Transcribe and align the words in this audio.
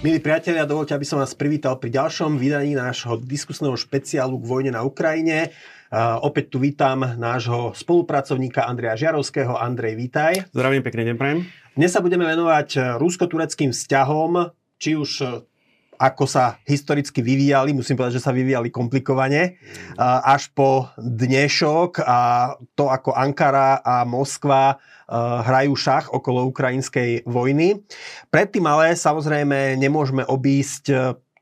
Milí 0.00 0.16
priatelia, 0.16 0.64
dovolte, 0.64 0.96
aby 0.96 1.04
som 1.04 1.20
vás 1.20 1.36
privítal 1.36 1.76
pri 1.76 1.92
ďalšom 1.92 2.40
vydaní 2.40 2.72
nášho 2.72 3.20
diskusného 3.20 3.76
špeciálu 3.76 4.40
k 4.40 4.48
vojne 4.48 4.72
na 4.72 4.80
Ukrajine. 4.80 5.52
Uh, 5.92 6.16
opäť 6.24 6.56
tu 6.56 6.56
vítam 6.56 7.04
nášho 7.04 7.76
spolupracovníka 7.76 8.64
Andreja 8.64 8.96
Žiarovského. 8.96 9.60
Andrej, 9.60 10.00
vítaj. 10.00 10.48
Zdravím, 10.56 10.80
pekne 10.80 11.04
deň 11.04 11.16
prajem. 11.20 11.38
Dnes 11.76 11.92
sa 11.92 12.00
budeme 12.00 12.24
venovať 12.24 12.96
rusko-tureckým 12.96 13.76
vzťahom, 13.76 14.48
či 14.80 14.96
už 14.96 15.10
ako 16.00 16.24
sa 16.24 16.56
historicky 16.64 17.20
vyvíjali, 17.20 17.76
musím 17.76 18.00
povedať, 18.00 18.16
že 18.16 18.24
sa 18.24 18.32
vyvíjali 18.32 18.72
komplikovane, 18.72 19.60
až 20.00 20.48
po 20.56 20.88
dnešok 20.96 22.00
a 22.00 22.18
to, 22.72 22.88
ako 22.88 23.12
Ankara 23.12 23.84
a 23.84 24.08
Moskva 24.08 24.80
hrajú 25.44 25.76
šach 25.76 26.08
okolo 26.08 26.48
ukrajinskej 26.48 27.28
vojny. 27.28 27.84
Predtým 28.32 28.64
ale 28.64 28.96
samozrejme 28.96 29.76
nemôžeme 29.76 30.24
obísť 30.24 30.88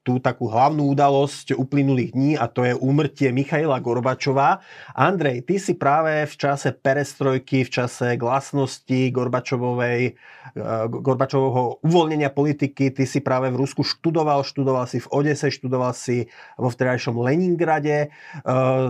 tú 0.09 0.17
takú 0.17 0.49
hlavnú 0.49 0.89
udalosť 0.97 1.53
uplynulých 1.53 2.17
dní 2.17 2.33
a 2.41 2.49
to 2.49 2.65
je 2.65 2.73
úmrtie 2.73 3.29
Michaila 3.29 3.77
Gorbačova. 3.77 4.65
Andrej, 4.97 5.45
ty 5.45 5.61
si 5.61 5.77
práve 5.77 6.25
v 6.25 6.33
čase 6.33 6.73
perestrojky, 6.73 7.69
v 7.69 7.71
čase 7.77 8.17
glasnosti 8.17 9.13
Gorbačovovej, 9.13 10.01
eh, 10.09 10.85
Gorbačového 10.89 11.85
uvoľnenia 11.85 12.33
politiky, 12.33 12.89
ty 12.89 13.05
si 13.05 13.21
práve 13.21 13.53
v 13.53 13.61
Rusku 13.61 13.85
študoval, 13.85 14.49
študoval 14.49 14.89
si 14.89 15.05
v 15.05 15.11
Odese, 15.13 15.53
študoval 15.53 15.93
si 15.93 16.33
vo 16.57 16.73
vtedajšom 16.73 17.21
Leningrade, 17.21 18.09
eh, 18.09 18.11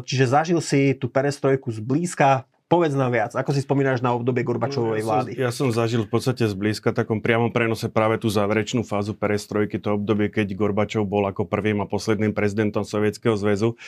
čiže 0.07 0.31
zažil 0.31 0.63
si 0.63 0.95
tú 0.95 1.11
perestrojku 1.11 1.75
zblízka. 1.75 2.47
Povedz 2.69 2.93
nám 2.93 3.17
viac, 3.17 3.33
ako 3.33 3.57
si 3.57 3.65
spomínaš 3.65 4.05
na 4.05 4.13
obdobie 4.13 4.45
Gorbačovej 4.45 5.01
vlády? 5.01 5.31
Ja 5.41 5.49
som, 5.49 5.73
ja 5.73 5.73
som 5.73 5.81
zažil 5.89 6.05
v 6.05 6.13
podstate 6.13 6.45
zblízka 6.45 6.93
takom 6.93 7.25
priamom 7.25 7.49
prenose 7.49 7.89
práve 7.89 8.21
tú 8.21 8.29
záverečnú 8.29 8.85
fázu 8.85 9.17
perestrojky, 9.17 9.81
to 9.81 9.97
obdobie, 9.97 10.29
keď 10.29 10.53
Gorbačov 10.53 11.09
bol 11.09 11.25
ako 11.25 11.49
prvým 11.49 11.81
a 11.81 11.89
posledným 11.89 12.37
prezidentom 12.37 12.85
Sovietskeho 12.85 13.41
zväzu. 13.41 13.81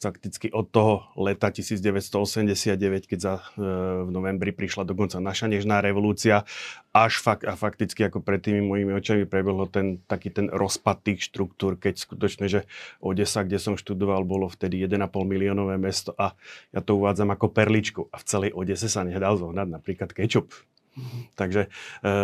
Fakticky 0.00 0.48
od 0.48 0.64
toho 0.72 1.12
leta 1.20 1.52
1989, 1.52 3.04
keď 3.04 3.18
za, 3.20 3.34
e, 3.60 4.08
v 4.08 4.08
novembri 4.08 4.56
prišla 4.56 4.88
dokonca 4.88 5.20
naša 5.20 5.52
nežná 5.52 5.84
revolúcia, 5.84 6.48
až 6.92 7.24
fakt, 7.24 7.48
a 7.48 7.56
fakticky 7.56 8.04
ako 8.04 8.20
pred 8.20 8.44
tými 8.44 8.60
mojimi 8.60 8.92
očami 8.92 9.24
prebehlo 9.24 9.64
ten, 9.64 10.04
taký 10.04 10.28
ten 10.28 10.52
rozpad 10.52 11.00
tých 11.00 11.24
štruktúr, 11.24 11.80
keď 11.80 11.96
skutočne, 11.96 12.46
že 12.52 12.68
Odesa, 13.00 13.48
kde 13.48 13.56
som 13.56 13.80
študoval, 13.80 14.28
bolo 14.28 14.52
vtedy 14.52 14.84
1,5 14.84 15.00
miliónové 15.24 15.80
mesto 15.80 16.12
a 16.20 16.36
ja 16.68 16.84
to 16.84 17.00
uvádzam 17.00 17.32
ako 17.32 17.48
perličku. 17.48 18.12
A 18.12 18.20
v 18.20 18.24
celej 18.28 18.50
Odese 18.52 18.92
sa 18.92 19.08
nedal 19.08 19.40
zohnať 19.40 19.68
napríklad 19.72 20.12
kečup. 20.12 20.52
Mm-hmm. 20.92 21.22
Takže 21.32 21.62
e, 22.04 22.14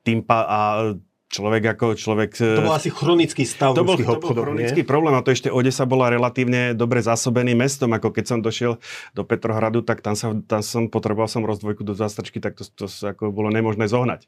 tým 0.00 0.24
pa, 0.24 0.38
a 0.48 0.60
človek 1.28 1.76
ako 1.76 1.86
človek... 1.94 2.30
To 2.40 2.64
bol 2.64 2.76
asi 2.76 2.88
chronický 2.88 3.44
stav 3.44 3.76
to 3.76 3.84
bol, 3.84 4.00
to 4.00 4.16
bol 4.18 4.32
chronický 4.32 4.82
nie? 4.82 4.88
problém 4.88 5.12
a 5.12 5.20
to 5.20 5.30
ešte 5.30 5.52
Odesa 5.52 5.84
bola 5.84 6.08
relatívne 6.08 6.72
dobre 6.72 7.04
zásobeným 7.04 7.60
mestom, 7.60 7.92
ako 7.92 8.10
keď 8.10 8.24
som 8.24 8.38
došiel 8.40 8.80
do 9.12 9.22
Petrohradu, 9.22 9.84
tak 9.84 10.00
tam, 10.00 10.16
sa, 10.16 10.32
tam 10.48 10.64
som 10.64 10.88
potreboval 10.88 11.28
som 11.28 11.44
rozdvojku 11.44 11.84
do 11.84 11.92
zástrčky, 11.92 12.40
tak 12.40 12.56
to, 12.56 12.64
to, 12.64 12.88
to 12.88 13.04
ako 13.04 13.28
bolo 13.28 13.52
nemožné 13.52 13.86
zohnať. 13.86 14.24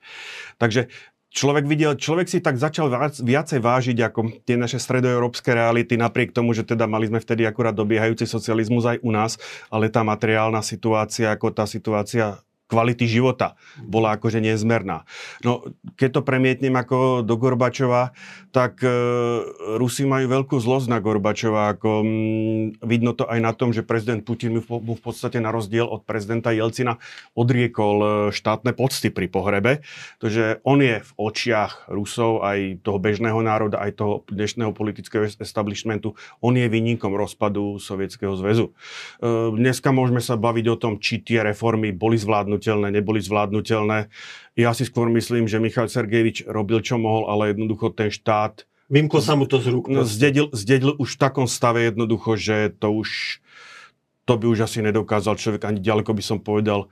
Takže 0.60 0.92
človek 1.32 1.64
videl, 1.64 1.96
človek 1.96 2.26
si 2.28 2.38
tak 2.42 2.58
začal 2.58 2.90
viacej 3.22 3.58
vážiť 3.62 3.98
ako 4.10 4.44
tie 4.44 4.58
naše 4.58 4.82
stredoeurópske 4.82 5.54
reality, 5.54 5.94
napriek 5.94 6.34
tomu, 6.34 6.52
že 6.52 6.66
teda 6.66 6.90
mali 6.90 7.08
sme 7.08 7.22
vtedy 7.22 7.46
akurát 7.46 7.72
dobiehajúci 7.72 8.26
socializmus 8.26 8.84
aj 8.84 8.98
u 9.00 9.10
nás, 9.14 9.38
ale 9.70 9.88
tá 9.88 10.02
materiálna 10.02 10.60
situácia, 10.60 11.30
ako 11.32 11.54
tá 11.54 11.64
situácia 11.64 12.42
kvality 12.70 13.10
života 13.10 13.58
bola 13.82 14.14
akože 14.14 14.38
nezmerná. 14.38 15.02
No, 15.42 15.66
keď 15.98 16.08
to 16.14 16.20
premietnem 16.22 16.78
ako 16.78 17.26
do 17.26 17.34
Gorbačova, 17.34 18.14
tak 18.54 18.78
e, 18.86 18.90
Rusi 19.74 20.06
majú 20.06 20.30
veľkú 20.30 20.54
zlosť 20.54 20.86
na 20.86 21.02
Gorbačova. 21.02 21.74
Ako, 21.74 22.06
m, 22.06 22.06
mm, 22.06 22.86
vidno 22.86 23.10
to 23.10 23.26
aj 23.26 23.40
na 23.42 23.50
tom, 23.50 23.74
že 23.74 23.82
prezident 23.82 24.22
Putin 24.22 24.54
mu 24.54 24.62
v, 24.62 24.70
mu 24.78 24.94
v 24.94 25.02
podstate 25.02 25.42
na 25.42 25.50
rozdiel 25.50 25.90
od 25.90 26.06
prezidenta 26.06 26.54
Jelcina 26.54 27.02
odriekol 27.34 27.96
e, 27.98 28.08
štátne 28.30 28.70
pocty 28.70 29.10
pri 29.10 29.26
pohrebe. 29.26 29.82
Takže 30.22 30.62
on 30.62 30.78
je 30.78 31.02
v 31.02 31.10
očiach 31.18 31.90
Rusov, 31.90 32.46
aj 32.46 32.86
toho 32.86 33.02
bežného 33.02 33.42
národa, 33.42 33.82
aj 33.82 33.98
toho 33.98 34.14
dnešného 34.30 34.70
politického 34.70 35.26
establishmentu, 35.26 36.14
on 36.38 36.54
je 36.54 36.70
vyníkom 36.70 37.10
rozpadu 37.18 37.82
Sovietskeho 37.82 38.38
zväzu. 38.38 38.70
E, 38.70 38.72
dneska 39.50 39.90
môžeme 39.90 40.22
sa 40.22 40.38
baviť 40.38 40.66
o 40.70 40.76
tom, 40.78 41.02
či 41.02 41.18
tie 41.18 41.42
reformy 41.42 41.90
boli 41.90 42.14
zvládnuté 42.14 42.59
zvládnutelné, 42.60 42.88
neboli 42.92 43.20
zvládnutelné. 43.24 43.98
Ja 44.54 44.76
si 44.76 44.84
skôr 44.84 45.08
myslím, 45.08 45.48
že 45.48 45.56
Michal 45.56 45.88
Sergejevič 45.88 46.44
robil, 46.44 46.84
čo 46.84 47.00
mohol, 47.00 47.32
ale 47.32 47.56
jednoducho 47.56 47.96
ten 47.96 48.12
štát... 48.12 48.68
Vymklo 48.90 49.22
sa 49.22 49.38
mu 49.38 49.46
to 49.46 49.62
z 49.62 49.70
rúk. 49.70 49.88
Zdedil, 49.88 50.50
zdedil 50.52 50.98
už 50.98 51.16
v 51.16 51.20
takom 51.22 51.46
stave 51.48 51.88
jednoducho, 51.88 52.36
že 52.36 52.74
to 52.76 52.92
už... 52.92 53.40
To 54.28 54.38
by 54.38 54.46
už 54.46 54.68
asi 54.68 54.78
nedokázal 54.84 55.34
človek 55.40 55.66
ani 55.66 55.82
ďaleko 55.82 56.14
by 56.14 56.22
som 56.22 56.38
povedal 56.38 56.86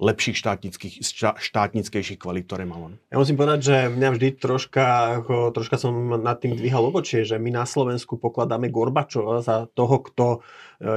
lepších 0.00 0.40
štátnických, 0.40 1.04
štátnickejších 1.36 2.16
kvalít, 2.16 2.48
ktoré 2.48 2.64
mal 2.64 2.88
on. 2.88 2.94
Ja 3.12 3.20
musím 3.20 3.36
povedať, 3.36 3.60
že 3.60 3.76
mňa 3.92 4.08
vždy 4.16 4.28
troška, 4.40 4.84
ako, 5.20 5.52
troška 5.52 5.76
som 5.76 5.92
nad 6.24 6.40
tým 6.40 6.56
dvíhal 6.56 6.88
obočie, 6.88 7.28
že 7.28 7.36
my 7.36 7.52
na 7.52 7.68
Slovensku 7.68 8.16
pokladáme 8.16 8.72
Gorbačova 8.72 9.44
za 9.44 9.68
toho, 9.76 10.00
kto 10.00 10.26
e, 10.32 10.38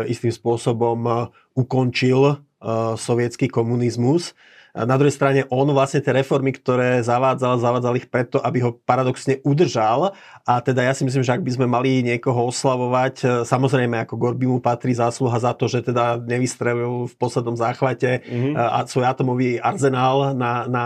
istým 0.08 0.32
spôsobom 0.32 1.00
e, 1.04 1.14
ukončil 1.60 2.40
Eh, 2.64 2.96
sovietský 2.96 3.52
komunizmus. 3.52 4.32
Na 4.74 4.98
druhej 4.98 5.14
strane 5.14 5.46
on 5.54 5.70
vlastne 5.70 6.02
tie 6.02 6.18
reformy, 6.18 6.50
ktoré 6.50 7.06
zavádzal, 7.06 7.62
zavádzal 7.62 7.94
ich 8.02 8.10
preto, 8.10 8.42
aby 8.42 8.58
ho 8.66 8.74
paradoxne 8.74 9.38
udržal. 9.46 10.18
A 10.50 10.66
teda 10.66 10.82
ja 10.82 10.98
si 10.98 11.06
myslím, 11.06 11.22
že 11.22 11.30
ak 11.30 11.46
by 11.46 11.52
sme 11.54 11.68
mali 11.70 12.02
niekoho 12.02 12.50
oslavovať, 12.50 13.16
eh, 13.22 13.28
samozrejme 13.46 14.02
ako 14.02 14.18
Gorby 14.18 14.50
mu 14.50 14.58
patrí 14.58 14.98
zásluha 14.98 15.38
za 15.38 15.54
to, 15.54 15.70
že 15.70 15.86
teda 15.86 16.18
nevystrelil 16.18 17.06
v 17.06 17.14
poslednom 17.22 17.54
záchvate 17.54 18.26
mm-hmm. 18.26 18.58
a 18.58 18.82
svoj 18.90 19.06
atomový 19.06 19.62
arzenál 19.62 20.34
na, 20.34 20.66
na 20.66 20.86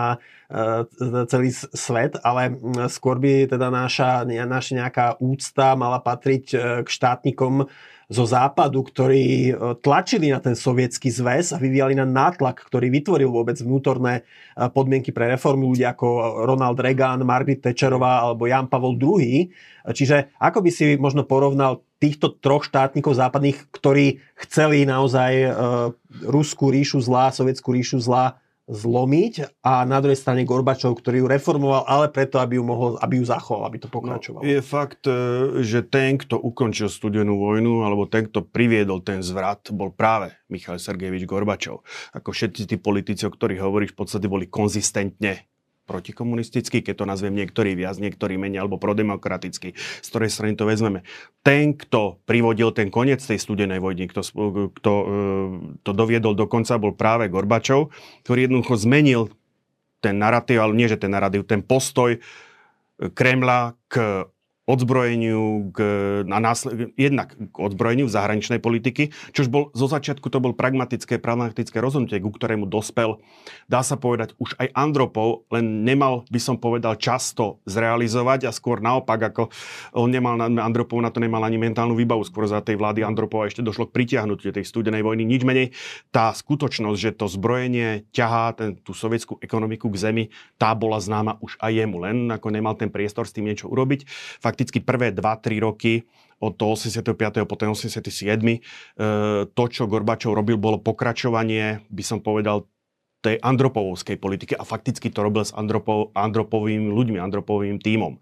celý 1.28 1.52
svet, 1.52 2.16
ale 2.24 2.56
skôr 2.88 3.20
by 3.20 3.52
teda 3.52 3.68
naša, 3.68 4.24
naša 4.24 4.74
nejaká 4.80 5.06
úcta 5.20 5.76
mala 5.76 6.00
patriť 6.00 6.46
k 6.84 6.88
štátnikom, 6.88 7.68
zo 8.08 8.24
západu, 8.24 8.88
ktorí 8.88 9.52
e, 9.52 9.54
tlačili 9.84 10.32
na 10.32 10.40
ten 10.40 10.56
sovietský 10.56 11.12
zväz 11.12 11.52
a 11.52 11.60
vyvíjali 11.60 11.92
na 11.92 12.08
nátlak, 12.08 12.64
ktorý 12.64 12.88
vytvoril 12.88 13.28
vôbec 13.28 13.60
vnútorné 13.60 14.24
e, 14.56 14.64
podmienky 14.72 15.12
pre 15.12 15.28
reformy 15.28 15.68
ľudia 15.68 15.92
ako 15.92 16.08
Ronald 16.48 16.80
Reagan, 16.80 17.28
Margaret 17.28 17.60
Thatcherová 17.60 18.24
alebo 18.24 18.48
Jan 18.48 18.72
Pavol 18.72 18.96
II. 18.96 19.52
Čiže 19.92 20.32
ako 20.40 20.64
by 20.64 20.72
si 20.72 20.96
možno 20.96 21.28
porovnal 21.28 21.84
týchto 22.00 22.32
troch 22.40 22.64
štátnikov 22.64 23.12
západných, 23.12 23.68
ktorí 23.76 24.24
chceli 24.40 24.88
naozaj 24.88 25.32
e, 25.36 25.50
Ruskú 26.32 26.72
ríšu 26.72 27.04
zlá, 27.04 27.36
Sovietskú 27.36 27.76
ríšu 27.76 28.00
zlá 28.00 28.40
zlomiť 28.68 29.64
a 29.64 29.88
na 29.88 30.04
druhej 30.04 30.20
strane 30.20 30.44
Gorbačov, 30.44 31.00
ktorý 31.00 31.24
ju 31.24 31.28
reformoval, 31.32 31.88
ale 31.88 32.12
preto, 32.12 32.36
aby 32.44 32.60
ju, 32.60 32.64
mohol, 32.68 33.00
aby 33.00 33.24
ju 33.24 33.26
zachoval, 33.26 33.64
aby 33.64 33.80
to 33.80 33.88
pokračovalo. 33.88 34.44
No, 34.44 34.48
je 34.48 34.60
fakt, 34.60 35.08
e, 35.08 35.64
že 35.64 35.88
ten, 35.88 36.20
kto 36.20 36.36
ukončil 36.36 36.92
studenú 36.92 37.40
vojnu, 37.40 37.88
alebo 37.88 38.12
ten, 38.12 38.28
kto 38.28 38.44
priviedol 38.44 39.00
ten 39.00 39.24
zvrat, 39.24 39.72
bol 39.72 39.96
práve 39.96 40.36
Michal 40.52 40.84
Sergejevič 40.84 41.24
Gorbačov. 41.24 41.88
Ako 42.12 42.36
všetci 42.36 42.68
tí 42.68 42.76
politici, 42.76 43.24
o 43.24 43.32
ktorých 43.32 43.64
hovoríš, 43.64 43.96
v 43.96 44.00
podstate 44.04 44.28
boli 44.28 44.52
konzistentne 44.52 45.48
protikomunistický, 45.88 46.84
keď 46.84 47.02
to 47.02 47.06
nazvem 47.08 47.32
niektorý 47.34 47.74
viac, 47.80 47.96
niektorý 47.98 48.36
menej, 48.36 48.62
alebo 48.62 48.76
prodemokratický, 48.78 49.74
z 49.74 50.08
ktorej 50.12 50.30
strany 50.30 50.54
to 50.60 50.68
vezmeme. 50.68 51.08
Ten, 51.42 51.74
kto 51.74 52.20
privodil 52.28 52.76
ten 52.76 52.92
koniec 52.92 53.24
tej 53.24 53.40
studenej 53.40 53.80
vojny, 53.80 54.12
kto, 54.12 54.22
kto 54.76 54.92
e, 54.92 55.06
to 55.82 55.92
doviedol 55.96 56.36
do 56.36 56.46
konca, 56.46 56.76
bol 56.76 56.92
práve 56.94 57.32
Gorbačov, 57.32 57.90
ktorý 58.28 58.52
jednoducho 58.52 58.76
zmenil 58.76 59.32
ten 60.04 60.20
narratív, 60.20 60.62
ale 60.62 60.78
nie 60.78 60.92
že 60.92 61.00
ten 61.00 61.10
narratív, 61.10 61.48
ten 61.48 61.64
postoj 61.66 62.20
Kremla 62.98 63.74
k 63.88 64.26
odzbrojeniu, 64.68 65.72
k, 65.72 65.80
na 66.28 66.44
násled, 66.44 66.92
jednak 67.00 67.34
k 67.34 67.56
odzbrojeniu 67.56 68.06
v 68.06 68.14
zahraničnej 68.14 68.60
politiky, 68.60 69.16
čož 69.32 69.48
bol 69.48 69.72
zo 69.72 69.88
začiatku 69.88 70.28
to 70.28 70.44
bol 70.44 70.52
pragmatické, 70.52 71.24
pragmatické 71.24 71.80
rozhodnutie, 71.80 72.20
ku 72.20 72.36
ktorému 72.36 72.68
dospel, 72.68 73.24
dá 73.72 73.80
sa 73.80 73.96
povedať, 73.96 74.36
už 74.44 74.60
aj 74.60 74.76
Andropov, 74.76 75.48
len 75.56 75.88
nemal, 75.88 76.28
by 76.28 76.40
som 76.44 76.60
povedal, 76.60 77.00
často 77.00 77.64
zrealizovať 77.64 78.46
a 78.46 78.52
skôr 78.52 78.84
naopak, 78.84 79.32
ako 79.32 79.48
on 79.96 80.12
nemal, 80.12 80.36
Andropov 80.36 81.00
na 81.00 81.16
to 81.16 81.24
nemal 81.24 81.40
ani 81.48 81.56
mentálnu 81.56 81.96
výbavu, 81.96 82.28
skôr 82.28 82.44
za 82.44 82.60
tej 82.60 82.76
vlády 82.76 83.08
Andropova 83.08 83.48
ešte 83.48 83.64
došlo 83.64 83.88
k 83.88 84.04
pritiahnutiu 84.04 84.52
tej 84.52 84.68
studenej 84.68 85.00
vojny. 85.00 85.24
Nič 85.24 85.48
menej, 85.48 85.72
tá 86.12 86.36
skutočnosť, 86.36 87.00
že 87.00 87.16
to 87.16 87.32
zbrojenie 87.32 88.04
ťahá 88.12 88.52
ten, 88.52 88.76
tú 88.84 88.92
sovietskú 88.92 89.40
ekonomiku 89.40 89.88
k 89.88 89.96
zemi, 89.96 90.24
tá 90.60 90.76
bola 90.76 91.00
známa 91.00 91.40
už 91.40 91.56
aj 91.64 91.72
jemu, 91.72 91.98
len 92.04 92.18
ako 92.28 92.52
nemal 92.52 92.76
ten 92.76 92.92
priestor 92.92 93.24
s 93.24 93.32
tým 93.32 93.48
niečo 93.48 93.72
urobiť. 93.72 94.04
Fakt 94.44 94.57
fakticky 94.58 94.82
prvé 94.82 95.14
2-3 95.14 95.62
roky 95.62 96.10
od 96.42 96.58
toho 96.58 96.74
85. 96.74 97.46
po 97.46 97.54
ten 97.54 97.70
87. 97.70 98.02
E, 98.02 98.58
to, 99.46 99.64
čo 99.70 99.86
Gorbačov 99.86 100.34
robil, 100.34 100.58
bolo 100.58 100.82
pokračovanie, 100.82 101.86
by 101.94 102.02
som 102.02 102.26
povedal, 102.26 102.66
tej 103.22 103.38
andropovskej 103.38 104.18
politike 104.18 104.54
a 104.58 104.66
fakticky 104.66 105.14
to 105.14 105.22
robil 105.22 105.46
s 105.46 105.54
andropov, 105.54 106.10
andropovými 106.18 106.90
ľuďmi, 106.90 107.18
andropovým 107.22 107.78
tímom. 107.78 108.18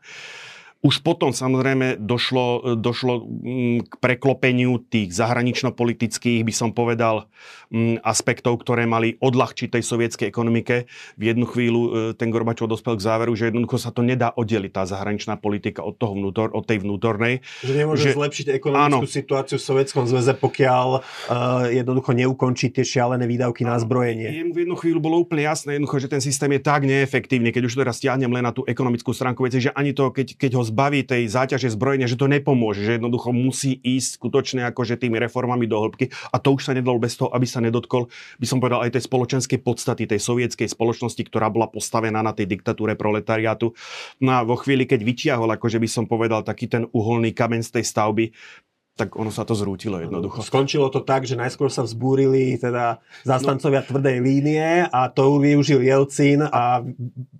Už 0.85 1.01
potom 1.01 1.33
samozrejme 1.33 1.97
došlo, 1.97 2.77
došlo 2.77 3.25
mm, 3.25 3.89
k 3.89 3.93
preklopeniu 3.97 4.77
tých 4.77 5.17
zahranično-politických, 5.17 6.45
by 6.45 6.53
som 6.53 6.69
povedal, 6.77 7.25
mm, 7.73 8.05
aspektov, 8.05 8.61
ktoré 8.61 8.85
mali 8.85 9.17
odľahčiť 9.17 9.73
tej 9.73 9.81
sovietskej 9.81 10.29
ekonomike. 10.29 10.85
V 11.17 11.23
jednu 11.25 11.49
chvíľu 11.49 11.81
e, 11.81 11.89
ten 12.13 12.29
Gorbačov 12.29 12.69
dospel 12.69 13.01
k 13.01 13.05
záveru, 13.05 13.33
že 13.33 13.49
jednoducho 13.49 13.81
sa 13.81 13.89
to 13.89 14.05
nedá 14.05 14.29
oddeliť, 14.37 14.71
tá 14.77 14.85
zahraničná 14.85 15.41
politika 15.41 15.81
od, 15.81 15.97
toho 15.97 16.13
vnútor, 16.13 16.53
od 16.53 16.61
tej 16.69 16.85
vnútornej. 16.85 17.41
Že 17.65 17.73
nemôže 17.73 18.05
že, 18.05 18.13
zlepšiť 18.13 18.45
ekonomickú 18.53 19.09
áno, 19.09 19.09
situáciu 19.09 19.57
v 19.57 19.65
Sovietskom 19.65 20.05
zväze, 20.05 20.37
pokiaľ 20.37 20.87
uh, 21.01 21.65
jednoducho 21.73 22.13
neukončí 22.13 22.69
tie 22.69 22.85
šialené 22.85 23.25
výdavky 23.25 23.65
áno, 23.65 23.73
na 23.73 23.81
zbrojenie. 23.81 24.29
Jemu 24.29 24.53
v 24.53 24.59
jednu 24.69 24.75
chvíľu 24.77 24.99
bolo 25.01 25.25
úplne 25.25 25.49
jasné, 25.49 25.81
jednoducho, 25.81 25.97
že 25.97 26.13
ten 26.13 26.21
systém 26.21 26.53
je 26.53 26.61
tak 26.61 26.85
neefektívny, 26.85 27.49
keď 27.49 27.63
už 27.65 27.73
teraz 27.81 27.97
stiahnem 27.97 28.29
len 28.29 28.45
na 28.45 28.53
tú 28.53 28.61
ekonomickú 28.69 29.09
stránku 29.09 29.41
veci, 29.49 29.65
že 29.65 29.73
ani 29.73 29.97
to, 29.97 30.13
keď, 30.13 30.37
keď 30.37 30.51
ho 30.59 30.63
zbaví 30.75 31.07
tej 31.07 31.31
záťaže 31.31 31.71
zbrojenia, 31.71 32.03
že 32.03 32.19
to 32.19 32.27
nepomôže, 32.27 32.83
že 32.83 32.99
jednoducho 32.99 33.31
musí 33.31 33.79
ísť 33.79 34.19
skutočne 34.19 34.67
akože 34.67 34.99
tými 34.99 35.15
reformami 35.23 35.63
do 35.71 35.79
hĺbky 35.79 36.11
a 36.11 36.35
to 36.35 36.59
už 36.59 36.67
sa 36.67 36.75
nedalo 36.75 36.99
bez 36.99 37.15
toho, 37.15 37.31
aby 37.31 37.47
sa 37.47 37.63
nedotkol, 37.63 38.11
by 38.43 38.45
som 38.45 38.59
povedal, 38.59 38.83
aj 38.83 38.99
tej 38.99 39.07
spoločenskej 39.07 39.63
podstaty 39.63 40.03
tej 40.03 40.19
sovietskej 40.19 40.67
spoločnosti, 40.67 41.23
ktorá 41.31 41.47
bola 41.47 41.71
postavená 41.71 42.19
na 42.19 42.35
tej 42.35 42.51
diktatúre 42.51 42.99
proletariátu. 42.99 43.71
No 44.19 44.35
a 44.35 44.43
vo 44.43 44.59
chvíli, 44.59 44.83
keď 44.83 44.99
vyťahol, 45.07 45.55
akože 45.55 45.79
by 45.79 45.87
som 45.87 46.03
povedal, 46.11 46.43
taký 46.43 46.67
ten 46.67 46.83
uholný 46.91 47.31
kameň 47.31 47.63
z 47.63 47.79
tej 47.79 47.85
stavby, 47.87 48.35
tak 48.95 49.19
ono 49.19 49.27
sa 49.27 49.43
to 49.43 49.51
zrútilo 49.51 49.99
jednoducho. 49.99 50.39
Skončilo 50.39 50.87
to 50.87 51.03
tak, 51.03 51.27
že 51.27 51.35
najskôr 51.35 51.67
sa 51.67 51.83
vzbúrili 51.83 52.55
teda 52.55 53.03
zastancovia 53.27 53.83
no. 53.83 53.87
tvrdej 53.91 54.17
línie 54.23 54.87
a 54.87 55.11
to 55.11 55.35
využil 55.35 55.83
Jelcin 55.83 56.47
a 56.47 56.79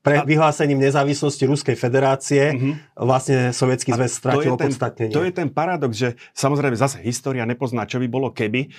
pre 0.03 0.27
vyhlásením 0.27 0.83
nezávislosti 0.83 1.47
Ruskej 1.47 1.79
federácie 1.79 2.51
mm-hmm. 2.51 2.99
vlastne 2.99 3.55
Sovietský 3.55 3.95
zväz 3.95 4.19
strátil 4.19 4.51
opodstatnenie. 4.51 5.15
To 5.15 5.23
je 5.23 5.31
ten 5.31 5.47
paradox, 5.47 5.95
že 5.95 6.19
samozrejme 6.35 6.75
zase 6.75 6.99
história 7.07 7.47
nepozná, 7.47 7.87
čo 7.87 8.03
by 8.03 8.07
bolo 8.11 8.35
keby. 8.35 8.67
E, 8.67 8.69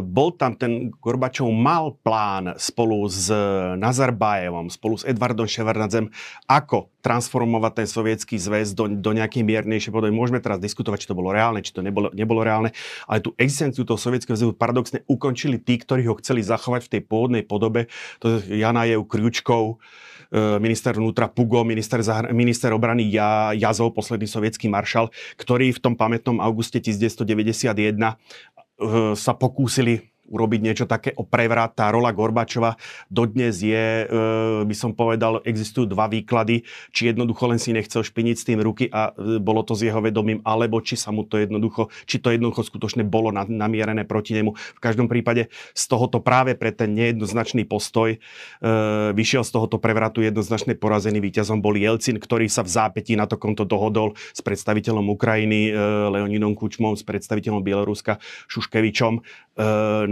bol 0.00 0.32
tam 0.32 0.56
ten 0.56 0.88
Gorbačov 0.88 1.52
mal 1.52 1.92
plán 2.00 2.56
spolu 2.56 3.04
s 3.04 3.28
Nazarbájevom, 3.76 4.72
spolu 4.72 4.96
s 4.96 5.04
Edvardom 5.04 5.44
Ševardnadzem, 5.44 6.08
ako 6.48 6.88
transformovať 6.98 7.72
ten 7.84 7.88
sovietský 7.88 8.36
zväz 8.36 8.74
do, 8.74 8.90
do 8.90 9.10
nejakej 9.14 9.46
miernejšej 9.46 9.94
podoby. 9.94 10.10
Môžeme 10.10 10.42
teraz 10.42 10.58
diskutovať, 10.58 11.06
či 11.06 11.08
to 11.10 11.18
bolo 11.18 11.30
reálne, 11.30 11.62
či 11.62 11.70
to 11.70 11.80
nebolo, 11.80 12.10
nebolo 12.10 12.42
reálne, 12.42 12.74
ale 13.06 13.18
tú 13.22 13.30
existenciu 13.38 13.86
toho 13.86 13.98
sovietského 13.98 14.34
zväzu 14.34 14.54
paradoxne 14.54 15.06
ukončili 15.06 15.62
tí, 15.62 15.78
ktorí 15.78 16.10
ho 16.10 16.18
chceli 16.18 16.42
zachovať 16.42 16.90
v 16.90 16.92
tej 16.98 17.02
pôvodnej 17.06 17.42
podobe. 17.46 17.86
To 18.18 18.42
je 18.42 18.58
Janajev, 18.58 19.06
Kriučkov, 19.06 19.78
e, 20.34 20.58
minister 20.58 20.98
vnútra 20.98 21.30
Pugo, 21.30 21.62
minister, 21.62 22.02
zahr- 22.02 22.34
minister 22.34 22.74
obrany 22.74 23.06
ja, 23.06 23.54
Jazov, 23.54 23.94
posledný 23.94 24.26
sovietský 24.26 24.66
maršal, 24.66 25.14
ktorí 25.38 25.70
v 25.70 25.80
tom 25.80 25.94
pamätnom 25.94 26.42
auguste 26.42 26.82
1991 26.82 27.94
e, 27.94 28.14
sa 29.14 29.32
pokúsili 29.38 30.10
urobiť 30.28 30.60
niečo 30.60 30.84
také 30.84 31.16
o 31.16 31.24
prevrat. 31.24 31.74
Tá 31.74 31.88
rola 31.88 32.12
Gorbačova 32.12 32.76
dodnes 33.08 33.64
je, 33.64 34.04
e, 34.04 34.06
by 34.62 34.74
som 34.76 34.92
povedal, 34.92 35.40
existujú 35.42 35.88
dva 35.88 36.06
výklady, 36.06 36.62
či 36.92 37.10
jednoducho 37.10 37.48
len 37.48 37.56
si 37.56 37.72
nechcel 37.72 38.04
špiniť 38.04 38.36
s 38.36 38.46
tým 38.46 38.60
ruky 38.60 38.92
a 38.92 39.10
e, 39.16 39.40
bolo 39.40 39.64
to 39.64 39.72
s 39.72 39.88
jeho 39.88 39.98
vedomím, 40.04 40.44
alebo 40.44 40.84
či 40.84 40.94
sa 40.94 41.10
mu 41.10 41.24
to 41.24 41.40
jednoducho, 41.40 41.88
či 42.04 42.20
to 42.20 42.30
jednoducho 42.30 42.68
skutočne 42.68 43.02
bolo 43.08 43.32
namierené 43.32 44.04
proti 44.04 44.36
nemu. 44.36 44.52
V 44.54 44.80
každom 44.80 45.08
prípade 45.08 45.48
z 45.72 45.84
tohoto 45.88 46.20
práve 46.20 46.54
pre 46.54 46.70
ten 46.70 46.92
nejednoznačný 46.92 47.64
postoj 47.64 48.14
e, 48.14 48.18
vyšiel 49.16 49.42
z 49.42 49.50
tohoto 49.50 49.80
prevratu 49.80 50.20
jednoznačne 50.20 50.76
porazený 50.76 51.24
víťazom 51.24 51.64
bol 51.64 51.74
Jelcin, 51.74 52.20
ktorý 52.20 52.46
sa 52.52 52.60
v 52.60 52.70
zápätí 52.70 53.16
na 53.16 53.24
to 53.24 53.40
konto 53.40 53.64
dohodol 53.64 54.12
s 54.36 54.44
predstaviteľom 54.44 55.08
Ukrajiny 55.14 55.72
Leonidom 56.10 56.52
Kučmom, 56.58 56.98
s 56.98 57.06
predstaviteľom 57.06 57.62
Bieloruska 57.62 58.20
Šuškevičom 58.50 59.22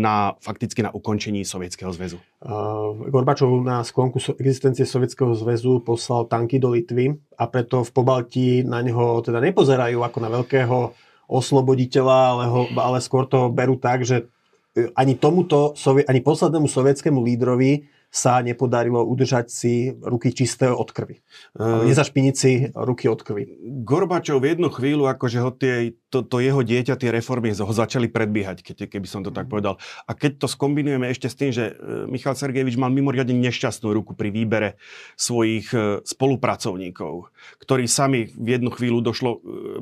na, 0.07 0.39
fakticky 0.39 0.87
na 0.87 0.95
ukončení 0.95 1.43
Sovietskeho 1.43 1.91
zväzu. 1.91 2.23
Uh, 2.39 3.11
Gorbačov 3.11 3.51
na 3.67 3.83
sklonku 3.83 4.23
existencie 4.39 4.87
Sovietskeho 4.87 5.35
zväzu 5.35 5.83
poslal 5.83 6.31
tanky 6.31 6.63
do 6.63 6.71
Litvy 6.71 7.11
a 7.35 7.51
preto 7.51 7.83
v 7.83 7.91
Pobalti 7.91 8.63
na 8.63 8.79
neho 8.87 9.19
teda 9.27 9.43
nepozerajú 9.43 9.99
ako 10.07 10.19
na 10.23 10.31
veľkého 10.31 10.79
osloboditeľa, 11.27 12.19
ale, 12.39 12.45
ho, 12.47 12.63
ale 12.79 13.03
skôr 13.03 13.27
to 13.27 13.51
berú 13.51 13.75
tak, 13.83 14.07
že 14.07 14.31
e, 14.79 14.95
ani 14.95 15.19
tomuto, 15.19 15.75
ani 16.07 16.23
poslednému 16.23 16.71
sovietskému 16.71 17.19
lídrovi 17.19 17.96
sa 18.11 18.41
nepodarilo 18.41 19.05
udržať 19.05 19.47
si 19.53 19.93
ruky 20.01 20.33
čisté 20.33 20.73
od 20.73 20.89
krvi. 20.89 21.21
Uh, 21.59 21.85
Nezašpiniť 21.85 22.35
si 22.35 22.73
ruky 22.73 23.11
od 23.13 23.21
krvi. 23.21 23.61
Gorbačov 23.85 24.41
v 24.41 24.57
jednu 24.57 24.69
chvíľu, 24.73 25.11
akože 25.11 25.39
ho 25.43 25.51
tie, 25.53 25.97
to, 26.09 26.25
to 26.25 26.41
jeho 26.41 26.65
dieťa, 26.65 26.97
tie 26.97 27.11
reformy 27.13 27.53
ho 27.53 27.73
začali 27.73 28.09
predbiehať, 28.09 28.65
keď, 28.65 28.77
keby 28.89 29.07
som 29.09 29.21
to 29.21 29.35
tak 29.35 29.49
mhm. 29.49 29.53
povedal. 29.53 29.75
A 30.09 30.17
keď 30.17 30.45
to 30.45 30.47
skombinujeme 30.49 31.11
ešte 31.11 31.29
s 31.29 31.37
tým, 31.37 31.51
že 31.53 31.75
e, 31.77 32.09
Michal 32.09 32.39
Sergejevič 32.39 32.79
mal 32.81 32.89
mimoriadne 32.93 33.37
nešťastnú 33.37 33.93
ruku 33.93 34.17
pri 34.17 34.33
výbere 34.33 34.81
svojich 35.19 35.69
e, 35.73 36.01
spolupracovníkov, 36.07 37.29
ktorí 37.61 37.85
sami 37.91 38.31
v 38.33 38.49
jednu 38.57 38.71
chvíľu 38.73 39.03
došlo 39.03 39.31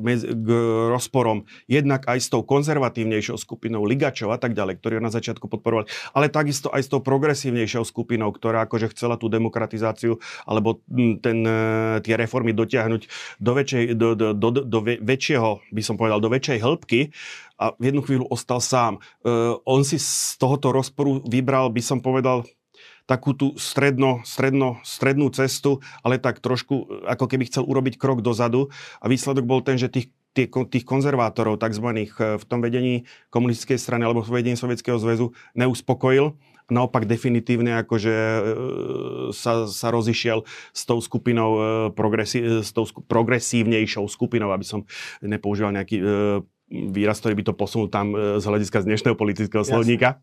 e, 0.03 0.17
k 0.35 0.49
rozporom 0.91 1.47
jednak 1.71 2.07
aj 2.09 2.19
s 2.19 2.29
tou 2.31 2.43
konzervatívnejšou 2.43 3.37
skupinou 3.39 3.85
Ligačov 3.87 4.33
a 4.35 4.39
tak 4.41 4.57
ďalej, 4.57 4.81
ktorí 4.81 4.93
ho 4.99 5.03
na 5.05 5.13
začiatku 5.13 5.47
podporovali, 5.47 5.87
ale 6.17 6.33
takisto 6.33 6.73
aj 6.73 6.83
s 6.83 6.91
tou 6.91 7.05
progresívnejšou 7.05 7.85
skupinou 7.85 8.14
skupinou, 8.15 8.31
ktorá 8.31 8.63
akože 8.71 8.95
chcela 8.95 9.19
tú 9.19 9.27
demokratizáciu 9.27 10.23
alebo 10.47 10.79
ten, 11.19 11.43
e, 11.43 11.99
tie 12.07 12.15
reformy 12.15 12.55
dotiahnuť 12.55 13.03
do, 13.43 13.53
väčšej, 13.59 13.85
do, 13.99 14.15
do, 14.15 14.31
do, 14.31 14.49
do 14.63 14.79
väčšieho, 15.03 15.59
by 15.75 15.83
som 15.83 15.99
povedal, 15.99 16.23
do 16.23 16.31
väčšej 16.31 16.63
hĺbky 16.63 17.11
a 17.59 17.75
v 17.75 17.91
jednu 17.91 18.07
chvíľu 18.07 18.25
ostal 18.31 18.63
sám. 18.63 19.03
Uh, 19.23 19.59
on 19.67 19.83
si 19.87 19.99
z 19.99 20.35
tohoto 20.39 20.75
rozporu 20.75 21.23
vybral, 21.27 21.71
by 21.71 21.83
som 21.83 21.99
povedal, 22.03 22.47
takú 23.07 23.35
tú 23.35 23.55
stredno, 23.59 24.23
stredno, 24.27 24.79
strednú 24.83 25.31
cestu, 25.35 25.83
ale 26.07 26.23
tak 26.23 26.39
trošku, 26.39 26.75
e, 26.75 27.11
ako 27.11 27.27
keby 27.27 27.51
chcel 27.51 27.67
urobiť 27.67 27.99
krok 27.99 28.23
dozadu 28.23 28.71
a 29.03 29.11
výsledok 29.11 29.45
bol 29.45 29.61
ten, 29.63 29.75
že 29.75 29.91
tých 29.91 30.15
tých, 30.35 30.51
tých 30.51 30.83
konzervátorov 30.83 31.63
tzv. 31.63 32.11
v 32.19 32.45
tom 32.51 32.59
vedení 32.59 33.07
komunistickej 33.31 33.79
strany 33.79 34.03
alebo 34.03 34.27
v 34.27 34.43
vedení 34.43 34.59
Sovietskeho 34.59 34.99
zväzu 34.99 35.31
neuspokojil 35.55 36.35
naopak 36.73 37.05
definitívne 37.05 37.77
akože 37.85 38.15
e, 38.15 38.41
sa, 39.37 39.69
sa 39.69 39.89
rozišiel 39.93 40.49
s 40.73 40.83
tou 40.89 40.97
skupinou, 41.01 41.51
e, 41.57 41.63
progresi, 41.93 42.41
s 42.65 42.73
tou 42.73 42.89
progresívnejšou 42.89 44.09
skupinou, 44.09 44.49
aby 44.49 44.65
som 44.65 44.89
nepoužíval 45.21 45.77
nejaký 45.77 45.97
e, 46.01 46.05
výraz, 46.75 47.21
ktorý 47.21 47.37
by 47.37 47.45
to 47.45 47.55
posunul 47.55 47.93
tam 47.93 48.17
z 48.17 48.41
hľadiska 48.41 48.83
z 48.83 48.89
dnešného 48.89 49.15
politického 49.15 49.63
slovníka. 49.63 50.19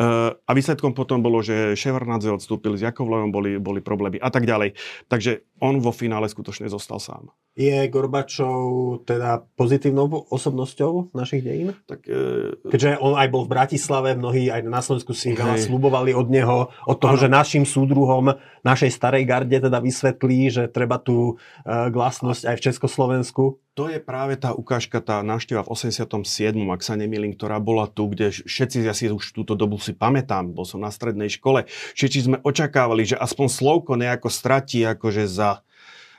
A 0.00 0.50
výsledkom 0.56 0.96
potom 0.96 1.20
bolo, 1.20 1.44
že 1.44 1.76
Ševardnadze 1.76 2.32
odstúpil, 2.32 2.74
s 2.74 2.82
Jakovlejom 2.82 3.28
boli, 3.30 3.60
boli 3.60 3.84
problémy 3.84 4.16
a 4.18 4.32
tak 4.32 4.48
ďalej. 4.48 4.74
Takže 5.12 5.44
on 5.64 5.80
vo 5.80 5.96
finále 5.96 6.28
skutočne 6.28 6.68
zostal 6.68 7.00
sám. 7.00 7.32
Je 7.54 7.86
Gorbačov 7.86 9.06
teda 9.06 9.46
pozitívnou 9.54 10.10
osobnosťou 10.26 11.14
našich 11.14 11.40
dejín? 11.40 11.70
Tak, 11.86 12.02
e... 12.02 12.50
Keďže 12.66 12.98
on 12.98 13.14
aj 13.14 13.30
bol 13.30 13.46
v 13.46 13.54
Bratislave, 13.54 14.18
mnohí 14.18 14.50
aj 14.50 14.66
na 14.66 14.82
Slovensku 14.82 15.14
si 15.14 15.32
veľa 15.32 15.62
slubovali 15.62 16.10
od 16.12 16.26
neho, 16.28 16.74
od 16.84 16.96
toho, 16.98 17.14
ano. 17.14 17.22
že 17.22 17.30
našim 17.30 17.62
súdruhom 17.62 18.34
našej 18.66 18.90
starej 18.90 19.22
garde 19.22 19.54
teda 19.54 19.78
vysvetlí, 19.78 20.50
že 20.50 20.62
treba 20.66 20.98
tú 20.98 21.38
e, 21.62 21.88
glasnosť 21.94 22.42
aj 22.42 22.56
v 22.58 22.64
Československu. 22.66 23.44
To 23.78 23.90
je 23.90 24.02
práve 24.02 24.34
tá 24.34 24.50
ukážka, 24.54 24.98
tá 24.98 25.22
návšteva 25.22 25.62
v 25.62 25.70
87., 25.70 26.58
ak 26.58 26.82
sa 26.82 26.94
nemýlim, 26.98 27.38
ktorá 27.38 27.62
bola 27.62 27.86
tu, 27.86 28.10
kde 28.10 28.34
všetci, 28.34 28.82
ja 28.82 28.94
si 28.94 29.10
už 29.10 29.30
túto 29.30 29.54
dobu 29.54 29.78
si 29.78 29.94
pamätám, 29.94 30.50
bol 30.54 30.66
som 30.66 30.82
na 30.82 30.90
strednej 30.90 31.30
škole, 31.30 31.66
všetci 31.94 32.18
sme 32.18 32.36
očakávali, 32.42 33.02
že 33.02 33.18
aspoň 33.18 33.46
Slovko 33.46 33.94
nejako 33.94 34.26
stratí 34.30 34.82
akože 34.86 35.26
za 35.26 35.53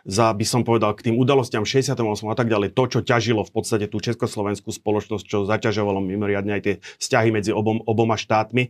za, 0.06 0.30
by 0.32 0.46
som 0.46 0.62
povedal, 0.62 0.94
k 0.94 1.10
tým 1.10 1.18
udalostiam 1.18 1.66
68 1.66 1.98
a 2.30 2.36
tak 2.38 2.48
ďalej, 2.48 2.78
to, 2.78 2.84
čo 2.86 3.00
ťažilo 3.02 3.42
v 3.42 3.52
podstate 3.52 3.90
tú 3.90 3.98
československú 3.98 4.70
spoločnosť, 4.70 5.26
čo 5.26 5.50
zaťažovalo 5.50 5.98
mimoriadne 6.06 6.54
aj 6.54 6.62
tie 6.62 6.76
vzťahy 7.02 7.34
medzi 7.34 7.50
obom, 7.50 7.82
oboma 7.90 8.14
štátmi. 8.14 8.70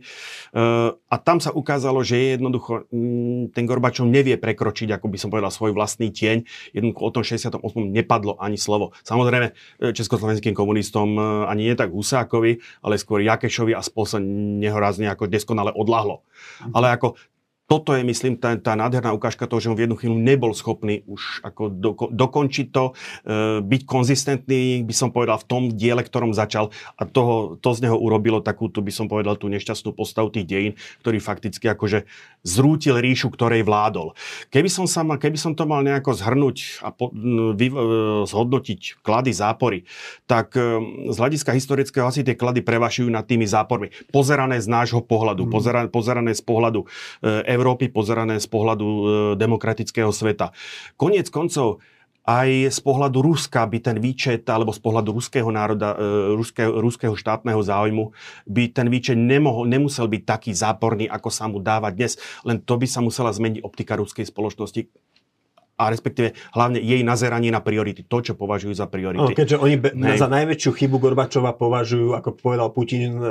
a 0.96 1.16
tam 1.20 1.38
sa 1.38 1.52
ukázalo, 1.52 2.00
že 2.00 2.16
je 2.16 2.26
jednoducho, 2.40 2.88
mm, 2.88 3.52
ten 3.52 3.68
Gorbačov 3.68 4.08
nevie 4.08 4.40
prekročiť, 4.40 4.96
ako 4.96 5.06
by 5.12 5.16
som 5.20 5.28
povedal, 5.28 5.52
svoj 5.52 5.76
vlastný 5.76 6.08
tieň. 6.08 6.48
Jednoducho 6.72 7.02
o 7.04 7.12
tom 7.12 7.22
68 7.22 7.60
nepadlo 7.92 8.40
ani 8.40 8.56
slovo. 8.56 8.96
Samozrejme, 9.04 9.52
e, 9.52 9.92
československým 9.92 10.56
komunistom 10.56 11.20
e, 11.20 11.22
ani 11.52 11.68
nie 11.68 11.76
tak 11.76 11.92
Husákovi, 11.92 12.64
ale 12.80 12.96
skôr 12.96 13.20
Jakešovi 13.20 13.76
a 13.76 13.84
spol 13.84 14.08
sa 14.08 14.18
ako 15.12 15.28
deskonale 15.28 15.70
odlahlo. 15.76 16.24
Mhm. 16.64 16.72
Ale 16.72 16.96
ako 16.96 17.20
toto 17.66 17.98
je, 17.98 18.06
myslím, 18.06 18.38
tá, 18.38 18.54
tá 18.54 18.78
nádherná 18.78 19.10
ukážka 19.10 19.50
toho, 19.50 19.58
že 19.58 19.70
on 19.70 19.74
v 19.74 19.90
jednu 19.90 19.98
chvíľu 19.98 20.16
nebol 20.22 20.54
schopný 20.54 21.02
už 21.10 21.42
ako 21.42 21.62
do, 21.66 21.90
dokončiť 21.98 22.66
to, 22.70 22.94
e, 23.26 23.58
byť 23.58 23.82
konzistentný, 23.82 24.86
by 24.86 24.94
som 24.94 25.10
povedal, 25.10 25.42
v 25.42 25.46
tom 25.50 25.62
diele, 25.74 26.06
ktorom 26.06 26.30
začal 26.30 26.70
a 26.94 27.02
toho, 27.02 27.58
to 27.58 27.74
z 27.74 27.90
neho 27.90 27.98
urobilo 27.98 28.38
takú, 28.38 28.70
tu 28.70 28.86
by 28.86 28.94
som 28.94 29.10
povedal, 29.10 29.34
tú 29.34 29.50
nešťastnú 29.50 29.98
postavu 29.98 30.30
tých 30.30 30.46
dejín, 30.46 30.72
ktorý 31.02 31.18
fakticky 31.18 31.66
akože 31.66 32.06
zrútil 32.46 33.02
ríšu, 33.02 33.34
ktorej 33.34 33.66
vládol. 33.66 34.14
Keby 34.54 34.70
som, 34.70 34.86
sa 34.86 35.02
mal, 35.02 35.18
keby 35.18 35.34
som 35.34 35.58
to 35.58 35.66
mal 35.66 35.82
nejako 35.82 36.14
zhrnúť 36.14 36.86
a 36.86 36.94
po, 36.94 37.10
vy, 37.58 37.66
e, 37.66 37.74
zhodnotiť 38.30 39.02
klady, 39.02 39.34
zápory, 39.34 39.82
tak 40.30 40.54
e, 40.54 40.78
z 41.10 41.16
hľadiska 41.18 41.50
historického 41.50 42.06
asi 42.06 42.22
tie 42.22 42.38
klady 42.38 42.62
prevašujú 42.62 43.10
nad 43.10 43.26
tými 43.26 43.42
zápormi. 43.42 43.90
Pozerané 44.14 44.62
z 44.62 44.70
nášho 44.70 45.02
pohľadu, 45.02 45.46
mm. 45.46 45.50
pozerané, 45.50 45.86
pozerané 45.90 46.30
z 46.30 46.42
pohľadu 46.46 46.86
e, 47.26 47.55
Európy 47.56 47.88
pozerané 47.88 48.36
z 48.36 48.46
pohľadu 48.46 48.86
e, 48.86 49.02
demokratického 49.40 50.12
sveta. 50.12 50.52
Koniec 51.00 51.32
koncov, 51.32 51.80
aj 52.26 52.74
z 52.74 52.80
pohľadu 52.82 53.22
Ruska 53.22 53.62
by 53.70 53.78
ten 53.78 53.96
výčet, 54.02 54.42
alebo 54.50 54.74
z 54.74 54.82
pohľadu 54.82 55.14
ruského 55.14 55.46
národa, 55.46 55.94
e, 55.94 56.34
ruského, 56.34 56.74
ruského 56.82 57.14
štátneho 57.14 57.62
záujmu, 57.62 58.10
by 58.50 58.74
ten 58.74 58.90
výčet 58.90 59.14
nemohol, 59.14 59.70
nemusel 59.70 60.10
byť 60.10 60.22
taký 60.26 60.50
záporný, 60.50 61.06
ako 61.06 61.30
sa 61.30 61.46
mu 61.46 61.62
dáva 61.62 61.94
dnes. 61.94 62.18
Len 62.42 62.58
to 62.58 62.74
by 62.76 62.84
sa 62.90 62.98
musela 62.98 63.30
zmeniť 63.30 63.62
optika 63.62 63.94
ruskej 63.94 64.26
spoločnosti, 64.26 64.90
a 65.76 65.92
respektíve 65.92 66.32
hlavne 66.56 66.80
jej 66.80 67.04
nazeranie 67.04 67.52
na 67.52 67.60
priority, 67.60 68.08
to, 68.08 68.24
čo 68.24 68.32
považujú 68.32 68.72
za 68.72 68.88
priority. 68.88 69.32
No, 69.32 69.36
keďže 69.36 69.56
oni 69.60 69.76
be- 69.76 69.92
Nej. 69.92 70.16
za 70.16 70.28
najväčšiu 70.28 70.70
chybu 70.72 70.96
Gorbačova 70.96 71.52
považujú, 71.52 72.16
ako 72.16 72.32
povedal 72.32 72.72
Putin, 72.72 73.20
e, 73.20 73.28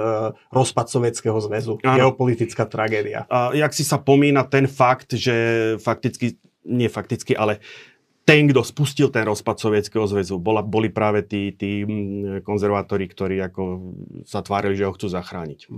rozpad 0.53 0.85
Sovietskeho 0.85 1.41
zväzu. 1.41 1.81
Ano. 1.81 1.97
Geopolitická 1.97 2.69
tragédia. 2.69 3.25
A 3.33 3.49
jak 3.57 3.73
si 3.73 3.81
sa 3.81 3.97
pomína 3.97 4.45
ten 4.45 4.69
fakt, 4.69 5.17
že 5.17 5.33
fakticky, 5.81 6.37
nie 6.69 6.85
fakticky, 6.85 7.33
ale 7.33 7.61
ten, 8.25 8.49
kto 8.49 8.65
spustil 8.65 9.13
ten 9.13 9.21
rozpad 9.21 9.61
Sovietskeho 9.61 10.09
zväzu, 10.09 10.41
bola, 10.41 10.65
boli 10.65 10.89
práve 10.89 11.21
tí, 11.21 11.53
tí 11.53 11.85
mm, 11.85 12.41
konzervátori, 12.41 13.05
ktorí 13.05 13.37
ako 13.37 13.93
sa 14.25 14.41
tvárili, 14.41 14.73
že 14.73 14.89
ho 14.89 14.95
chcú 14.97 15.13
zachrániť. 15.13 15.69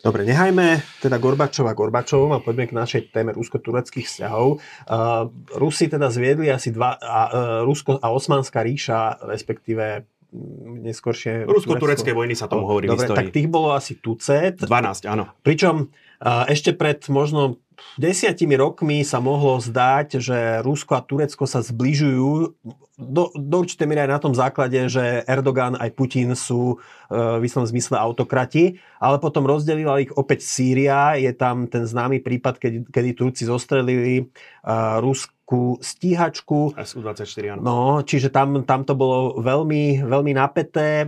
Dobre, 0.00 0.24
nehajme 0.24 0.80
teda 1.04 1.20
Gorbačova 1.20 1.76
Gorbačovom 1.76 2.32
a 2.32 2.40
poďme 2.40 2.72
k 2.72 2.76
našej 2.80 3.12
téme 3.12 3.36
rusko-tureckých 3.36 4.08
vzťahov. 4.08 4.64
Uh, 4.88 5.28
Rusi 5.52 5.92
teda 5.92 6.08
zviedli 6.08 6.48
asi 6.48 6.72
dva, 6.72 6.96
a, 6.96 7.22
uh, 7.28 7.68
Rusko 7.68 8.00
a 8.00 8.08
Osmanská 8.16 8.64
ríša, 8.64 9.20
respektíve 9.28 10.08
mm, 10.32 10.80
neskôršie... 10.80 11.44
Rusko-turecké 11.44 12.16
vojny 12.16 12.32
sa 12.32 12.48
tomu 12.48 12.64
hovorí 12.64 12.88
Dobre, 12.88 13.12
tak 13.12 13.28
tých 13.28 13.52
bolo 13.52 13.76
asi 13.76 14.00
tucet. 14.00 14.56
12, 14.56 15.04
áno. 15.04 15.36
Pričom 15.44 15.92
uh, 15.92 16.48
ešte 16.48 16.72
pred 16.72 17.04
možno 17.12 17.60
desiatimi 17.96 18.56
rokmi 18.56 19.02
sa 19.02 19.18
mohlo 19.18 19.58
zdať, 19.58 20.20
že 20.20 20.38
Rusko 20.64 20.92
a 20.96 21.04
Turecko 21.04 21.44
sa 21.44 21.60
zbližujú 21.64 22.56
do, 23.00 23.32
do 23.32 23.56
určitej 23.64 23.88
miery 23.88 24.04
aj 24.04 24.12
na 24.12 24.20
tom 24.20 24.34
základe, 24.36 24.76
že 24.92 25.24
Erdogan 25.24 25.74
aj 25.80 25.90
Putin 25.96 26.36
sú 26.36 26.76
e, 26.76 27.40
v 27.40 27.42
istom 27.48 27.64
zmysle 27.64 27.96
autokrati, 27.96 28.76
ale 29.00 29.16
potom 29.16 29.48
rozdelila 29.48 30.04
ich 30.04 30.12
opäť 30.12 30.44
Sýria. 30.44 31.16
Je 31.16 31.32
tam 31.32 31.64
ten 31.64 31.88
známy 31.88 32.20
prípad, 32.20 32.60
keď, 32.60 32.72
kedy 32.92 33.10
Turci 33.16 33.48
zostrelili 33.48 34.28
uh, 34.28 35.00
Rusko 35.00 35.32
takú 35.32 35.39
stíhačku. 35.82 36.78
SU-24, 36.78 37.58
áno. 37.58 37.60
No, 37.60 37.78
čiže 38.06 38.30
tam, 38.30 38.62
tam 38.62 38.86
to 38.86 38.94
bolo 38.94 39.42
veľmi, 39.42 40.06
veľmi 40.06 40.32
napeté. 40.38 41.02
E, 41.02 41.06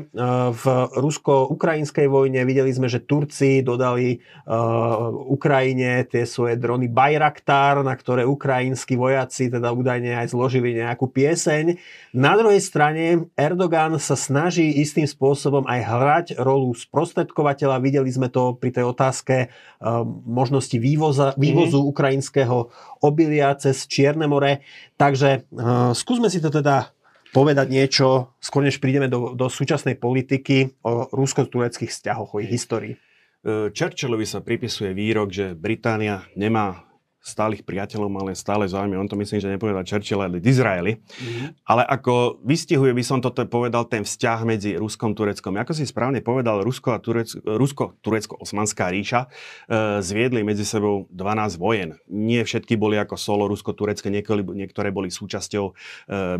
v 0.51 0.65
rusko-ukrajinskej 0.99 2.11
vojne 2.11 2.43
videli 2.43 2.75
sme, 2.75 2.91
že 2.91 3.07
Turci 3.07 3.63
dodali 3.63 4.19
uh, 4.19 5.13
Ukrajine 5.31 6.03
tie 6.09 6.27
svoje 6.27 6.59
drony 6.59 6.91
Bayraktar, 6.91 7.81
na 7.87 7.95
ktoré 7.95 8.27
ukrajinskí 8.27 8.99
vojaci 8.99 9.53
teda 9.53 9.71
údajne 9.71 10.19
aj 10.19 10.35
zložili 10.35 10.75
nejakú 10.75 11.07
pieseň. 11.13 11.79
Na 12.17 12.35
druhej 12.35 12.59
strane 12.59 13.29
Erdogan 13.39 13.97
sa 14.01 14.19
snaží 14.19 14.81
istým 14.81 15.07
spôsobom 15.07 15.69
aj 15.69 15.81
hrať 15.85 16.27
rolu 16.41 16.73
sprostredkovateľa. 16.73 17.85
Videli 17.85 18.11
sme 18.11 18.33
to 18.33 18.57
pri 18.57 18.75
tej 18.75 18.85
otázke 18.89 19.37
uh, 19.49 20.03
možnosti 20.27 20.77
vývoza, 20.77 21.37
vývozu 21.37 21.79
mm-hmm. 21.79 21.93
ukrajinského 21.93 22.57
obilia 23.05 23.53
cez 23.59 23.85
Čierne 23.85 24.32
more. 24.33 24.65
Takže 24.97 25.45
uh, 25.53 25.93
skúsme 25.93 26.33
si 26.33 26.41
to 26.41 26.49
teda 26.49 26.97
povedať 27.33 27.67
niečo, 27.73 28.37
skôr 28.41 28.65
než 28.65 28.77
prídeme 28.77 29.09
do, 29.09 29.33
do 29.33 29.49
súčasnej 29.49 29.97
politiky 29.97 30.77
o 30.85 31.09
rusko-tureckých 31.09 31.89
vzťahoch, 31.89 32.37
o 32.37 32.41
ich 32.45 32.53
histórii. 32.53 32.93
E, 32.93 33.73
Churchillovi 33.73 34.29
sa 34.29 34.45
pripisuje 34.45 34.93
výrok, 34.93 35.33
že 35.33 35.57
Británia 35.57 36.29
nemá 36.37 36.92
stálych 37.23 37.63
priateľov, 37.63 38.11
ale 38.19 38.35
stále 38.35 38.67
záujmy. 38.67 38.99
On 38.99 39.07
to 39.07 39.15
myslím, 39.15 39.39
že 39.39 39.47
nepovedal 39.47 39.87
Churchill, 39.87 40.27
ale 40.27 40.43
Disraeli. 40.43 40.99
Mm-hmm. 40.99 41.71
Ale 41.71 41.87
ako 41.87 42.43
vystihuje 42.43 42.91
by 42.91 43.05
som 43.07 43.23
toto 43.23 43.47
povedal 43.47 43.87
ten 43.87 44.03
vzťah 44.03 44.39
medzi 44.43 44.75
Ruskom 44.75 45.15
a 45.15 45.17
Tureckom. 45.17 45.55
Ako 45.55 45.71
si 45.71 45.87
správne 45.87 46.19
povedal, 46.19 46.67
Rusko 46.67 46.91
a 46.91 46.99
Turecko, 46.99 47.39
Rusko, 47.47 47.85
Turecko-Osmanská 48.03 48.91
ríša 48.91 49.31
e, 49.71 50.03
zviedli 50.03 50.43
medzi 50.43 50.67
sebou 50.67 51.07
12 51.15 51.63
vojen. 51.63 51.95
Nie 52.11 52.43
všetky 52.43 52.75
boli 52.75 52.99
ako 52.99 53.15
solo 53.15 53.47
Rusko-Turecké, 53.47 54.11
niektoré 54.11 54.91
boli 54.91 55.15
súčasťou, 55.15 55.65
e, 55.71 55.73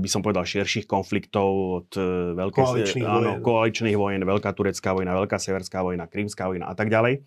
by 0.03 0.09
som 0.11 0.19
povedal, 0.27 0.43
širších 0.43 0.91
konfliktov 0.91 1.47
od 1.79 1.89
e, 1.95 2.35
veľkej, 2.35 2.65
koaličných, 2.67 3.07
áno, 3.07 3.39
vojen. 3.39 3.47
koaličných 3.47 3.97
vojen, 3.97 4.23
Veľká 4.27 4.51
turecká 4.51 4.91
vojna, 4.99 5.15
Veľká 5.15 5.39
severská 5.39 5.87
vojna, 5.87 6.11
Krímská 6.11 6.51
vojna 6.51 6.67
a 6.67 6.75
tak 6.75 6.91
ďalej. 6.91 7.23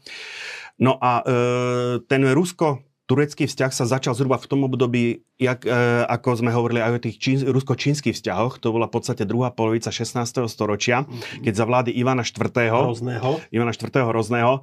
No 0.83 0.99
a 0.99 1.23
e, 1.23 2.03
ten 2.03 2.27
Rusko 2.35 2.83
turecký 3.05 3.45
vzťah 3.45 3.71
sa 3.71 3.85
začal 3.85 4.17
zhruba 4.17 4.41
v 4.41 4.49
tom 4.49 4.65
období, 4.65 5.21
jak, 5.37 5.61
e, 5.65 5.71
ako 6.09 6.41
sme 6.41 6.49
hovorili 6.49 6.81
aj 6.81 6.91
o 6.97 7.03
tých 7.05 7.17
čín, 7.21 7.37
rusko-čínskych 7.45 8.17
vzťahoch. 8.17 8.57
To 8.65 8.73
bola 8.73 8.89
v 8.89 8.97
podstate 8.97 9.29
druhá 9.29 9.53
polovica 9.53 9.93
16. 9.93 10.49
storočia, 10.49 11.05
keď 11.45 11.53
za 11.53 11.65
vlády 11.69 11.93
Ivana 11.93 12.25
IV. 12.25 12.49
Rozného. 12.73 13.45
Ivana 13.53 13.73
IV. 13.77 13.93
Rozného 13.93 14.53
e, 14.57 14.61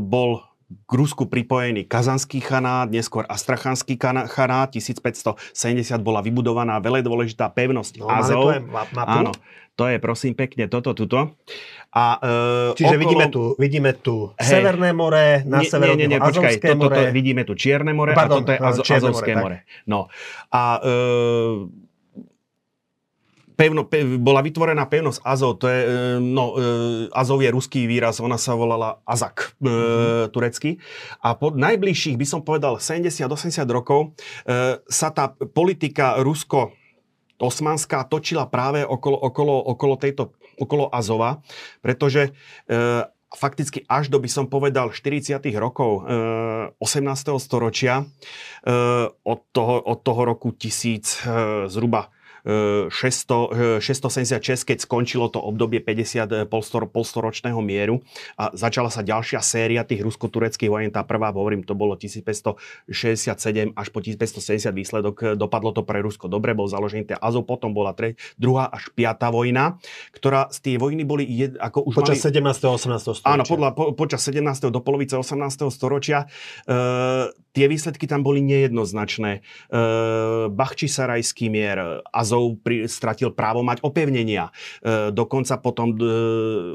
bol 0.00 0.47
k 0.68 0.90
Rusku 0.92 1.24
pripojený 1.24 1.88
Kazanský 1.88 2.44
chanát, 2.44 2.92
neskôr 2.92 3.24
Astrachanský 3.24 3.96
chanát, 4.28 4.68
1570 4.68 5.40
bola 6.04 6.20
vybudovaná 6.20 6.76
veľmi 6.76 7.00
dôležitá 7.00 7.48
pevnosť 7.48 8.04
no, 8.04 8.06
Azov. 8.12 8.52
Áno, 8.92 9.32
to 9.78 9.88
je 9.88 9.96
prosím 9.96 10.36
pekne 10.36 10.68
toto, 10.68 10.92
tuto. 10.92 11.38
A, 11.88 12.04
uh, 12.20 12.76
Čiže 12.76 13.00
okolo... 13.00 13.00
vidíme 13.00 13.26
tu, 13.32 13.42
vidíme 13.56 13.90
tu 13.96 14.36
hey. 14.36 14.60
Severné 14.60 14.92
more, 14.92 15.40
na 15.48 15.64
nie, 15.64 15.72
severo 15.72 15.96
nie, 15.96 16.04
nie, 16.04 16.16
nie, 16.16 16.20
počkaj, 16.20 16.60
toto, 16.60 16.92
more. 16.92 17.08
Vidíme 17.16 17.48
tu 17.48 17.56
Čierne 17.56 17.96
more 17.96 18.12
Pardon, 18.12 18.44
a 18.44 18.44
toto 18.44 18.50
je 18.52 18.58
Azo, 18.60 18.82
Azovské 18.84 19.32
more. 19.32 19.64
more. 19.64 19.88
No. 19.88 20.12
A 20.52 20.84
uh, 20.84 21.64
pevno, 23.58 23.82
pe, 23.90 24.06
bola 24.22 24.38
vytvorená 24.38 24.86
pevnosť 24.86 25.18
Azov, 25.26 25.58
to 25.58 25.66
je, 25.66 25.80
no, 26.22 26.54
Azov 27.10 27.42
je 27.42 27.50
ruský 27.50 27.90
výraz, 27.90 28.22
ona 28.22 28.38
sa 28.38 28.54
volala 28.54 29.02
Azak, 29.02 29.58
mm-hmm. 29.58 30.30
turecky. 30.30 30.78
A 31.26 31.34
po 31.34 31.50
najbližších, 31.50 32.14
by 32.14 32.26
som 32.26 32.40
povedal, 32.46 32.78
70-80 32.78 33.66
rokov 33.66 34.14
sa 34.86 35.08
tá 35.10 35.34
politika 35.34 36.22
Rusko 36.22 36.70
osmanská 37.42 38.06
točila 38.06 38.46
práve 38.46 38.86
okolo, 38.86 39.18
okolo, 39.18 39.54
okolo 39.74 39.94
tejto 39.98 40.38
okolo 40.58 40.90
Azova, 40.90 41.40
pretože 41.80 42.28
e, 42.28 42.30
fakticky 43.30 43.86
až 43.86 44.10
do, 44.10 44.18
by 44.18 44.28
som 44.28 44.50
povedal, 44.50 44.90
40. 44.90 45.38
rokov 45.54 46.04
e, 46.04 46.82
18. 46.82 47.38
storočia, 47.38 48.02
e, 48.02 48.04
od, 49.08 49.40
toho, 49.54 49.76
od 49.78 49.98
toho 50.02 50.20
roku 50.26 50.50
1000 50.50 50.66
e, 50.66 51.70
zhruba 51.70 52.10
600, 52.46 53.80
676, 53.82 54.68
keď 54.68 54.78
skončilo 54.82 55.26
to 55.32 55.40
obdobie 55.42 55.82
50 55.82 56.46
polstor, 56.46 56.86
polstoročného 56.90 57.58
mieru 57.62 58.02
a 58.38 58.50
začala 58.54 58.90
sa 58.92 59.02
ďalšia 59.02 59.40
séria 59.42 59.82
tých 59.82 60.02
rusko-tureckých 60.04 60.70
vojen. 60.70 60.90
Tá 60.92 61.02
prvá, 61.02 61.32
hovorím, 61.34 61.64
to 61.64 61.74
bolo 61.74 61.96
1567 61.96 63.74
až 63.74 63.86
po 63.90 63.98
1570 64.02 64.72
výsledok. 64.74 65.14
Dopadlo 65.38 65.74
to 65.74 65.82
pre 65.82 66.02
Rusko 66.04 66.28
dobre, 66.30 66.54
bol 66.54 66.70
založený 66.70 67.14
ten 67.14 67.18
Azov, 67.18 67.48
potom 67.48 67.72
bola 67.72 67.96
tre, 67.96 68.14
druhá 68.36 68.68
až 68.68 68.90
piatá 68.94 69.32
vojna, 69.32 69.80
ktorá 70.12 70.52
z 70.52 70.58
tie 70.62 70.74
vojny 70.76 71.02
boli 71.02 71.24
jed, 71.24 71.56
ako 71.58 71.88
už 71.88 71.94
Počas 71.98 72.20
mali... 72.22 72.42
17. 72.42 72.68
a 72.68 72.70
18. 72.74 73.00
storočia. 73.00 73.28
Áno, 73.28 73.42
podľa, 73.44 73.68
po, 73.74 73.84
počas 73.94 74.20
17. 74.26 74.68
do 74.68 74.80
polovice 74.84 75.14
18. 75.16 75.68
storočia. 75.72 76.28
E, 76.68 76.76
tie 77.58 77.66
výsledky 77.66 78.06
tam 78.06 78.22
boli 78.22 78.38
nejednoznačné. 78.38 79.30
E, 79.34 79.40
Bachčisarajský 80.46 81.50
mier, 81.50 82.06
Azov 82.14 82.62
pri, 82.62 82.86
stratil 82.86 83.34
právo 83.34 83.66
mať 83.66 83.82
opevnenia. 83.82 84.54
E, 84.78 85.10
dokonca 85.10 85.58
potom 85.58 85.90
e, 85.90 86.06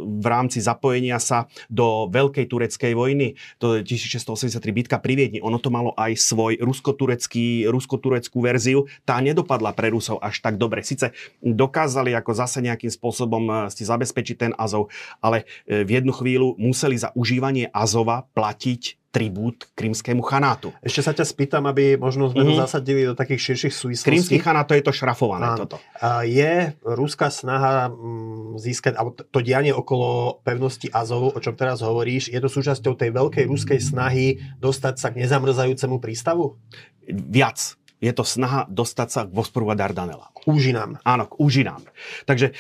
v 0.04 0.25
rámci 0.28 0.60
zapojenia 0.60 1.24
sa 1.24 1.48
do 1.72 2.12
Veľkej 2.12 2.52
tureckej 2.52 2.92
vojny, 3.00 3.40
to 3.63 3.80
je 3.80 3.88
1683 3.96 4.60
bitka 4.75 5.00
pri 5.00 5.16
Viedni, 5.16 5.40
ono 5.40 5.56
to 5.56 5.72
malo 5.72 5.96
aj 5.96 6.20
svoj 6.20 6.60
rusko-turecký, 6.60 7.72
rusko-tureckú 7.72 8.44
verziu. 8.44 8.84
Tá 9.08 9.24
nedopadla 9.24 9.72
pre 9.72 9.88
Rusov 9.96 10.20
až 10.20 10.44
tak 10.44 10.60
dobre. 10.60 10.84
Sice 10.84 11.16
dokázali 11.40 12.12
ako 12.12 12.36
zase 12.36 12.60
nejakým 12.60 12.92
spôsobom 12.92 13.48
e, 13.48 13.54
si 13.72 13.88
zabezpečiť 13.88 14.36
ten 14.36 14.52
Azov, 14.60 14.92
ale 15.24 15.48
v 15.63 15.88
jednu 15.88 16.12
chvíľu 16.12 16.60
museli 16.60 17.00
za 17.00 17.16
užívanie 17.16 17.72
Azova 17.72 18.28
platiť 18.36 19.02
tribút 19.13 19.70
krymskému 19.77 20.25
chanátu. 20.25 20.74
Ešte 20.82 21.05
sa 21.05 21.13
ťa 21.13 21.22
spýtam, 21.22 21.70
aby 21.70 22.01
možno 22.01 22.34
sme 22.34 22.41
mm-hmm. 22.41 22.50
to 22.50 22.53
mhm. 22.58 22.63
zasadili 22.65 23.01
do 23.05 23.13
takých 23.13 23.53
širších 23.53 23.74
súvislostí. 23.74 24.10
Krymský 24.10 24.38
chanát, 24.41 24.65
to 24.65 24.74
je 24.74 24.82
to 24.82 24.89
šrafované 24.89 25.53
Áno. 25.53 25.58
toto. 25.62 25.77
Je 26.25 26.74
ruská 26.82 27.29
snaha 27.29 27.93
mm, 27.93 28.58
získať, 28.58 28.98
alebo 28.98 29.13
to 29.13 29.39
dianie 29.46 29.70
okolo 29.70 30.41
pevnosti 30.41 30.89
Azovu, 30.89 31.29
o 31.29 31.39
čom 31.39 31.53
teraz 31.53 31.86
hovoríš, 31.86 32.34
je 32.34 32.39
to 32.41 32.50
súčasťou 32.50 32.98
tej 32.98 33.13
veľkej 33.13 33.46
ruskej 33.46 33.77
snahy 33.77 34.41
dostať 34.58 34.98
sa 34.98 35.13
k 35.13 35.22
nezamrzajúcemu 35.22 36.01
prístavu? 36.01 36.58
Viac 37.08 37.77
je 38.03 38.12
to 38.12 38.27
snaha 38.27 38.67
dostať 38.67 39.08
sa 39.08 39.22
k 39.24 39.32
Vosporu 39.32 39.72
a 39.72 39.79
Dardanela. 39.79 40.27
Úžinám. 40.43 41.00
Áno, 41.08 41.24
k 41.24 41.39
úžinám. 41.39 41.88
Takže 42.27 42.51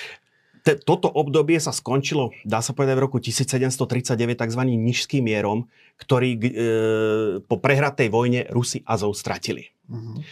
te, 0.63 0.79
toto 0.79 1.11
obdobie 1.11 1.59
sa 1.59 1.75
skončilo, 1.75 2.31
dá 2.47 2.63
sa 2.63 2.71
povedať, 2.71 2.95
v 2.95 3.03
roku 3.03 3.19
1739 3.19 4.15
tzv. 4.39 4.61
nižským 4.63 5.27
mierom, 5.27 5.67
ktorý 5.99 6.29
e, 6.33 6.39
po 7.43 7.59
prehratej 7.59 8.07
vojne 8.07 8.47
Rusi 8.49 8.81
Azov 8.87 9.13
stratili. 9.19 9.75
Uh-huh. 9.91 10.23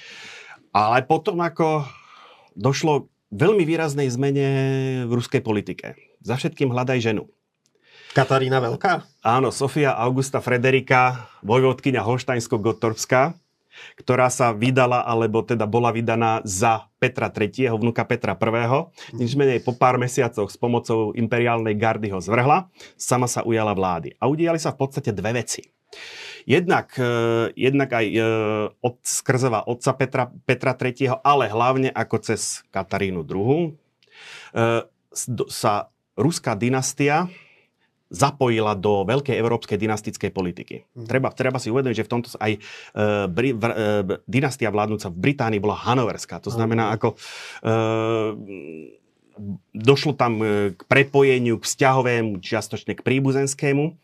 Ale 0.72 1.04
potom 1.04 1.44
ako 1.44 1.84
došlo 2.56 3.12
veľmi 3.36 3.68
výraznej 3.68 4.08
zmene 4.08 4.48
v 5.08 5.12
ruskej 5.12 5.44
politike. 5.44 6.00
Za 6.24 6.40
všetkým 6.40 6.72
hľadaj 6.72 7.00
ženu. 7.04 7.28
Katarína 8.12 8.60
Veľká? 8.60 9.08
Áno, 9.24 9.56
Sofia 9.56 9.96
Augusta 9.96 10.44
Frederika, 10.44 11.32
vojvodkynia 11.48 12.04
Holštajnsko-Gotorbská, 12.04 13.40
ktorá 14.00 14.28
sa 14.32 14.52
vydala, 14.52 15.04
alebo 15.04 15.42
teda 15.42 15.66
bola 15.66 15.92
vydaná 15.94 16.40
za 16.44 16.88
Petra 17.02 17.32
III., 17.32 17.74
vnuka 17.78 18.06
Petra 18.06 18.38
I. 18.38 18.56
Nič 19.18 19.34
po 19.66 19.74
pár 19.74 19.98
mesiacoch 19.98 20.50
s 20.52 20.58
pomocou 20.58 21.12
imperiálnej 21.18 21.76
gardy 21.76 22.14
ho 22.14 22.20
zvrhla, 22.22 22.70
sama 23.00 23.26
sa 23.26 23.42
ujala 23.42 23.74
vlády. 23.74 24.14
A 24.22 24.30
udiali 24.30 24.60
sa 24.62 24.76
v 24.76 24.80
podstate 24.86 25.12
dve 25.16 25.34
veci. 25.34 25.66
Jednak, 26.46 26.98
eh, 26.98 27.54
jednak 27.54 27.90
aj 27.94 28.06
eh, 28.08 28.24
od 28.82 28.96
skrzova 29.06 29.66
otca 29.70 29.92
Petra, 29.94 30.24
Petra 30.46 30.74
III., 30.74 31.22
ale 31.22 31.46
hlavne 31.52 31.90
ako 31.94 32.18
cez 32.22 32.66
Katarínu 32.74 33.22
II. 33.26 33.78
Eh, 34.56 34.82
sa 35.52 35.92
ruská 36.16 36.56
dynastia 36.56 37.28
zapojila 38.12 38.76
do 38.76 39.08
veľkej 39.08 39.40
európskej 39.40 39.80
dynastickej 39.80 40.32
politiky. 40.36 40.76
Mm. 40.92 41.08
Treba, 41.08 41.32
treba 41.32 41.58
si 41.64 41.72
uvedomiť, 41.72 41.96
že 41.96 42.06
v 42.06 42.12
tomto 42.12 42.28
aj 42.36 42.52
e, 42.54 42.60
bri, 43.32 43.56
v, 43.56 43.64
e, 43.64 43.76
dynastia 44.28 44.68
vládnúca 44.68 45.08
v 45.08 45.18
Británii 45.32 45.64
bola 45.64 45.80
hanoverská. 45.80 46.44
To 46.44 46.52
znamená, 46.52 46.92
ako 46.92 47.16
e, 47.16 47.18
došlo 49.72 50.14
tam 50.20 50.44
e, 50.44 50.76
k 50.76 50.82
prepojeniu, 50.86 51.58
k 51.58 51.66
vzťahovému, 51.66 52.44
čiastočne 52.44 53.00
k 53.00 53.02
príbuzenskému. 53.02 53.96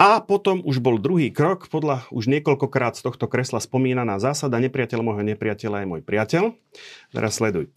A 0.00 0.18
potom 0.18 0.64
už 0.66 0.82
bol 0.82 0.98
druhý 0.98 1.30
krok, 1.30 1.70
podľa 1.70 2.02
už 2.10 2.26
niekoľkokrát 2.26 2.98
z 2.98 3.06
tohto 3.06 3.30
kresla 3.30 3.62
spomínaná 3.62 4.18
zásada 4.18 4.58
nepriateľ 4.58 4.98
môjho 4.98 5.22
nepriateľa 5.22 5.84
je 5.84 5.90
môj 5.90 6.02
priateľ. 6.02 6.54
Teraz 7.10 7.38
sleduj. 7.38 7.68
E, 7.68 7.70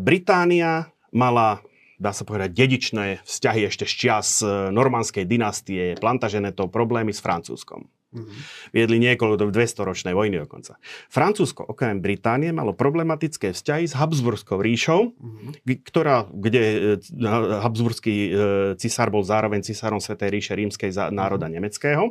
Británia 0.00 0.88
mala 1.12 1.60
dá 2.02 2.10
sa 2.10 2.26
povedať, 2.26 2.50
dedičné 2.50 3.22
vzťahy 3.22 3.70
ešte 3.70 3.86
z 3.86 3.94
čias 3.94 4.42
e, 4.42 4.74
normandskej 4.74 5.22
dynastie, 5.22 5.94
plantaženetov, 6.02 6.74
problémy 6.74 7.14
s 7.14 7.22
Francúzskom. 7.22 7.86
Mm-hmm. 8.12 8.40
Viedli 8.76 8.98
niekoľko 9.00 9.36
do 9.40 9.46
200 9.48 9.88
ročnej 9.88 10.12
vojny 10.12 10.36
dokonca. 10.44 10.76
Francúzsko 11.08 11.64
okrem 11.64 12.04
Británie 12.04 12.52
malo 12.52 12.76
problematické 12.76 13.56
vzťahy 13.56 13.88
s 13.88 13.96
Habsburskou 13.96 14.60
ríšou, 14.60 15.16
mm-hmm. 15.16 15.80
ktorá, 15.80 16.28
kde 16.28 17.00
e, 17.00 17.24
Habsburský 17.64 18.14
e, 18.14 18.30
cisár 18.76 19.08
bol 19.08 19.24
zároveň 19.24 19.64
cisárom 19.64 19.96
Svetej 19.96 20.28
ríše 20.28 20.52
rímskej 20.52 20.92
národa 21.08 21.48
mm-hmm. 21.48 21.56
nemeckého. 21.56 22.04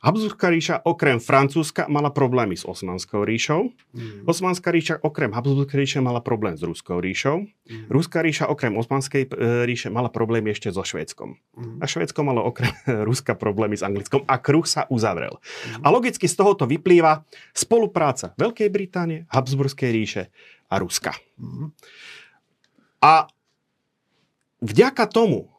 Habsburská 0.00 0.48
ríša 0.48 0.80
okrem 0.88 1.20
Francúzska 1.20 1.84
mala 1.84 2.08
problémy 2.08 2.56
s 2.56 2.64
Osmanskou 2.64 3.20
ríšou. 3.20 3.68
Mm. 3.92 4.24
Osmanská 4.24 4.72
ríša 4.72 4.96
okrem 5.04 5.28
Habsburskej 5.28 5.76
ríše 5.76 6.00
mala 6.00 6.24
problém 6.24 6.56
s 6.56 6.64
Ruskou 6.64 7.04
ríšou. 7.04 7.44
Mm. 7.44 7.92
Ruská 7.92 8.24
ríša 8.24 8.48
okrem 8.48 8.72
Osmanskej 8.80 9.28
e, 9.28 9.68
ríše 9.68 9.92
mala 9.92 10.08
problémy 10.08 10.56
ešte 10.56 10.72
so 10.72 10.80
Švédskom. 10.80 11.36
Mm. 11.52 11.78
A 11.78 11.84
Švédsko 11.84 12.24
malo 12.24 12.40
okrem 12.48 12.72
Ruska 13.08 13.36
problémy 13.36 13.76
s 13.76 13.84
Anglickom 13.84 14.24
a 14.24 14.40
kruh 14.40 14.64
sa 14.64 14.88
uzavrel. 14.88 15.36
Mm. 15.36 15.84
A 15.84 15.86
logicky 15.92 16.24
z 16.24 16.32
tohoto 16.32 16.64
vyplýva 16.64 17.20
spolupráca 17.52 18.32
Veľkej 18.40 18.72
Británie, 18.72 19.28
Habsburskej 19.28 19.90
ríše 19.92 20.22
a 20.72 20.80
Ruska. 20.80 21.12
Mm. 21.36 21.76
A 23.04 23.28
vďaka 24.64 25.04
tomu, 25.12 25.49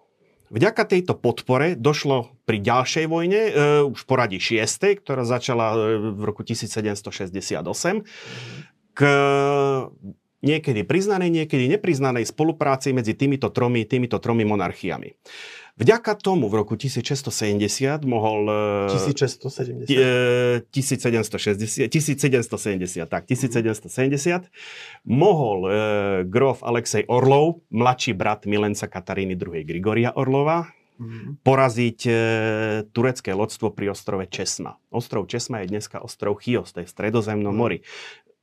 Vďaka 0.52 0.84
tejto 0.84 1.16
podpore 1.16 1.80
došlo 1.80 2.36
pri 2.44 2.60
ďalšej 2.60 3.06
vojne, 3.08 3.42
e, 3.48 3.52
už 3.88 4.04
poradí 4.04 4.36
6., 4.36 5.00
ktorá 5.00 5.24
začala 5.24 5.72
e, 5.72 6.12
v 6.12 6.22
roku 6.28 6.44
1768, 6.44 8.04
k 8.92 9.00
niekedy 10.44 10.84
priznanej, 10.84 11.32
niekedy 11.32 11.72
nepriznanej 11.72 12.28
spolupráci 12.28 12.92
medzi 12.92 13.16
týmito 13.16 13.48
tromi, 13.48 13.88
týmito 13.88 14.20
tromi 14.20 14.44
monarchiami. 14.44 15.16
Vďaka 15.82 16.14
tomu 16.14 16.46
v 16.46 16.62
roku 16.62 16.78
1670 16.78 18.06
mohol... 18.06 18.46
1670? 18.94 19.90
1760, 20.70 21.90
1770, 21.90 23.10
tak, 23.10 23.26
1770 23.26 24.46
mohol 25.10 25.58
e, 25.66 25.72
grof 26.30 26.62
Alexej 26.62 27.10
Orlov, 27.10 27.66
mladší 27.74 28.14
brat 28.14 28.46
milenca 28.46 28.86
Kataríny 28.86 29.34
II. 29.34 29.66
Grigoria 29.66 30.14
Orlova, 30.14 30.70
mm-hmm. 31.02 31.42
poraziť 31.42 32.00
e, 32.06 32.14
turecké 32.94 33.34
lodstvo 33.34 33.74
pri 33.74 33.90
ostrove 33.90 34.30
Česma. 34.30 34.78
Ostrov 34.94 35.26
Česma 35.26 35.66
je 35.66 35.74
dneska 35.74 35.98
ostrov 35.98 36.38
Chios, 36.46 36.78
to 36.78 36.86
je 36.86 36.88
v 36.88 36.94
stredozemnom 36.94 37.50
mm-hmm. 37.50 37.58
mori 37.58 37.82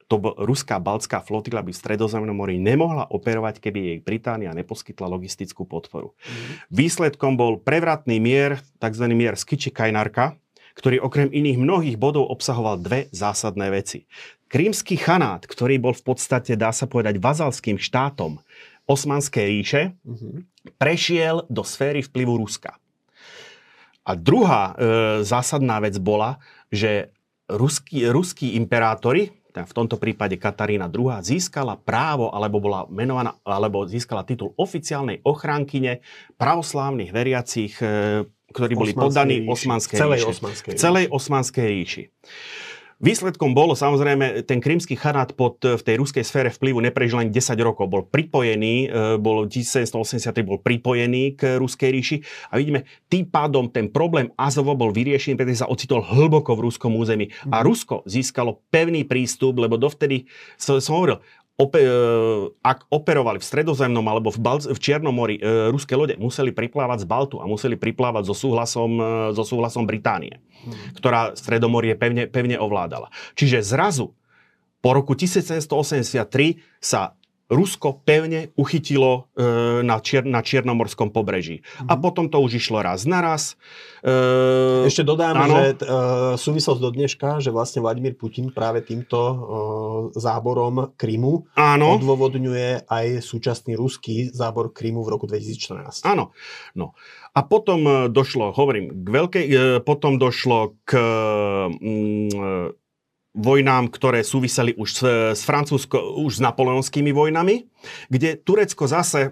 to 0.08 0.16
ruská 0.40 0.80
baltská 0.80 1.20
flotila 1.20 1.60
by 1.60 1.70
v 1.70 1.80
Stredozemnom 1.84 2.32
mori 2.32 2.56
nemohla 2.56 3.12
operovať, 3.12 3.60
keby 3.60 3.78
jej 3.78 3.98
Británia 4.00 4.56
neposkytla 4.56 5.04
logistickú 5.04 5.68
podporu. 5.68 6.16
Mm. 6.16 6.44
Výsledkom 6.72 7.36
bol 7.36 7.60
prevratný 7.60 8.16
mier, 8.16 8.64
tzv. 8.80 9.04
mier 9.12 9.36
Skiči-Kajnarka, 9.36 10.40
ktorý 10.72 11.04
okrem 11.04 11.28
iných 11.28 11.58
mnohých 11.60 11.96
bodov 12.00 12.32
obsahoval 12.32 12.80
dve 12.80 13.12
zásadné 13.12 13.68
veci. 13.68 14.08
Krímsky 14.48 14.96
chanát, 14.96 15.44
ktorý 15.44 15.76
bol 15.76 15.92
v 15.92 16.00
podstate, 16.08 16.56
dá 16.56 16.72
sa 16.72 16.88
povedať, 16.88 17.20
vazalským 17.20 17.76
štátom 17.76 18.40
Osmanskej 18.88 19.44
ríše, 19.44 19.82
mm-hmm. 20.00 20.34
prešiel 20.80 21.44
do 21.52 21.60
sféry 21.60 22.00
vplyvu 22.00 22.40
Ruska. 22.40 22.80
A 24.08 24.16
druhá 24.16 24.72
e, 24.72 24.74
zásadná 25.20 25.84
vec 25.84 26.00
bola, 26.00 26.40
že 26.72 27.12
ruskí, 27.52 28.08
ruskí 28.08 28.56
imperátori, 28.56 29.36
v 29.64 29.72
tomto 29.72 29.96
prípade 29.96 30.36
Katarína 30.36 30.86
II, 30.92 31.18
získala 31.24 31.80
právo, 31.80 32.30
alebo 32.30 32.62
bola 32.62 32.84
menovaná, 32.92 33.38
alebo 33.42 33.86
získala 33.88 34.22
titul 34.22 34.52
oficiálnej 34.54 35.24
ochránkyne 35.24 36.04
pravoslávnych 36.36 37.10
veriacich, 37.10 37.78
e, 37.80 38.26
ktorí 38.52 38.72
boli 38.76 38.92
poddaní 38.92 39.48
Osmanskej 39.48 39.98
celej 39.98 40.20
Osmanskej 40.28 40.72
celej 40.76 41.06
Osmanskej 41.08 41.66
ríši. 41.68 42.02
Výsledkom 42.98 43.54
bolo 43.54 43.78
samozrejme, 43.78 44.42
ten 44.42 44.58
krymský 44.58 44.98
chanát 44.98 45.30
pod, 45.30 45.62
v 45.62 45.78
tej 45.78 46.02
ruskej 46.02 46.26
sfére 46.26 46.50
vplyvu 46.50 46.82
neprežil 46.82 47.22
len 47.22 47.30
10 47.30 47.54
rokov. 47.62 47.86
Bol 47.86 48.02
pripojený, 48.10 48.90
e, 48.90 49.14
bol 49.22 49.46
1780 49.46 50.34
bol 50.42 50.58
pripojený 50.58 51.38
k 51.38 51.62
ruskej 51.62 51.94
ríši 51.94 52.16
a 52.50 52.58
vidíme, 52.58 52.90
tým 53.06 53.30
pádom 53.30 53.70
ten 53.70 53.86
problém 53.86 54.34
Azovo 54.34 54.74
bol 54.74 54.90
vyriešený, 54.90 55.38
pretože 55.38 55.62
sa 55.62 55.70
ocitol 55.70 56.02
hlboko 56.02 56.58
v 56.58 56.66
ruskom 56.66 56.98
území. 56.98 57.30
A. 57.54 57.62
Rusko 57.62 58.02
získalo 58.02 58.66
pevný 58.66 59.06
prístup, 59.06 59.62
lebo 59.62 59.78
dovtedy, 59.78 60.26
som 60.58 60.82
hovoril, 60.82 61.22
ope, 61.58 61.82
e, 61.82 61.90
ak 62.62 62.86
operovali 62.86 63.42
v 63.42 63.48
Stredozemnom 63.50 64.06
alebo 64.06 64.30
v, 64.30 64.38
Bal- 64.38 64.70
v 64.70 64.78
Čiernom 64.78 65.10
mori 65.10 65.42
e, 65.42 65.74
ruské 65.74 65.98
lode, 65.98 66.14
museli 66.14 66.54
priplávať 66.54 67.02
z 67.02 67.06
Baltu 67.10 67.42
a 67.42 67.50
museli 67.50 67.74
priplávať 67.74 68.30
so 68.30 68.34
súhlasom, 68.38 68.92
e, 68.94 69.34
so 69.34 69.42
súhlasom 69.42 69.82
Británie, 69.82 70.38
hmm. 70.38 70.94
ktorá 71.02 71.34
Stredomorie 71.34 71.98
pevne, 71.98 72.30
pevne 72.30 72.62
ovládala. 72.62 73.10
Čiže 73.34 73.66
zrazu 73.66 74.14
po 74.78 74.94
roku 74.94 75.18
1783 75.18 76.62
sa 76.78 77.17
Rusko 77.48 78.04
pevne 78.04 78.52
uchytilo 78.60 79.32
e, 79.32 79.80
na, 79.80 79.96
čier, 80.04 80.28
na 80.28 80.44
Čiernomorskom 80.44 81.08
pobreží. 81.08 81.64
Mm. 81.80 81.88
A 81.88 81.92
mhm. 81.96 82.00
potom 82.04 82.24
to 82.28 82.44
už 82.44 82.60
išlo 82.60 82.84
raz 82.84 83.08
na 83.08 83.24
raz. 83.24 83.56
E, 84.04 84.84
Ešte 84.84 85.00
dodám, 85.00 85.32
áno. 85.32 85.56
že 85.56 85.64
e, 85.72 85.76
súvislosť 86.36 86.80
do 86.80 86.90
dneška, 86.92 87.40
že 87.40 87.48
vlastne 87.48 87.80
Vladimír 87.80 88.20
Putin 88.20 88.52
práve 88.52 88.84
týmto 88.84 89.18
e, 89.18 89.36
záborom 90.20 90.92
Krymu 91.00 91.48
áno. 91.56 91.96
odôvodňuje 91.96 92.84
aj 92.84 93.24
súčasný 93.24 93.80
ruský 93.80 94.28
zábor 94.28 94.76
Krymu 94.76 95.00
v 95.00 95.08
roku 95.08 95.24
2014. 95.24 96.04
Áno. 96.04 96.36
No. 96.76 96.92
A 97.32 97.40
potom 97.48 97.80
e, 97.88 97.92
došlo, 98.12 98.52
hovorím, 98.52 98.92
k 98.92 99.08
veľkej, 99.08 99.44
e, 99.48 99.56
potom 99.80 100.20
došlo 100.20 100.76
k 100.84 101.00
mm, 101.72 102.87
vojnám, 103.36 103.92
ktoré 103.92 104.24
súviseli 104.24 104.72
už 104.74 104.88
s, 104.88 105.00
s 105.36 105.42
Francúzsko, 105.44 106.16
už 106.24 106.40
s 106.40 106.44
napoleonskými 106.44 107.12
vojnami, 107.12 107.68
kde 108.08 108.40
Turecko 108.40 108.88
zase, 108.88 109.30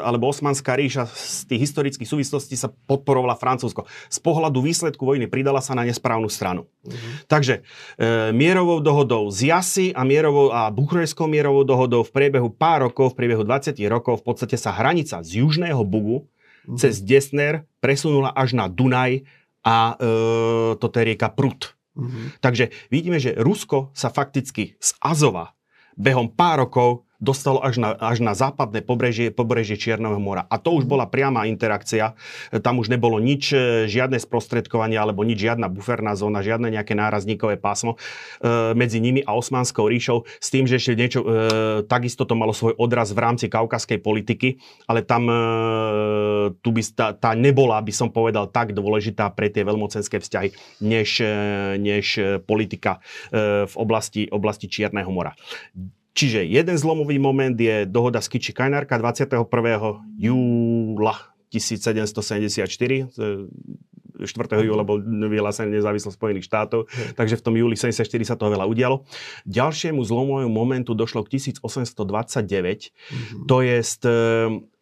alebo 0.00 0.30
Osmanská 0.30 0.78
ríša 0.78 1.10
z 1.10 1.50
tých 1.50 1.68
historických 1.68 2.06
súvislostí 2.06 2.54
sa 2.54 2.70
podporovala 2.70 3.34
Francúzsko. 3.34 3.90
Z 4.06 4.18
pohľadu 4.22 4.62
výsledku 4.62 5.02
vojny 5.02 5.26
pridala 5.26 5.58
sa 5.58 5.74
na 5.74 5.82
nesprávnu 5.82 6.30
stranu. 6.30 6.70
Mm-hmm. 6.86 7.12
Takže 7.26 7.54
e, 7.60 7.62
mierovou 8.32 8.78
dohodou 8.78 9.28
z 9.34 9.50
Jasy 9.50 9.86
a, 9.92 10.06
mierovou, 10.06 10.54
a 10.54 10.70
bukurejskou 10.70 11.26
mierovou 11.26 11.66
dohodou 11.66 12.06
v 12.06 12.14
priebehu 12.14 12.48
pár 12.54 12.88
rokov, 12.88 13.12
v 13.12 13.18
priebehu 13.18 13.42
20 13.42 13.76
rokov, 13.90 14.22
v 14.22 14.24
podstate 14.30 14.56
sa 14.56 14.72
hranica 14.72 15.20
z 15.20 15.44
južného 15.44 15.82
Bugu 15.82 16.24
mm-hmm. 16.24 16.78
cez 16.80 17.02
Desner 17.02 17.66
presunula 17.82 18.32
až 18.32 18.56
na 18.56 18.70
Dunaj 18.70 19.26
a 19.66 19.98
e, 19.98 20.04
toto 20.80 20.96
je 20.96 21.04
rieka 21.12 21.28
Prut. 21.34 21.76
Mm-hmm. 21.94 22.42
Takže 22.42 22.64
vidíme, 22.90 23.22
že 23.22 23.38
Rusko 23.38 23.94
sa 23.94 24.10
fakticky 24.10 24.74
z 24.82 24.90
Azova 24.98 25.54
behom 25.94 26.30
pár 26.34 26.66
rokov 26.66 27.06
dostalo 27.24 27.64
až 27.64 27.80
na, 27.80 27.96
až 27.96 28.20
na 28.20 28.36
západné 28.36 28.84
pobrežie, 28.84 29.32
pobrežie 29.32 29.80
Čierneho 29.80 30.20
mora. 30.20 30.44
A 30.52 30.60
to 30.60 30.76
už 30.76 30.84
bola 30.84 31.08
priama 31.08 31.48
interakcia. 31.48 32.12
Tam 32.60 32.76
už 32.76 32.92
nebolo 32.92 33.16
nič, 33.16 33.56
e, 33.56 33.88
žiadne 33.88 34.20
sprostredkovanie 34.20 35.00
alebo 35.00 35.24
nič, 35.24 35.40
žiadna 35.40 35.72
buferná 35.72 36.12
zóna, 36.12 36.44
žiadne 36.44 36.68
nejaké 36.68 36.92
nárazníkové 36.92 37.56
pásmo 37.56 37.96
e, 37.96 38.76
medzi 38.76 39.00
nimi 39.00 39.24
a 39.24 39.32
Osmanskou 39.32 39.88
ríšou 39.88 40.28
s 40.28 40.48
tým, 40.52 40.68
že 40.68 40.76
ešte 40.76 40.92
niečo, 40.92 41.20
e, 41.24 41.28
takisto 41.88 42.28
to 42.28 42.36
malo 42.36 42.52
svoj 42.52 42.76
odraz 42.76 43.16
v 43.16 43.24
rámci 43.24 43.46
kaukaskej 43.48 44.04
politiky, 44.04 44.60
ale 44.84 45.00
tam 45.00 45.24
e, 45.32 45.36
tu 46.60 46.68
by 46.68 46.82
tá, 46.92 47.16
tá 47.16 47.32
nebola, 47.32 47.80
by 47.80 47.92
som 47.96 48.12
povedal, 48.12 48.52
tak 48.52 48.76
dôležitá 48.76 49.32
pre 49.32 49.48
tie 49.48 49.64
veľmocenské 49.64 50.20
vzťahy, 50.20 50.52
než, 50.84 51.24
e, 51.24 51.34
než 51.80 52.06
politika 52.44 53.00
e, 53.32 53.64
v 53.64 53.74
oblasti, 53.80 54.28
oblasti 54.28 54.68
Čierneho 54.68 55.08
mora. 55.08 55.32
Čiže 56.14 56.46
jeden 56.46 56.78
zlomový 56.78 57.18
moment 57.18 57.58
je 57.58 57.84
dohoda 57.90 58.22
z 58.22 58.38
Kiči 58.38 58.54
Kajnárka 58.54 58.94
21. 59.02 59.42
júla 60.14 61.34
1774, 61.50 63.10
4. 64.22 64.62
júla 64.62 64.86
bol 64.86 65.02
vyhlásený 65.02 65.82
nezávislosť 65.82 66.14
Spojených 66.14 66.46
štátov, 66.46 66.86
hmm. 66.86 67.18
takže 67.18 67.34
v 67.34 67.42
tom 67.42 67.54
júli 67.58 67.74
74 67.74 68.06
sa 68.22 68.38
toho 68.38 68.54
veľa 68.54 68.66
udialo. 68.70 69.02
Ďalšiemu 69.50 69.98
zlomovému 70.06 70.50
momentu 70.54 70.94
došlo 70.94 71.26
k 71.26 71.34
1829, 71.42 71.98
hmm. 71.98 73.50
to 73.50 73.56
je 73.66 73.78
e, 73.82 74.06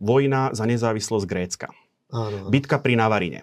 vojna 0.05 0.53
za 0.53 0.65
nezávislosť 0.69 1.25
Grécka. 1.25 1.69
Áno. 2.13 2.53
Bitka 2.53 2.77
pri 2.77 3.01
Navarine. 3.01 3.41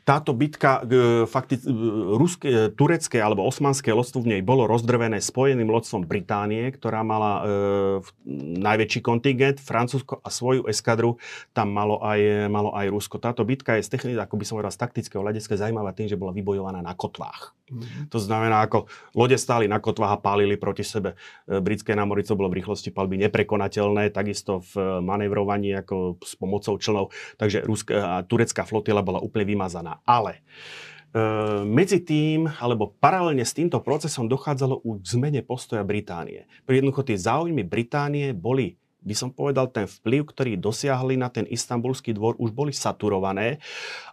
Táto 0.00 0.32
bitka, 0.32 0.80
e, 0.82 1.28
fakticky, 1.28 1.68
e, 1.68 1.74
ruské, 2.16 2.48
e, 2.48 2.56
turecké 2.72 3.20
alebo 3.20 3.44
osmanské 3.44 3.92
lodstvo 3.92 4.24
v 4.24 4.36
nej 4.36 4.40
bolo 4.42 4.64
rozdrvené 4.64 5.20
spojeným 5.20 5.68
lodstvom 5.68 6.08
Británie, 6.08 6.72
ktorá 6.72 7.04
mala 7.04 7.32
e, 7.38 7.42
najväčší 8.60 9.00
kontingent, 9.02 9.58
Francúzsko 9.60 10.22
a 10.24 10.28
svoju 10.32 10.66
eskadru 10.70 11.20
tam 11.52 11.74
malo 11.74 12.00
aj, 12.00 12.48
malo 12.48 12.72
aj 12.72 12.86
Rusko. 12.88 13.20
Táto 13.20 13.44
bitka 13.44 13.76
je 13.76 13.86
z 13.86 13.92
techniky, 13.92 14.16
ako 14.18 14.36
by 14.40 14.44
som 14.46 14.54
povedal, 14.60 14.72
z 14.72 14.80
taktického 14.82 15.20
hľadiska 15.20 15.58
zaujímavá 15.58 15.90
tým, 15.92 16.08
že 16.08 16.18
bola 16.18 16.32
vybojovaná 16.32 16.80
na 16.80 16.94
kotvách. 16.96 17.52
Mm-hmm. 17.70 18.10
To 18.10 18.18
znamená, 18.18 18.66
ako 18.66 18.90
lode 19.14 19.38
stáli 19.38 19.70
na 19.70 19.78
kotvách 19.78 20.18
a 20.18 20.22
pálili 20.22 20.58
proti 20.58 20.82
sebe. 20.82 21.14
Britské 21.46 21.94
námorico 21.94 22.34
bolo 22.34 22.50
v 22.50 22.58
rýchlosti 22.58 22.90
palby 22.90 23.14
neprekonateľné, 23.22 24.10
takisto 24.10 24.62
v 24.74 25.02
manevrovaní 25.02 25.74
ako 25.78 26.18
s 26.18 26.34
pomocou 26.34 26.74
člnov. 26.82 27.14
Takže 27.38 27.62
ruská, 27.62 28.26
turecká 28.26 28.66
flotila 28.66 29.06
bola 29.06 29.22
úplne 29.22 29.46
vymazaná. 29.46 29.89
Ale 30.06 30.38
e, 30.38 30.40
medzi 31.66 31.98
tým, 32.04 32.46
alebo 32.60 32.94
paralelne 33.00 33.42
s 33.42 33.56
týmto 33.56 33.82
procesom 33.82 34.30
dochádzalo 34.30 34.84
už 34.86 35.02
k 35.02 35.10
zmene 35.18 35.40
postoja 35.42 35.82
Británie. 35.82 36.46
Pri 36.68 36.78
jednoducho 36.78 37.02
tie 37.06 37.18
záujmy 37.18 37.66
Británie 37.66 38.30
boli 38.36 38.78
by 39.00 39.14
som 39.16 39.32
povedal, 39.32 39.72
ten 39.72 39.88
vplyv, 39.88 40.28
ktorý 40.28 40.50
dosiahli 40.60 41.16
na 41.16 41.32
ten 41.32 41.48
istambulský 41.48 42.12
dvor, 42.12 42.36
už 42.36 42.52
boli 42.52 42.72
saturované. 42.76 43.56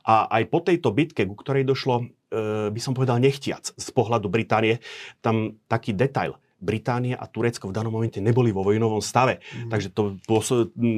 A 0.08 0.32
aj 0.32 0.44
po 0.48 0.64
tejto 0.64 0.96
bitke, 0.96 1.28
ku 1.28 1.36
ktorej 1.36 1.68
došlo, 1.68 2.08
e, 2.32 2.72
by 2.72 2.80
som 2.80 2.96
povedal, 2.96 3.20
nechtiac 3.20 3.68
z 3.76 3.88
pohľadu 3.92 4.32
Británie, 4.32 4.80
tam 5.20 5.60
taký 5.68 5.92
detail. 5.92 6.40
Británia 6.58 7.22
a 7.22 7.30
Turecko 7.30 7.70
v 7.70 7.76
danom 7.76 7.94
momente 7.94 8.18
neboli 8.18 8.50
vo 8.50 8.66
vojnovom 8.66 8.98
stave. 8.98 9.46
Mm. 9.54 9.70
Takže 9.70 9.90
to, 9.94 10.18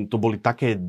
to 0.07 0.15
boli 0.15 0.39
také 0.39 0.79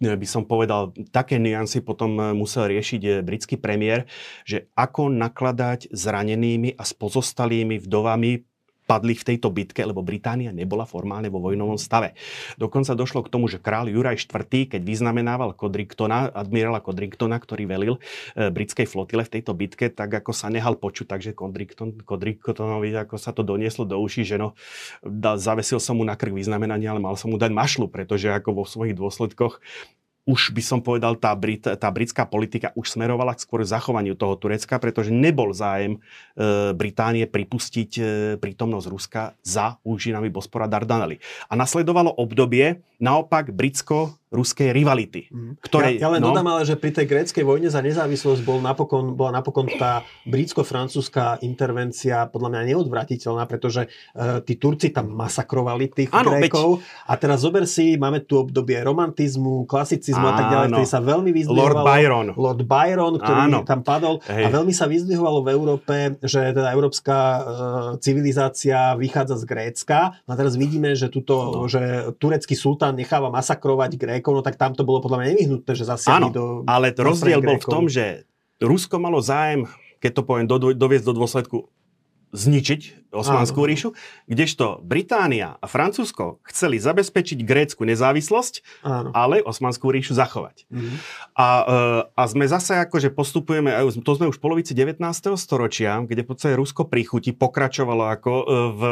by 0.00 0.26
som 0.26 0.48
povedal, 0.48 0.96
také 1.12 1.36
niansy 1.36 1.84
potom 1.84 2.16
eh, 2.16 2.24
musel 2.32 2.72
riešiť 2.72 3.02
eh, 3.04 3.12
britský 3.20 3.60
premiér, 3.60 4.08
že 4.48 4.72
ako 4.72 5.12
nakladať 5.12 5.92
zranenými 5.92 6.74
a 6.74 6.82
s 6.82 6.96
pozostalými 6.96 7.76
vdovami 7.84 8.49
padli 8.90 9.14
v 9.14 9.22
tejto 9.22 9.54
bitke, 9.54 9.86
lebo 9.86 10.02
Británia 10.02 10.50
nebola 10.50 10.82
formálne 10.82 11.30
vo 11.30 11.38
vojnovom 11.38 11.78
stave. 11.78 12.18
Dokonca 12.58 12.98
došlo 12.98 13.22
k 13.22 13.30
tomu, 13.30 13.46
že 13.46 13.62
král 13.62 13.86
Juraj 13.86 14.26
IV, 14.26 14.74
keď 14.74 14.82
vyznamenával 14.82 15.54
Kodriktona, 15.54 16.26
admirála 16.34 16.82
Kodriktona, 16.82 17.38
ktorý 17.38 17.70
velil 17.70 17.94
e, 18.34 18.50
britskej 18.50 18.90
flotile 18.90 19.22
v 19.22 19.38
tejto 19.38 19.54
bitke, 19.54 19.86
tak 19.94 20.10
ako 20.10 20.34
sa 20.34 20.50
nehal 20.50 20.74
počuť, 20.74 21.06
takže 21.06 21.30
Kodrikton, 21.38 22.02
Kodriktonovi 22.02 22.90
ako 22.98 23.14
sa 23.14 23.30
to 23.30 23.46
donieslo 23.46 23.86
do 23.86 23.94
uší, 24.02 24.26
že 24.26 24.42
no, 24.42 24.58
da, 25.06 25.38
zavesil 25.38 25.78
som 25.78 25.94
mu 25.94 26.02
na 26.02 26.18
krk 26.18 26.34
vyznamenanie, 26.34 26.90
ale 26.90 26.98
mal 26.98 27.14
som 27.14 27.30
mu 27.30 27.38
dať 27.38 27.54
mašlu, 27.54 27.86
pretože 27.86 28.26
ako 28.26 28.58
vo 28.58 28.64
svojich 28.66 28.98
dôsledkoch 28.98 29.62
už 30.30 30.54
by 30.54 30.62
som 30.62 30.78
povedal, 30.78 31.18
tá, 31.18 31.34
Brit, 31.34 31.66
tá 31.66 31.90
britská 31.90 32.22
politika 32.22 32.70
už 32.78 32.94
smerovala 32.94 33.34
skôr 33.34 33.66
zachovaniu 33.66 34.14
toho 34.14 34.38
Turecka, 34.38 34.78
pretože 34.78 35.10
nebol 35.10 35.50
zájem 35.50 35.98
e, 35.98 36.70
Británie 36.70 37.26
pripustiť 37.26 37.90
e, 37.98 38.02
prítomnosť 38.38 38.86
Ruska 38.86 39.34
za 39.42 39.82
úžinami 39.82 40.30
Bospora 40.30 40.70
Dardanely. 40.70 41.18
A 41.50 41.58
nasledovalo 41.58 42.14
obdobie 42.14 42.78
naopak 43.02 43.50
britsko 43.50 44.19
ruskej 44.30 44.70
rivality. 44.70 45.26
Mm. 45.26 45.58
Ktorej, 45.58 45.98
ja, 45.98 46.06
ja 46.06 46.08
len 46.14 46.22
no, 46.22 46.30
dodám 46.30 46.46
ale, 46.54 46.62
že 46.62 46.78
pri 46.78 46.94
tej 46.94 47.06
gréckej 47.10 47.42
vojne 47.42 47.66
za 47.66 47.82
nezávislosť 47.82 48.46
bol 48.46 48.62
napokon, 48.62 49.18
bola 49.18 49.42
napokon 49.42 49.66
tá 49.74 50.06
britsko-francúzska 50.22 51.42
intervencia 51.42 52.30
podľa 52.30 52.54
mňa 52.54 52.62
neodvratiteľná, 52.70 53.50
pretože 53.50 53.90
uh, 53.90 54.38
tí 54.46 54.54
Turci 54.54 54.94
tam 54.94 55.10
masakrovali 55.10 55.90
tých 55.90 56.14
áno, 56.14 56.38
Grékov. 56.38 56.78
Veď... 56.78 57.10
A 57.10 57.12
teraz 57.18 57.42
zober 57.42 57.66
si, 57.66 57.98
máme 57.98 58.22
tu 58.22 58.38
obdobie 58.38 58.78
romantizmu, 58.78 59.66
klasicizmu 59.66 60.22
áno. 60.22 60.30
a 60.30 60.38
tak 60.38 60.46
ďalej, 60.46 60.68
ktorý 60.78 60.86
sa 60.86 61.00
veľmi 61.02 61.30
vyzdvihovalo. 61.34 61.66
Lord 61.66 61.80
Byron. 61.82 62.26
Lord 62.38 62.62
Byron, 62.62 63.14
ktorý 63.18 63.42
áno. 63.50 63.58
tam 63.66 63.82
padol. 63.82 64.22
Hej. 64.30 64.46
A 64.46 64.48
veľmi 64.54 64.70
sa 64.70 64.86
vyzdvihovalo 64.86 65.42
v 65.42 65.48
Európe, 65.50 65.94
že 66.22 66.54
teda 66.54 66.70
európska 66.70 67.16
uh, 67.18 67.42
civilizácia 67.98 68.94
vychádza 68.94 69.42
z 69.42 69.44
Grécka. 69.50 70.22
A 70.22 70.32
teraz 70.38 70.54
vidíme, 70.54 70.94
že, 70.94 71.10
tuto, 71.10 71.66
no. 71.66 71.66
že 71.66 72.14
turecký 72.22 72.54
sultán 72.54 72.94
necháva 72.94 73.26
masakrovať 73.34 73.98
Grékov 73.98 74.19
Grékov, 74.20 74.36
no 74.36 74.42
tak 74.44 74.60
tam 74.60 74.76
to 74.76 74.84
bolo 74.84 75.00
podľa 75.00 75.24
mňa 75.24 75.26
nevyhnutné, 75.32 75.72
že 75.72 75.88
zasiahli 75.88 76.28
do... 76.28 76.68
ale 76.68 76.92
to 76.92 77.00
rozdiel 77.00 77.40
bol 77.40 77.56
v 77.56 77.64
tom, 77.64 77.88
že 77.88 78.28
Rusko 78.60 79.00
malo 79.00 79.24
zájem, 79.24 79.64
keď 80.04 80.20
to 80.20 80.22
poviem, 80.28 80.44
do, 80.44 80.76
doviesť 80.76 81.08
do 81.08 81.16
dôsledku 81.16 81.56
zničiť 82.30 83.10
Osmanskú 83.10 83.66
ríšu, 83.66 83.90
kdežto 84.30 84.78
Británia 84.86 85.58
a 85.58 85.66
Francúzsko 85.66 86.38
chceli 86.46 86.78
zabezpečiť 86.78 87.42
grécku 87.42 87.82
nezávislosť, 87.82 88.86
Áno. 88.86 89.10
ale 89.10 89.42
Osmanskú 89.42 89.90
ríšu 89.90 90.14
zachovať. 90.14 90.70
Mm-hmm. 90.70 90.96
A, 91.34 91.48
e, 91.66 91.78
a 92.14 92.22
sme 92.30 92.46
zase 92.46 92.78
akože 92.86 93.10
postupujeme, 93.10 93.74
to 94.06 94.12
sme 94.14 94.30
už 94.30 94.38
v 94.38 94.44
polovici 94.46 94.78
19. 94.78 95.02
storočia, 95.34 95.98
kde 96.06 96.22
v 96.22 96.28
podstate 96.30 96.54
Rusko 96.54 96.86
prichuti 96.86 97.34
pokračovalo 97.34 98.06
ako 98.14 98.30
e, 98.30 98.44
v 98.78 98.82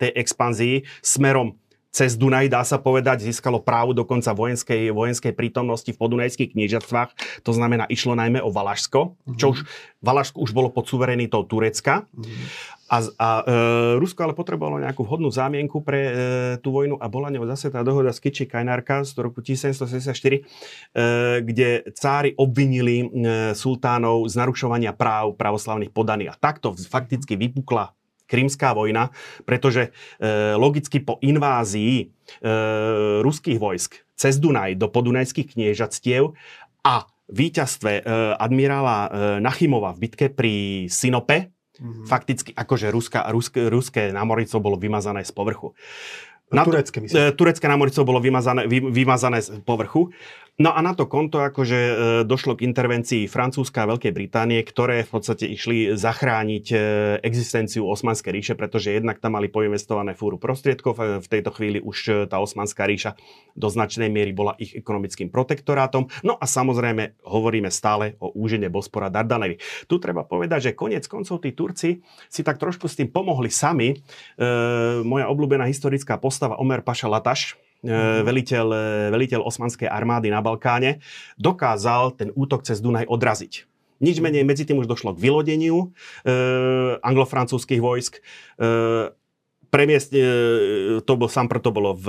tej 0.00 0.10
expanzii 0.16 0.88
smerom 1.04 1.60
cez 1.96 2.12
Dunaj, 2.20 2.52
dá 2.52 2.60
sa 2.60 2.76
povedať, 2.76 3.24
získalo 3.24 3.64
právo 3.64 3.96
dokonca 3.96 4.36
vojenskej, 4.36 4.92
vojenskej 4.92 5.32
prítomnosti 5.32 5.88
v 5.88 5.96
podunajských 5.96 6.52
kniežatstvách. 6.52 7.40
To 7.48 7.52
znamená, 7.56 7.88
išlo 7.88 8.12
najmä 8.12 8.44
o 8.44 8.52
Valašsko, 8.52 9.00
mm-hmm. 9.16 9.38
čo 9.40 9.56
už 9.56 9.64
Valašsko 10.04 10.36
už 10.44 10.52
bolo 10.52 10.68
pod 10.68 10.84
suverenitou 10.84 11.48
Turecka. 11.48 12.04
Mm-hmm. 12.12 12.76
A, 12.86 12.96
a 13.18 13.28
e, 13.42 13.52
Rusko 13.98 14.28
ale 14.28 14.36
potrebovalo 14.36 14.78
nejakú 14.78 15.02
vhodnú 15.02 15.26
zámienku 15.32 15.82
pre 15.82 16.00
e, 16.06 16.12
tú 16.60 16.70
vojnu 16.70 17.00
a 17.00 17.08
bola 17.08 17.32
ňou 17.32 17.48
zase 17.50 17.72
tá 17.72 17.82
dohoda 17.82 18.14
z 18.14 18.22
Kiči 18.28 18.44
Kajnárka 18.46 19.02
z 19.02 19.16
roku 19.16 19.42
1774, 19.42 20.12
e, 20.12 20.40
kde 21.42 21.82
cári 21.96 22.36
obvinili 22.38 23.02
e, 23.02 23.06
sultánov 23.56 24.28
z 24.30 24.38
narušovania 24.38 24.94
práv 24.94 25.34
pravoslavných 25.34 25.90
podaní. 25.90 26.30
A 26.30 26.38
takto 26.38 26.76
fakticky 26.76 27.34
vypukla 27.34 27.95
Krymská 28.26 28.74
vojna, 28.74 29.14
pretože 29.46 29.88
e, 29.88 29.90
logicky 30.58 31.00
po 31.00 31.18
invázii 31.22 31.94
e, 32.02 32.06
ruských 33.22 33.58
vojsk 33.58 34.02
cez 34.18 34.42
Dunaj 34.42 34.74
do 34.76 34.90
podunajských 34.90 35.54
kniežatstiev 35.54 36.34
a 36.82 36.94
víťazstve 37.30 37.92
e, 37.98 38.02
admirála 38.38 38.96
e, 38.98 39.08
Nachimova 39.42 39.94
v 39.94 40.02
bitke 40.06 40.26
pri 40.30 40.86
Sinope, 40.86 41.50
mm-hmm. 41.78 42.06
fakticky 42.06 42.50
akože 42.54 42.90
Ruska, 42.90 43.26
ruské, 43.30 43.66
ruské 43.66 44.02
námorico 44.14 44.62
bolo 44.62 44.78
vymazané 44.78 45.26
z 45.26 45.32
povrchu. 45.34 45.74
Na 46.46 46.62
turecké, 46.62 47.02
myslím. 47.02 47.34
Turecké 47.34 47.66
námornictvo 47.66 48.06
bolo 48.06 48.22
vymazané, 48.22 48.70
vy, 48.70 48.78
vymazané 48.78 49.42
z 49.42 49.58
povrchu. 49.66 50.14
No 50.56 50.72
a 50.72 50.80
na 50.80 50.96
to 50.96 51.04
konto 51.04 51.36
akože 51.44 51.76
e, 51.76 51.94
došlo 52.24 52.56
k 52.56 52.64
intervencii 52.64 53.28
Francúzska 53.28 53.84
a 53.84 53.92
Veľkej 53.92 54.08
Británie, 54.16 54.64
ktoré 54.64 55.04
v 55.04 55.20
podstate 55.20 55.44
išli 55.44 55.92
zachrániť 55.92 56.66
e, 56.72 56.76
existenciu 57.20 57.84
Osmanskej 57.84 58.32
ríše, 58.32 58.54
pretože 58.56 58.88
jednak 58.88 59.20
tam 59.20 59.36
mali 59.36 59.52
poinvestované 59.52 60.16
fúru 60.16 60.40
prostriedkov. 60.40 60.96
E, 60.96 61.20
v 61.20 61.28
tejto 61.28 61.52
chvíli 61.52 61.84
už 61.84 62.24
tá 62.32 62.40
Osmanská 62.40 62.88
ríša 62.88 63.20
do 63.52 63.68
značnej 63.68 64.08
miery 64.08 64.32
bola 64.32 64.56
ich 64.56 64.72
ekonomickým 64.72 65.28
protektorátom. 65.28 66.08
No 66.24 66.40
a 66.40 66.48
samozrejme 66.48 67.20
hovoríme 67.20 67.68
stále 67.68 68.16
o 68.16 68.32
úžene 68.32 68.72
Bospora 68.72 69.12
Dardanevi. 69.12 69.60
Tu 69.84 70.00
treba 70.00 70.24
povedať, 70.24 70.72
že 70.72 70.78
konec 70.78 71.04
koncov 71.04 71.44
tí 71.44 71.52
Turci 71.52 72.00
si 72.32 72.40
tak 72.40 72.56
trošku 72.56 72.88
s 72.88 72.96
tým 72.96 73.12
pomohli 73.12 73.52
sami. 73.52 73.92
E, 73.92 73.96
moja 75.04 75.28
obľúbená 75.28 75.68
historická 75.68 76.16
postava 76.36 76.60
Omer 76.60 76.84
Paša 76.84 77.08
Lataš, 77.08 77.56
mm-hmm. 77.80 78.28
veliteľ, 78.28 78.66
e, 78.68 78.84
veliteľ 79.08 79.40
osmanskej 79.48 79.88
armády 79.88 80.28
na 80.28 80.44
Balkáne, 80.44 81.00
dokázal 81.40 82.12
ten 82.12 82.28
útok 82.36 82.60
cez 82.60 82.84
Dunaj 82.84 83.08
odraziť. 83.08 83.64
Nič 84.04 84.20
menej, 84.20 84.44
medzi 84.44 84.68
tým 84.68 84.76
už 84.76 84.84
došlo 84.84 85.16
k 85.16 85.22
vylodeniu 85.24 85.96
e, 86.28 86.36
anglo-francúzských 87.00 87.80
vojsk. 87.80 88.20
E, 88.20 88.22
premiest, 89.72 90.12
e, 90.12 91.00
to 91.00 91.12
bol, 91.16 91.32
sám 91.32 91.48
to 91.48 91.72
bolo 91.72 91.96
v 91.96 92.06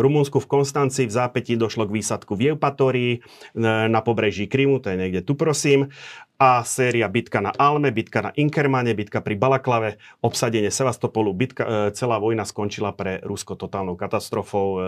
Rumunsku, 0.00 0.40
v 0.40 0.48
Konstanci, 0.48 1.04
v 1.04 1.12
zápätí 1.12 1.60
došlo 1.60 1.84
k 1.84 2.00
výsadku 2.00 2.32
v 2.32 2.56
Eupatorii, 2.56 3.12
e, 3.16 3.20
na 3.64 4.00
pobreží 4.00 4.48
Krymu, 4.48 4.80
to 4.80 4.88
je 4.88 4.96
niekde 4.96 5.20
tu 5.20 5.36
prosím, 5.36 5.92
a 6.38 6.62
séria 6.62 7.10
bitka 7.10 7.42
na 7.42 7.50
Alme, 7.50 7.90
bitka 7.90 8.22
na 8.22 8.30
Inkermane, 8.38 8.94
bitka 8.94 9.18
pri 9.18 9.34
Balaklave, 9.34 9.98
obsadenie 10.22 10.70
Sevastopolu, 10.70 11.34
bitka, 11.34 11.66
e, 11.66 11.70
celá 11.98 12.22
vojna 12.22 12.46
skončila 12.46 12.94
pre 12.94 13.18
Rusko 13.26 13.58
totálnou 13.58 13.98
katastrofou. 13.98 14.78
E, 14.78 14.82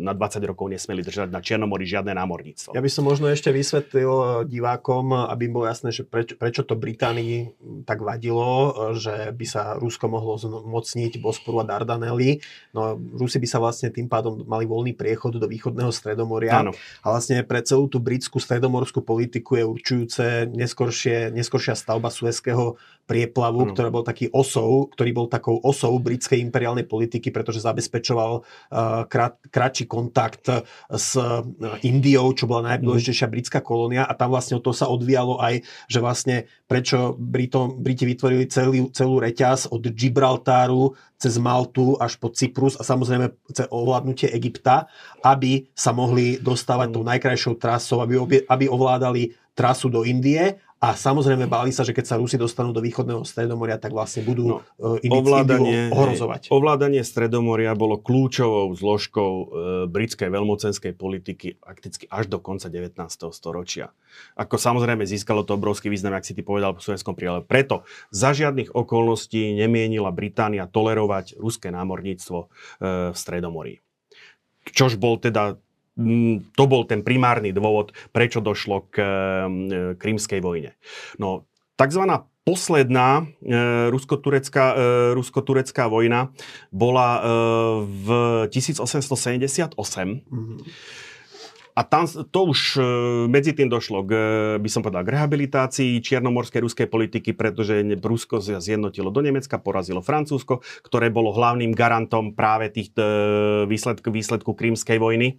na 0.00 0.16
20 0.16 0.40
rokov 0.48 0.72
nesmeli 0.72 1.04
držať 1.04 1.28
na 1.28 1.44
Černomori 1.44 1.84
žiadne 1.84 2.16
námorníctvo. 2.16 2.72
Ja 2.72 2.80
by 2.80 2.88
som 2.88 3.04
možno 3.04 3.28
ešte 3.28 3.52
vysvetlil 3.52 4.08
e, 4.08 4.26
divákom, 4.48 5.12
aby 5.28 5.52
bolo 5.52 5.68
jasné, 5.68 5.92
že 5.92 6.08
prečo, 6.08 6.40
prečo 6.40 6.64
to 6.64 6.72
Británii 6.72 7.52
tak 7.84 8.00
vadilo, 8.00 8.72
že 8.96 9.28
by 9.36 9.44
sa 9.44 9.76
Rusko 9.76 10.08
mohlo 10.08 10.40
zmocniť 10.40 11.20
Bosporu 11.20 11.60
a 11.60 11.68
Dardanely. 11.68 12.40
No, 12.72 12.96
Rusi 12.96 13.36
by 13.36 13.44
sa 13.44 13.60
vlastne 13.60 13.92
tým 13.92 14.08
pádom 14.08 14.40
mali 14.48 14.64
voľný 14.64 14.96
priechod 14.96 15.36
do 15.36 15.44
východného 15.44 15.92
Stredomoria. 15.92 16.64
Áno. 16.64 16.72
A 17.04 17.12
vlastne 17.12 17.44
pre 17.44 17.60
celú 17.60 17.92
tú 17.92 18.00
britskú 18.00 18.40
stredomorskú 18.40 19.04
politiku 19.04 19.60
je 19.60 19.68
určujúce 19.68 20.24
neskôršie, 20.78 21.34
neskôršia 21.34 21.74
stavba 21.74 22.06
Suezského 22.06 22.78
prieplavu, 23.10 23.66
mm. 23.66 23.68
ktorý 23.74 23.88
bol 23.90 24.04
taký 24.06 24.30
osou, 24.30 24.86
ktorý 24.86 25.10
bol 25.10 25.26
takou 25.26 25.58
osou 25.58 25.98
britskej 25.98 26.38
imperiálnej 26.38 26.86
politiky, 26.86 27.34
pretože 27.34 27.64
zabezpečoval 27.64 28.32
uh, 28.38 29.02
krát, 29.10 29.40
krátší 29.50 29.90
kontakt 29.90 30.46
s 30.92 31.18
uh, 31.18 31.42
Indiou, 31.82 32.30
čo 32.36 32.46
bola 32.46 32.76
najdôležitejšia 32.76 33.26
mm. 33.26 33.32
britská 33.34 33.60
kolónia 33.64 34.06
a 34.06 34.14
tam 34.14 34.30
vlastne 34.30 34.60
to 34.62 34.70
sa 34.70 34.86
odvíjalo 34.86 35.40
aj, 35.42 35.66
že 35.90 35.98
vlastne 35.98 36.36
prečo 36.68 37.16
Britom, 37.18 37.80
Briti 37.80 38.04
vytvorili 38.06 38.46
celý, 38.46 38.92
celú 38.94 39.18
reťaz 39.18 39.72
od 39.72 39.82
Gibraltáru 39.88 40.94
cez 41.18 41.34
Maltu 41.40 41.98
až 41.98 42.20
po 42.20 42.30
Cyprus 42.30 42.78
a 42.78 42.86
samozrejme 42.86 43.34
cez 43.50 43.66
ovládnutie 43.72 44.30
Egypta, 44.30 44.86
aby 45.24 45.66
sa 45.74 45.90
mohli 45.90 46.38
dostávať 46.38 46.92
mm. 46.92 46.94
tou 46.94 47.04
najkrajšou 47.08 47.54
trasou, 47.56 47.98
aby, 48.04 48.44
aby 48.46 48.64
ovládali 48.68 49.34
trasu 49.58 49.90
do 49.90 50.06
Indie 50.06 50.54
a 50.78 50.94
samozrejme 50.94 51.50
báli 51.50 51.74
sa, 51.74 51.82
že 51.82 51.90
keď 51.90 52.06
sa 52.06 52.14
Rusi 52.22 52.38
dostanú 52.38 52.70
do 52.70 52.78
východného 52.78 53.26
Stredomoria, 53.26 53.82
tak 53.82 53.90
vlastne 53.90 54.22
budú 54.22 54.62
no, 54.78 54.96
e, 55.02 55.10
ovládanie, 55.10 55.90
ohrozovať. 55.90 56.54
Ovládanie 56.54 57.02
Stredomoria 57.02 57.74
bolo 57.74 57.98
kľúčovou 57.98 58.70
zložkou 58.78 59.32
e, 59.34 59.44
britskej 59.90 60.30
veľmocenskej 60.30 60.94
politiky 60.94 61.58
prakticky 61.58 62.06
až 62.06 62.30
do 62.30 62.38
konca 62.38 62.70
19. 62.70 62.94
storočia. 63.34 63.90
Ako 64.38 64.54
samozrejme 64.54 65.02
získalo 65.02 65.42
to 65.42 65.58
obrovský 65.58 65.90
význam, 65.90 66.14
ak 66.14 66.22
si 66.22 66.38
ty 66.38 66.46
povedal 66.46 66.78
po 66.78 66.82
Slovenskom 66.82 67.18
príle. 67.18 67.42
Preto 67.42 67.82
za 68.14 68.30
žiadnych 68.30 68.70
okolností 68.70 69.58
nemienila 69.58 70.14
Británia 70.14 70.70
tolerovať 70.70 71.42
ruské 71.42 71.74
námorníctvo 71.74 72.38
e, 72.38 72.46
v 73.10 73.16
Stredomorí. 73.18 73.82
Čož 74.70 74.94
bol 74.94 75.18
teda 75.18 75.58
to 76.54 76.64
bol 76.70 76.86
ten 76.86 77.02
primárny 77.02 77.50
dôvod, 77.50 77.90
prečo 78.14 78.38
došlo 78.38 78.86
k 78.88 78.96
e, 79.02 79.06
krímskej 79.98 80.38
vojne. 80.38 80.78
No, 81.18 81.50
takzvaná 81.74 82.30
posledná 82.46 83.28
e, 83.44 83.90
rusko-turecká, 83.92 84.64
e, 84.72 85.90
vojna 85.90 86.32
bola 86.70 87.08
e, 87.10 87.22
v 87.84 88.08
1878. 88.48 89.74
Mm-hmm. 89.76 90.58
A 91.78 91.86
tam 91.86 92.10
to 92.10 92.50
už 92.50 92.74
e, 92.74 92.82
medzi 93.30 93.54
tým 93.54 93.70
došlo 93.70 94.02
k, 94.02 94.12
by 94.58 94.66
som 94.66 94.82
povedal, 94.82 95.06
k 95.06 95.14
rehabilitácii 95.14 96.02
čiernomorskej 96.02 96.66
ruskej 96.66 96.90
politiky, 96.90 97.38
pretože 97.38 97.78
Rusko 98.02 98.42
zjednotilo 98.42 99.14
do 99.14 99.22
Nemecka, 99.22 99.62
porazilo 99.62 100.02
Francúzsko, 100.02 100.58
ktoré 100.82 101.06
bolo 101.06 101.30
hlavným 101.30 101.70
garantom 101.70 102.34
práve 102.34 102.74
tých 102.74 102.90
e, 102.98 103.06
výsledku, 103.70 104.10
výsledku 104.10 104.58
krímskej 104.58 104.98
vojny. 104.98 105.38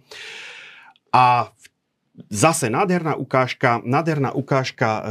A 1.12 1.52
zase 2.32 2.72
nádherná 2.72 3.20
ukážka, 3.20 3.84
nádherná 3.84 4.32
ukážka 4.32 4.88
e, 4.88 5.02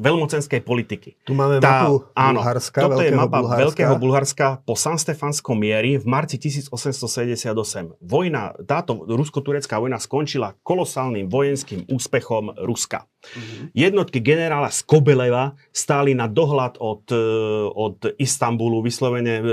veľmocenskej 0.00 0.60
politiky. 0.62 1.16
Tu 1.24 1.32
máme 1.32 1.58
tá, 1.58 1.86
mapu 1.86 2.06
áno, 2.12 2.40
Bulharska. 2.40 2.78
Toto 2.82 3.02
je 3.02 3.12
mapa 3.14 3.38
Bulharska. 3.40 3.62
Veľkého 3.64 3.94
Bulharska 3.96 4.46
po 4.62 4.74
Sanstefanskom 4.76 5.56
miery 5.58 5.98
v 6.00 6.06
marci 6.06 6.36
1878. 6.38 7.54
Vojna, 8.00 8.54
táto 8.64 9.04
rusko-turecká 9.06 9.78
vojna 9.78 9.98
skončila 9.98 10.56
kolosálnym 10.64 11.30
vojenským 11.30 11.86
úspechom 11.90 12.56
Ruska. 12.62 13.04
Mm-hmm. 13.06 13.64
Jednotky 13.76 14.18
generála 14.24 14.72
Skobeleva 14.72 15.52
stáli 15.70 16.16
na 16.16 16.24
dohľad 16.24 16.80
od, 16.80 17.04
e, 17.12 17.24
od 17.68 17.96
Istanbulu, 18.16 18.80
vyslovene 18.80 19.34
e, 19.38 19.44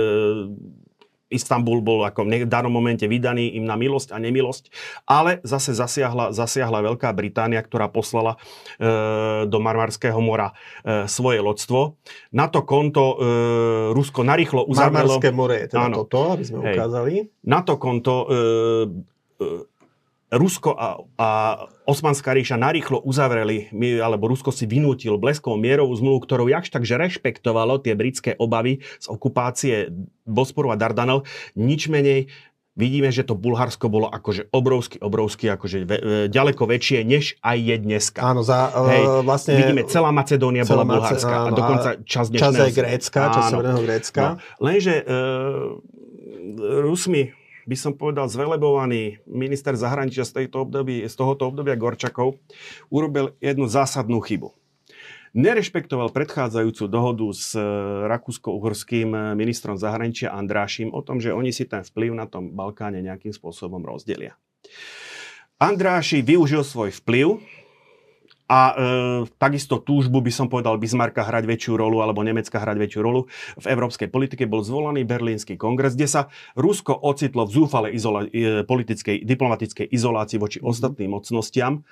Istanbul 1.28 1.84
bol 1.84 2.08
ako 2.08 2.24
v 2.24 2.48
danom 2.48 2.72
momente 2.72 3.04
vydaný 3.04 3.60
im 3.60 3.68
na 3.68 3.76
milosť 3.76 4.16
a 4.16 4.18
nemilosť, 4.18 4.72
ale 5.04 5.44
zase 5.44 5.76
zasiahla, 5.76 6.32
zasiahla 6.32 6.80
Veľká 6.88 7.12
Británia, 7.12 7.60
ktorá 7.60 7.92
poslala 7.92 8.40
e, 8.80 9.44
do 9.44 9.60
Marmarského 9.60 10.20
mora 10.24 10.56
e, 10.84 11.04
svoje 11.12 11.44
lodstvo. 11.44 12.00
Na 12.32 12.48
to 12.48 12.64
konto 12.64 13.04
e, 13.04 13.16
Rusko 13.92 14.24
narýchlo 14.24 14.64
uzavrelo... 14.72 15.20
Marmarské 15.20 15.30
more 15.36 15.56
je 15.64 15.68
teda 15.68 15.88
áno, 15.92 15.96
toto, 16.08 16.32
aby 16.32 16.44
sme 16.48 16.60
hej, 16.64 16.76
ukázali. 16.80 17.14
Na 17.44 17.60
to 17.68 17.74
konto 17.76 18.14
e, 18.16 18.28
e, 19.44 19.77
Rusko 20.28 20.76
a, 20.76 21.00
a 21.16 21.30
Osmanská 21.88 22.36
ríša 22.36 22.60
narýchlo 22.60 23.00
uzavreli, 23.00 23.72
alebo 24.04 24.28
Rusko 24.28 24.52
si 24.52 24.68
vynútil 24.68 25.16
bleskovú 25.16 25.56
mierovú 25.56 25.96
zmluvu, 25.96 26.20
ktorou 26.28 26.52
jakž 26.52 26.68
takže 26.68 27.00
rešpektovalo 27.00 27.80
tie 27.80 27.96
britské 27.96 28.36
obavy 28.36 28.84
z 29.00 29.08
okupácie 29.08 29.88
Bosporu 30.28 30.68
a 30.68 30.76
Dardanov. 30.76 31.24
Nič 31.56 31.88
menej 31.88 32.28
vidíme, 32.76 33.08
že 33.08 33.24
to 33.24 33.40
Bulharsko 33.40 33.88
bolo 33.88 34.12
akože 34.12 34.52
obrovský, 34.52 35.00
obrovský, 35.00 35.48
akože 35.48 35.78
ve, 35.88 35.98
ďaleko 36.28 36.64
väčšie, 36.68 37.08
než 37.08 37.40
aj 37.40 37.58
je 37.64 37.76
dneska. 37.80 38.20
Áno, 38.20 38.44
za, 38.44 38.68
Hej, 38.84 39.24
vlastne... 39.24 39.64
Vidíme, 39.64 39.88
celá 39.88 40.12
Macedónia 40.12 40.68
celá 40.68 40.84
bola 40.84 41.00
Bulharská 41.00 41.36
áno, 41.48 41.48
a 41.48 41.50
dokonca 41.56 41.90
čas 42.04 42.28
dnešného... 42.28 42.52
Čas 42.52 42.68
aj 42.68 42.72
Grécka, 42.76 43.22
čas 43.32 43.44
Severného 43.48 43.80
Grécka. 43.80 44.22
No, 44.22 44.32
lenže 44.60 44.94
uh, 45.08 45.80
Rusmi 46.84 47.32
by 47.68 47.76
som 47.76 47.94
povedal, 47.94 48.32
zvelebovaný 48.32 49.20
minister 49.28 49.76
zahraničia 49.76 50.24
z, 50.24 50.44
tejto 50.44 50.64
období, 50.64 51.04
z 51.04 51.14
tohoto 51.14 51.52
obdobia 51.52 51.76
Gorčakov 51.76 52.40
urobil 52.88 53.36
jednu 53.44 53.68
zásadnú 53.68 54.24
chybu. 54.24 54.56
Nerešpektoval 55.36 56.16
predchádzajúcu 56.16 56.84
dohodu 56.88 57.28
s 57.36 57.54
rakúsko-uhorským 58.08 59.36
ministrom 59.36 59.76
zahraničia 59.76 60.34
Andrášim 60.34 60.90
o 60.96 61.04
tom, 61.04 61.20
že 61.20 61.36
oni 61.36 61.52
si 61.52 61.68
ten 61.68 61.84
vplyv 61.84 62.16
na 62.16 62.26
tom 62.26 62.56
Balkáne 62.56 63.04
nejakým 63.04 63.36
spôsobom 63.36 63.84
rozdelia. 63.84 64.40
Andráši 65.60 66.24
využil 66.24 66.64
svoj 66.64 66.96
vplyv 67.04 67.44
a 68.48 68.60
e, 68.72 68.74
takisto 69.36 69.84
túžbu 69.84 70.24
by 70.24 70.32
som 70.32 70.48
povedal 70.48 70.80
Bismarcka 70.80 71.28
hrať 71.28 71.44
väčšiu 71.44 71.76
rolu 71.76 72.00
alebo 72.00 72.24
Nemecka 72.24 72.64
hrať 72.64 72.78
väčšiu 72.80 73.02
rolu 73.04 73.28
v 73.60 73.66
európskej 73.68 74.08
politike 74.08 74.48
bol 74.48 74.64
zvolaný 74.64 75.04
Berlínsky 75.04 75.60
kongres, 75.60 76.00
kde 76.00 76.08
sa 76.08 76.22
Rusko 76.56 76.96
ocitlo 76.96 77.44
v 77.44 77.52
zúfalej 77.52 77.92
izola- 78.00 78.32
e, 78.32 78.64
politickej, 78.64 79.28
diplomatickej 79.28 79.92
izolácii 79.92 80.40
voči 80.40 80.64
mm-hmm. 80.64 80.72
ostatným 80.72 81.12
mocnostiam 81.12 81.84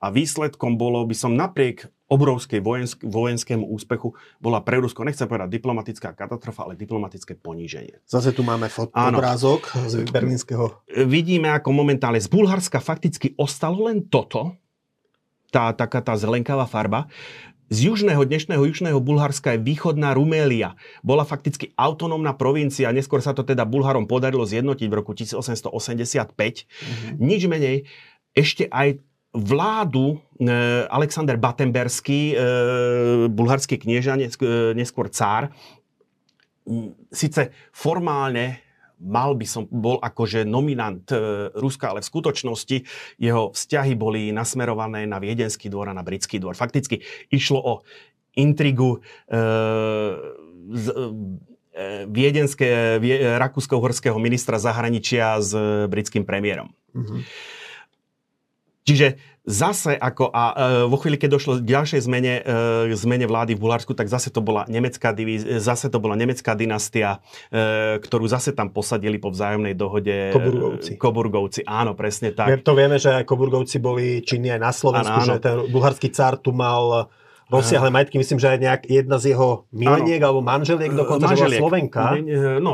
a 0.00 0.08
výsledkom 0.08 0.80
bolo, 0.80 1.04
by 1.04 1.12
som 1.12 1.36
napriek 1.36 1.84
obrovskej 2.08 2.64
vojensk- 2.64 3.04
vojenskému 3.04 3.68
úspechu 3.68 4.16
bola 4.40 4.64
pre 4.64 4.80
Rusko, 4.80 5.04
nechcem 5.04 5.28
povedať 5.28 5.52
diplomatická 5.52 6.16
katastrofa, 6.16 6.66
ale 6.66 6.74
diplomatické 6.74 7.38
poníženie. 7.38 8.02
Zase 8.08 8.34
tu 8.34 8.42
máme 8.42 8.66
fot- 8.72 8.90
obrázok 8.90 9.70
z 9.86 10.08
berlínskeho. 10.10 10.88
Vidíme, 11.06 11.54
ako 11.54 11.70
momentálne 11.70 12.18
z 12.18 12.26
Bulharska 12.32 12.80
fakticky 12.82 13.36
ostalo 13.38 13.86
len 13.86 14.08
toto, 14.10 14.58
tá 15.50 15.74
taká 15.74 16.00
tá 16.00 16.14
zelenkavá 16.16 16.64
farba. 16.64 17.10
z 17.70 17.86
južného, 17.86 18.26
dnešného 18.26 18.66
južného 18.66 18.98
Bulharska 18.98 19.54
je 19.54 19.62
východná 19.62 20.10
Rumélia. 20.10 20.74
Bola 21.06 21.22
fakticky 21.22 21.70
autonómna 21.78 22.34
provincia, 22.34 22.90
neskôr 22.90 23.22
sa 23.22 23.30
to 23.30 23.46
teda 23.46 23.62
Bulharom 23.62 24.10
podarilo 24.10 24.42
zjednotiť 24.42 24.88
v 24.90 24.94
roku 24.94 25.14
1885. 25.14 26.34
Mm-hmm. 26.34 27.14
Nič 27.22 27.42
menej, 27.46 27.76
ešte 28.34 28.66
aj 28.66 28.98
vládu 29.30 30.18
e, 30.42 30.46
Alexander 30.90 31.38
Batemberský, 31.38 32.34
e, 32.34 32.36
bulharský 33.30 33.78
knieža, 33.78 34.18
neskôr 34.74 35.06
cár, 35.06 35.54
síce 37.10 37.54
formálne 37.70 38.69
mal 39.00 39.32
by 39.34 39.46
som, 39.48 39.64
bol 39.66 39.96
akože 39.98 40.44
nominant 40.44 41.02
e, 41.10 41.48
Ruska, 41.56 41.90
ale 41.90 42.04
v 42.04 42.10
skutočnosti 42.12 42.76
jeho 43.16 43.50
vzťahy 43.50 43.96
boli 43.96 44.30
nasmerované 44.30 45.08
na 45.08 45.16
viedenský 45.16 45.72
dvor 45.72 45.88
a 45.88 45.96
na 45.96 46.04
britský 46.04 46.36
dvor. 46.36 46.54
Fakticky 46.54 47.00
išlo 47.32 47.58
o 47.58 47.74
intrigu 48.36 49.00
e, 49.00 49.40
z, 50.76 50.86
e, 50.92 51.04
viedenské, 52.06 53.00
vie, 53.00 53.16
rakúsko-horského 53.40 54.20
ministra 54.20 54.60
zahraničia 54.60 55.40
s 55.40 55.56
britským 55.88 56.28
premiérom. 56.28 56.68
Mm-hmm. 56.92 57.20
Čiže 58.84 59.06
zase 59.44 59.96
ako 59.96 60.28
a 60.30 60.44
e, 60.52 60.54
vo 60.88 60.96
chvíli, 61.00 61.16
keď 61.16 61.30
došlo 61.36 61.52
k 61.60 61.68
ďalšej 61.68 62.00
zmene, 62.04 62.34
e, 62.44 62.96
zmene 62.96 63.24
vlády 63.24 63.56
v 63.56 63.62
Bulharsku, 63.64 63.96
tak 63.96 64.12
zase 64.12 64.28
to 64.28 64.44
bola 64.44 64.68
nemecká 64.68 65.16
divíz, 65.16 65.42
zase 65.42 65.88
to 65.88 65.96
bola 65.96 66.14
nemecká 66.14 66.52
dynastia, 66.52 67.24
e, 67.48 67.98
ktorú 67.98 68.28
zase 68.28 68.52
tam 68.52 68.68
posadili 68.68 69.16
po 69.16 69.32
vzájomnej 69.32 69.72
dohode 69.72 70.32
Koburgovci. 70.36 70.90
Koburgovci, 71.00 71.60
áno, 71.64 71.96
presne 71.96 72.36
tak. 72.36 72.60
To 72.62 72.76
vieme, 72.76 73.00
že 73.00 73.24
Koburgovci 73.24 73.80
boli 73.80 74.20
činní 74.20 74.52
aj 74.52 74.60
na 74.60 74.72
Slovensku, 74.72 75.18
áno, 75.18 75.24
áno. 75.24 75.30
že 75.30 75.36
ten 75.40 75.56
bulharský 75.72 76.12
cár 76.12 76.36
tu 76.36 76.52
mal 76.52 77.08
rozsiahle 77.50 77.90
majetky, 77.90 78.16
myslím, 78.18 78.38
že 78.38 78.48
aj 78.54 78.58
nejak 78.62 78.82
jedna 78.86 79.18
z 79.18 79.34
jeho 79.34 79.66
mileniek 79.74 80.22
alebo 80.22 80.40
manželiek 80.40 80.94
dokonca, 80.94 81.26
Manželiek. 81.26 81.58
že 81.58 81.62
bola 81.62 81.62
Slovenka. 81.66 82.02
No, 82.62 82.72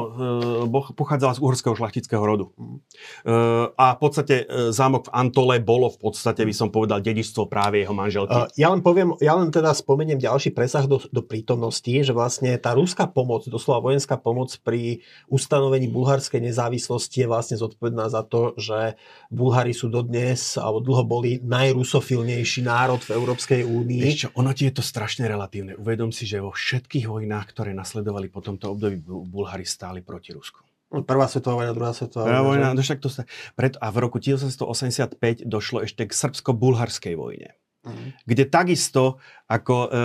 e, 0.68 0.92
pochádzala 0.92 1.32
z 1.34 1.40
uhorského 1.40 1.74
šlachtického 1.74 2.20
rodu. 2.20 2.52
E, 2.52 3.32
a 3.72 3.86
v 3.96 3.98
podstate 3.98 4.44
e, 4.44 4.70
zámok 4.70 5.08
v 5.08 5.14
Antole 5.16 5.56
bolo 5.64 5.88
v 5.88 5.98
podstate, 5.98 6.44
by 6.44 6.54
som 6.54 6.68
povedal, 6.68 7.00
dedičstvo 7.00 7.48
práve 7.48 7.80
jeho 7.80 7.96
manželky. 7.96 8.36
Ja 8.60 8.68
len 8.68 8.84
poviem, 8.84 9.16
ja 9.24 9.34
len 9.34 9.48
teda 9.48 9.72
spomeniem 9.72 10.20
ďalší 10.20 10.52
presah 10.52 10.84
do, 10.84 11.00
do 11.08 11.22
prítomnosti, 11.24 11.88
že 11.88 12.12
vlastne 12.12 12.52
tá 12.60 12.76
ruská 12.76 13.08
pomoc, 13.08 13.48
doslova 13.48 13.80
vojenská 13.80 14.20
pomoc 14.20 14.52
pri 14.60 15.00
ustanovení 15.32 15.88
bulharskej 15.88 16.44
nezávislosti 16.44 17.24
je 17.24 17.28
vlastne 17.28 17.56
zodpovedná 17.56 18.12
za 18.12 18.20
to, 18.22 18.52
že 18.60 19.00
Bulhári 19.32 19.72
sú 19.72 19.88
dodnes, 19.88 20.60
alebo 20.60 20.84
dlho 20.84 21.04
boli 21.06 21.40
najrusofilnejší 21.40 22.66
národ 22.66 23.00
v 23.00 23.14
Európskej 23.16 23.62
únii. 23.64 24.02
Ešte, 24.04 24.28
ono 24.36 24.52
ti 24.52 24.65
je 24.66 24.74
to 24.74 24.82
strašne 24.82 25.22
relatívne. 25.30 25.78
Uvedom 25.78 26.10
si, 26.10 26.26
že 26.26 26.42
vo 26.42 26.50
všetkých 26.50 27.06
vojnách, 27.06 27.46
ktoré 27.54 27.70
nasledovali 27.70 28.26
po 28.26 28.42
tomto 28.42 28.74
období, 28.74 28.98
Bulhári 29.06 29.62
stáli 29.62 30.02
proti 30.02 30.34
Rusku. 30.34 30.66
No, 30.90 31.02
prvá 31.02 31.26
svetová 31.26 31.62
vojna, 31.62 31.72
druhá 31.74 31.92
svetová 31.94 32.30
Prvá 32.30 32.42
vojna. 32.46 32.74
No, 32.74 32.82
však 32.82 33.02
to 33.02 33.10
sa, 33.10 33.26
preto, 33.58 33.78
a 33.82 33.90
v 33.90 33.96
roku 34.02 34.18
1885 34.22 35.46
došlo 35.46 35.82
ešte 35.82 36.06
k 36.06 36.12
srbsko-bulharskej 36.14 37.14
vojne. 37.18 37.58
Mm. 37.86 38.18
Kde 38.26 38.44
takisto, 38.50 39.22
ako, 39.46 39.76
e, 39.86 39.98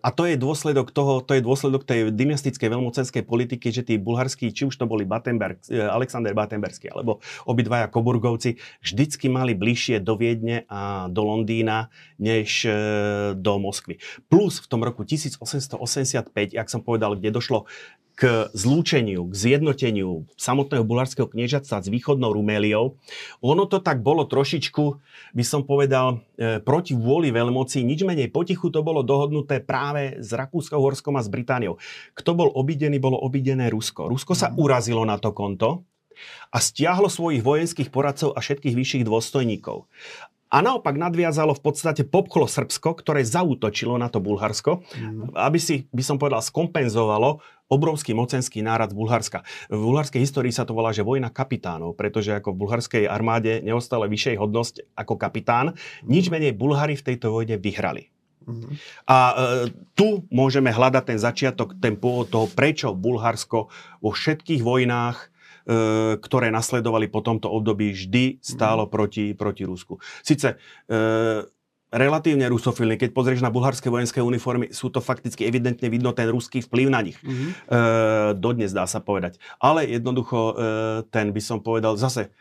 a 0.00 0.08
to 0.16 0.24
je 0.24 0.40
dôsledok 0.40 0.96
toho, 0.96 1.20
to 1.20 1.36
je 1.36 1.44
dôsledok 1.44 1.84
tej 1.84 2.08
dynastickej 2.08 2.72
veľmocenskej 2.72 3.20
politiky, 3.28 3.68
že 3.68 3.84
tí 3.84 4.00
bulharskí, 4.00 4.48
či 4.48 4.64
už 4.64 4.80
to 4.80 4.88
boli 4.88 5.04
Batenberg, 5.04 5.60
e, 5.68 5.76
Alexander 5.76 6.32
Batenberský, 6.32 6.88
alebo 6.88 7.20
obidvaja 7.44 7.92
Koburgovci, 7.92 8.56
vždycky 8.80 9.28
mali 9.28 9.52
bližšie 9.52 10.00
do 10.00 10.16
Viedne 10.16 10.64
a 10.72 11.12
do 11.12 11.20
Londýna, 11.20 11.92
než 12.16 12.64
e, 12.64 12.72
do 13.36 13.60
Moskvy. 13.60 14.00
Plus 14.32 14.64
v 14.64 14.66
tom 14.72 14.80
roku 14.80 15.04
1885, 15.04 16.56
jak 16.56 16.68
som 16.72 16.80
povedal, 16.80 17.20
kde 17.20 17.28
došlo 17.28 17.68
k 18.12 18.52
zlúčeniu, 18.52 19.24
k 19.26 19.34
zjednoteniu 19.34 20.28
samotného 20.36 20.84
bulharského 20.84 21.24
kniežatstva 21.24 21.80
s 21.80 21.88
východnou 21.88 22.36
Ruméliou. 22.36 23.00
Ono 23.40 23.64
to 23.64 23.80
tak 23.80 24.04
bolo 24.04 24.28
trošičku, 24.28 25.00
by 25.32 25.44
som 25.44 25.64
povedal, 25.64 26.20
e, 26.36 26.60
proti 26.60 26.92
vôli 26.92 27.32
veľmocí. 27.32 27.80
Nič 27.80 28.04
menej 28.04 28.28
potichu 28.28 28.61
to 28.68 28.84
bolo 28.84 29.00
dohodnuté 29.00 29.64
práve 29.64 30.20
s 30.20 30.30
Rakúskou-Horskom 30.30 31.16
a 31.16 31.24
s 31.24 31.32
Britániou. 31.32 31.80
Kto 32.12 32.36
bol 32.36 32.52
obidený, 32.52 33.00
bolo 33.00 33.18
obidené 33.18 33.72
Rusko. 33.72 34.06
Rusko 34.06 34.36
sa 34.36 34.52
mhm. 34.52 34.60
urazilo 34.60 35.02
na 35.02 35.16
to 35.16 35.32
konto 35.32 35.82
a 36.52 36.58
stiahlo 36.60 37.08
svojich 37.08 37.40
vojenských 37.40 37.88
poradcov 37.88 38.36
a 38.36 38.44
všetkých 38.44 38.76
vyšších 38.76 39.04
dôstojníkov. 39.08 39.88
A 40.52 40.60
naopak 40.60 41.00
nadviazalo 41.00 41.56
v 41.56 41.64
podstate 41.64 42.04
popklo 42.04 42.44
Srbsko, 42.44 42.92
ktoré 43.00 43.24
zautočilo 43.24 43.96
na 43.96 44.12
to 44.12 44.20
Bulharsko, 44.20 44.84
mm. 44.84 45.32
aby 45.32 45.56
si, 45.56 45.88
by 45.88 46.04
som 46.04 46.20
povedal, 46.20 46.44
skompenzovalo 46.44 47.40
obrovský 47.72 48.12
mocenský 48.12 48.60
nárad 48.60 48.92
z 48.92 48.96
Bulharska. 49.00 49.38
V 49.72 49.80
bulharskej 49.80 50.20
histórii 50.20 50.52
sa 50.52 50.68
to 50.68 50.76
volá, 50.76 50.92
že 50.92 51.00
vojna 51.00 51.32
kapitánov, 51.32 51.96
pretože 51.96 52.36
ako 52.36 52.52
v 52.52 52.60
bulharskej 52.68 53.04
armáde 53.08 53.64
neostala 53.64 54.04
vyššej 54.04 54.36
hodnosť 54.36 54.74
ako 54.92 55.16
kapitán. 55.16 55.72
Nič 56.04 56.28
menej 56.28 56.52
Bulhári 56.52 57.00
v 57.00 57.06
tejto 57.08 57.32
vojne 57.32 57.56
vyhrali. 57.56 58.12
Mm-hmm. 58.42 58.72
A 59.08 59.18
e, 59.18 59.34
tu 59.94 60.26
môžeme 60.28 60.68
hľadať 60.68 61.04
ten 61.14 61.18
začiatok, 61.18 61.78
ten 61.78 61.94
pôvod 61.96 62.28
toho, 62.28 62.46
prečo 62.50 62.92
Bulharsko 62.92 63.70
vo 64.02 64.10
všetkých 64.10 64.62
vojnách 64.62 65.16
e, 65.22 65.26
ktoré 66.18 66.50
nasledovali 66.50 67.06
po 67.08 67.22
tomto 67.22 67.48
období, 67.48 67.94
vždy 67.94 68.42
stálo 68.42 68.86
mm-hmm. 68.86 68.94
proti, 68.94 69.24
proti 69.32 69.62
Rusku. 69.62 70.02
Sice 70.20 70.58
e, 70.90 70.96
relatívne 71.92 72.48
rusofilní. 72.48 72.96
Keď 72.96 73.12
pozrieš 73.12 73.44
na 73.44 73.52
bulharské 73.52 73.92
vojenské 73.92 74.24
uniformy, 74.24 74.72
sú 74.72 74.88
to 74.88 75.04
fakticky 75.04 75.44
evidentne 75.44 75.92
vidno 75.92 76.16
ten 76.16 76.32
ruský 76.32 76.64
vplyv 76.64 76.88
na 76.88 77.04
nich. 77.04 77.20
Mm-hmm. 77.20 77.50
E, 77.52 77.76
dodnes 78.40 78.72
dá 78.72 78.88
sa 78.88 79.04
povedať. 79.04 79.36
Ale 79.60 79.84
jednoducho 79.84 80.38
e, 80.40 80.54
ten 81.12 81.30
by 81.30 81.42
som 81.44 81.60
povedal 81.60 82.00
zase 82.00 82.32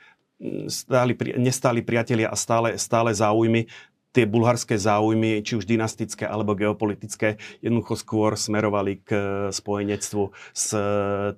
stáli, 0.71 1.13
nestáli 1.37 1.85
priatelia 1.85 2.31
a 2.31 2.35
stále, 2.39 2.79
stále 2.79 3.13
záujmy 3.13 3.69
tie 4.11 4.27
bulharské 4.27 4.75
záujmy, 4.75 5.39
či 5.39 5.55
už 5.55 5.63
dynastické 5.63 6.27
alebo 6.27 6.51
geopolitické, 6.51 7.39
jednoducho 7.63 7.95
skôr 7.95 8.35
smerovali 8.35 8.99
k 8.99 9.09
spojenectvu 9.55 10.35
s 10.51 10.75
e, 10.75 10.83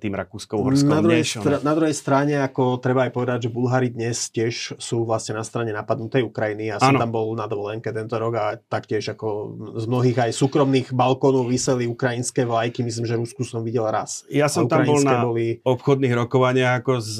tým 0.02 0.18
Rakúskou-Horskom. 0.18 0.90
Na, 0.90 1.02
druhej 1.02 1.22
stra- 1.22 1.62
na 1.62 1.74
druhej 1.78 1.94
strane, 1.94 2.34
ako 2.42 2.82
treba 2.82 3.06
aj 3.06 3.12
povedať, 3.14 3.38
že 3.46 3.54
Bulhári 3.54 3.94
dnes 3.94 4.26
tiež 4.34 4.74
sú 4.82 5.06
vlastne 5.06 5.38
na 5.38 5.46
strane 5.46 5.70
napadnutej 5.70 6.26
Ukrajiny. 6.26 6.74
Ja 6.74 6.82
som 6.82 6.98
ano. 6.98 7.00
tam 7.06 7.10
bol 7.14 7.38
na 7.38 7.46
dovolenke 7.46 7.94
tento 7.94 8.18
rok 8.18 8.34
a 8.34 8.58
taktiež 8.58 9.14
ako 9.14 9.54
z 9.78 9.84
mnohých 9.86 10.18
aj 10.26 10.30
súkromných 10.34 10.90
balkónov 10.90 11.46
vyseli 11.46 11.86
ukrajinské 11.86 12.42
vlajky. 12.42 12.82
Myslím, 12.82 13.06
že 13.06 13.14
Rusku 13.14 13.46
som 13.46 13.62
videl 13.62 13.86
raz. 13.86 14.26
Ja 14.26 14.50
som 14.50 14.66
tam 14.66 14.82
bol 14.82 14.98
na 15.06 15.22
boli... 15.22 15.62
obchodných 15.62 16.14
rokovaniach 16.26 16.82
ako 16.82 16.92
z, 16.98 17.16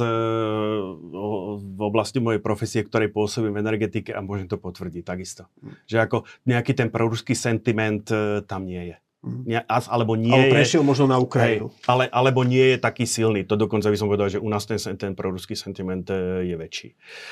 v 1.62 1.80
oblasti 1.80 2.18
mojej 2.18 2.42
profesie, 2.42 2.82
ktorej 2.82 3.14
pôsobím 3.14 3.54
v 3.54 3.62
energetike 3.62 4.10
a 4.10 4.18
môžem 4.18 4.50
to 4.50 4.58
potvrdiť 4.58 5.06
takisto 5.06 5.43
to. 5.44 5.72
Že 5.86 5.96
ako 6.04 6.16
nejaký 6.48 6.72
ten 6.72 6.88
proruský 6.88 7.36
sentiment 7.36 8.08
e, 8.10 8.42
tam 8.44 8.64
nie 8.66 8.94
je. 8.94 8.96
Mhm. 9.24 9.42
Nie, 9.48 9.60
alebo 9.68 10.20
nie 10.20 10.36
alebo 10.36 10.52
prešiel 10.52 10.84
je, 10.84 10.88
možno 10.88 11.08
na 11.08 11.16
Ukrajinu. 11.16 11.72
Hej, 11.72 11.88
ale, 11.88 12.04
alebo 12.12 12.44
nie 12.44 12.76
je 12.76 12.78
taký 12.78 13.08
silný. 13.08 13.48
To 13.48 13.56
dokonca 13.56 13.88
by 13.88 13.96
som 13.96 14.12
povedal, 14.12 14.28
že 14.28 14.36
u 14.36 14.48
nás 14.52 14.68
ten, 14.68 14.76
ten 14.76 15.16
proruský 15.16 15.56
sentiment 15.56 16.04
e, 16.12 16.44
je 16.44 16.56
väčší. 16.60 16.88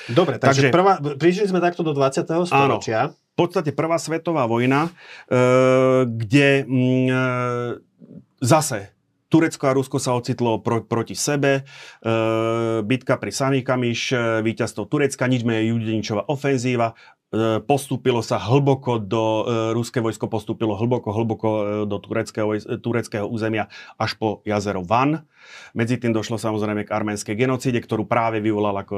Dobre, 0.09 0.41
takže, 0.41 0.73
takže 0.73 0.73
prvá, 0.73 0.97
prišli 0.99 1.53
sme 1.53 1.61
takto 1.61 1.85
do 1.85 1.93
20. 1.93 2.49
storočia. 2.49 3.13
Áno, 3.13 3.17
v 3.17 3.37
podstate 3.37 3.77
prvá 3.77 4.01
svetová 4.01 4.49
vojna, 4.49 4.89
e, 4.89 4.91
kde 6.09 6.65
mm, 6.65 7.09
e, 7.13 7.23
zase 8.41 8.93
Turecko 9.33 9.65
a 9.65 9.73
Rusko 9.73 9.97
sa 9.97 10.13
ocitlo 10.13 10.61
pro, 10.61 10.85
proti 10.85 11.17
sebe, 11.17 11.61
e, 11.61 12.13
bitka 12.85 13.17
pri 13.17 13.33
Sanikamiš, 13.33 14.01
e, 14.13 14.17
víťazstvo 14.45 14.85
Turecka, 14.85 15.25
nič 15.25 15.45
menej 15.49 15.73
Judeničová 15.73 16.29
ofenzíva, 16.29 16.93
postúpilo 17.65 18.21
sa 18.21 18.37
hlboko 18.37 19.01
do, 19.01 19.49
e, 19.49 19.73
ruské 19.73 20.05
vojsko 20.05 20.29
postúpilo 20.29 20.77
hlboko, 20.77 21.17
hlboko 21.17 21.49
e, 21.49 21.65
do 21.89 21.97
tureckého, 21.97 22.53
tureckého 22.85 23.25
územia 23.25 23.73
až 23.97 24.21
po 24.21 24.45
jazero 24.45 24.85
Van. 24.85 25.25
Medzi 25.73 25.97
tým 25.97 26.13
došlo 26.13 26.37
samozrejme 26.37 26.85
k 26.85 26.93
arménskej 26.93 27.33
genocíde, 27.33 27.81
ktorú 27.81 28.05
práve 28.05 28.45
vyvolal 28.45 28.85
ako 28.85 28.97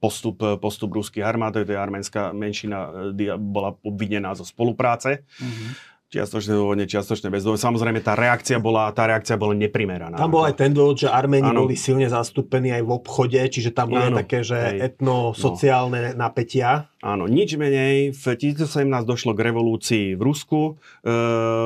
postup, 0.00 0.40
postup 0.56 0.96
ruských 0.96 1.22
armád. 1.22 1.60
To 1.60 1.68
je 1.68 1.76
arménska 1.76 2.32
menšina 2.32 3.12
bola 3.36 3.76
obvinená 3.84 4.32
zo 4.32 4.42
spolupráce. 4.48 5.28
Mm-hmm 5.38 5.90
čiastočne 6.10 6.58
dôvodne, 6.58 6.84
čiastočne 6.90 7.30
bezdôvodne. 7.30 7.62
Samozrejme, 7.62 8.02
tá 8.02 8.18
reakcia 8.18 8.58
bola, 8.58 8.90
tá 8.90 9.06
reakcia 9.06 9.38
bola 9.38 9.54
neprimeraná. 9.54 10.18
Tam 10.18 10.34
bol 10.34 10.42
aj 10.42 10.58
ten 10.58 10.74
dôvod, 10.74 10.98
že 10.98 11.06
Arméni 11.06 11.46
ano. 11.46 11.64
boli 11.64 11.78
silne 11.78 12.10
zastúpení 12.10 12.74
aj 12.74 12.82
v 12.82 12.90
obchode, 12.90 13.38
čiže 13.38 13.70
tam 13.70 13.94
boli 13.94 14.10
také, 14.10 14.42
že 14.42 14.58
etno-sociálne 14.58 16.18
no. 16.18 16.26
napätia. 16.26 16.89
Áno, 17.00 17.24
nič 17.24 17.56
menej. 17.56 18.12
V 18.12 18.24
1917 18.36 19.08
došlo 19.08 19.32
k 19.32 19.40
revolúcii 19.48 20.06
v 20.16 20.20
Rusku. 20.20 20.76
E, 21.00 21.12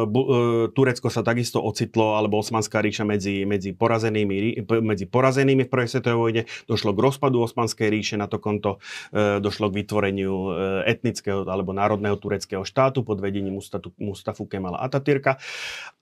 bu, 0.07 0.21
e, 0.23 0.31
Turecko 0.71 1.11
sa 1.11 1.27
takisto 1.27 1.59
ocitlo, 1.59 2.15
alebo 2.15 2.39
Osmanská 2.39 2.79
ríša 2.79 3.03
medzi, 3.03 3.43
medzi, 3.43 3.75
porazenými, 3.75 4.63
medzi 4.87 5.11
porazenými 5.11 5.67
v 5.67 5.71
prvej 5.75 5.91
svetovej 5.91 6.19
vojne. 6.23 6.43
Došlo 6.71 6.95
k 6.95 7.03
rozpadu 7.03 7.43
Osmanskej 7.43 7.91
ríše, 7.91 8.15
na 8.15 8.31
to 8.31 8.39
konto 8.39 8.79
e, 9.11 9.43
došlo 9.43 9.75
k 9.75 9.83
vytvoreniu 9.83 10.35
e, 10.35 10.51
etnického 10.95 11.43
alebo 11.51 11.75
národného 11.75 12.15
tureckého 12.15 12.63
štátu 12.63 13.03
pod 13.03 13.19
vedením 13.19 13.59
Mustafu 13.99 14.47
Kemala 14.47 14.87
Atatürka. 14.87 15.43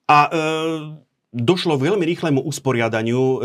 A 0.05 0.29
e, 0.29 0.39
došlo 1.33 1.81
k 1.81 1.89
veľmi 1.89 2.05
rýchlemu 2.05 2.45
usporiadaniu 2.45 3.21
e, 3.21 3.37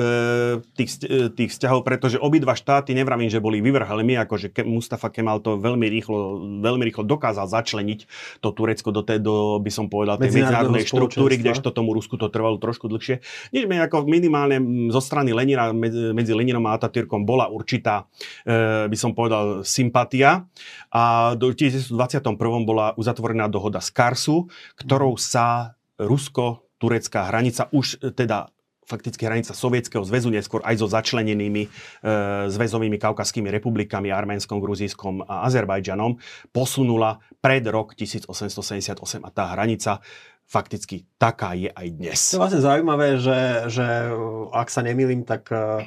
tých, 0.77 1.01
e, 1.09 1.33
tých 1.33 1.57
vzťahov, 1.57 1.89
pretože 1.89 2.21
obidva 2.21 2.53
štáty, 2.53 2.93
nevravím, 2.93 3.33
že 3.33 3.41
boli 3.41 3.65
vyvrhelmi, 3.65 4.13
akože 4.29 4.53
Ke, 4.53 4.61
Mustafa 4.69 5.09
Kemal 5.09 5.41
to 5.41 5.57
veľmi 5.57 5.89
rýchlo, 5.89 6.37
veľmi 6.61 6.85
rýchlo 6.85 7.09
dokázal 7.09 7.49
začleniť 7.49 8.01
to 8.45 8.49
Turecko 8.53 8.93
do, 8.93 9.01
tej, 9.01 9.25
do 9.25 9.57
by 9.65 9.73
som 9.73 9.89
povedal, 9.89 10.21
tej 10.21 10.37
medzinárodnej 10.37 10.85
štruktúry, 10.85 11.41
kdežto 11.41 11.73
tomu 11.73 11.97
Rusku 11.97 12.21
to 12.21 12.29
trvalo 12.29 12.61
trošku 12.61 12.93
dlhšie. 12.93 13.25
Nič 13.57 13.65
menej 13.65 13.89
ako 13.89 14.05
minimálne 14.05 14.61
zo 14.93 15.01
strany 15.01 15.33
Lenina, 15.33 15.73
medzi, 15.73 16.13
medzi 16.13 16.37
Leninom 16.37 16.69
a 16.69 16.77
Atatürkom 16.77 17.25
bola 17.25 17.49
určitá, 17.49 18.05
e, 18.45 18.85
by 18.85 18.97
som 19.01 19.17
povedal, 19.17 19.65
sympatia. 19.65 20.45
A 20.93 21.33
do 21.41 21.57
1921. 21.57 22.37
bola 22.69 22.93
uzatvorená 23.01 23.49
dohoda 23.49 23.81
z 23.81 23.89
Karsu, 23.97 24.45
ktorou 24.77 25.17
sa 25.17 25.73
Rusko 25.97 26.68
turecká 26.79 27.27
hranica, 27.29 27.67
už 27.75 27.99
e, 28.01 28.15
teda 28.15 28.49
fakticky 28.89 29.29
hranica 29.29 29.53
Sovietskeho 29.53 30.01
zväzu, 30.01 30.33
neskôr 30.33 30.65
aj 30.65 30.81
so 30.81 30.89
začlenenými 30.89 31.63
e, 31.67 31.71
zväzovými 32.49 32.97
kaukaskými 32.97 33.53
republikami, 33.53 34.09
Arménskom, 34.09 34.65
Gruzískom 34.65 35.29
a 35.29 35.45
Azerbajdžanom, 35.45 36.17
posunula 36.49 37.21
pred 37.45 37.69
rok 37.69 37.93
1878 37.93 38.97
a 39.21 39.29
tá 39.29 39.53
hranica 39.53 40.01
fakticky 40.49 41.05
taká 41.21 41.53
je 41.53 41.69
aj 41.69 41.87
dnes. 41.93 42.19
To 42.33 42.41
je 42.41 42.43
vlastne 42.49 42.65
zaujímavé, 42.65 43.21
že, 43.21 43.69
že 43.69 43.85
ak 44.57 44.73
sa 44.73 44.81
nemýlim, 44.81 45.29
tak 45.29 45.53
e, 45.53 45.85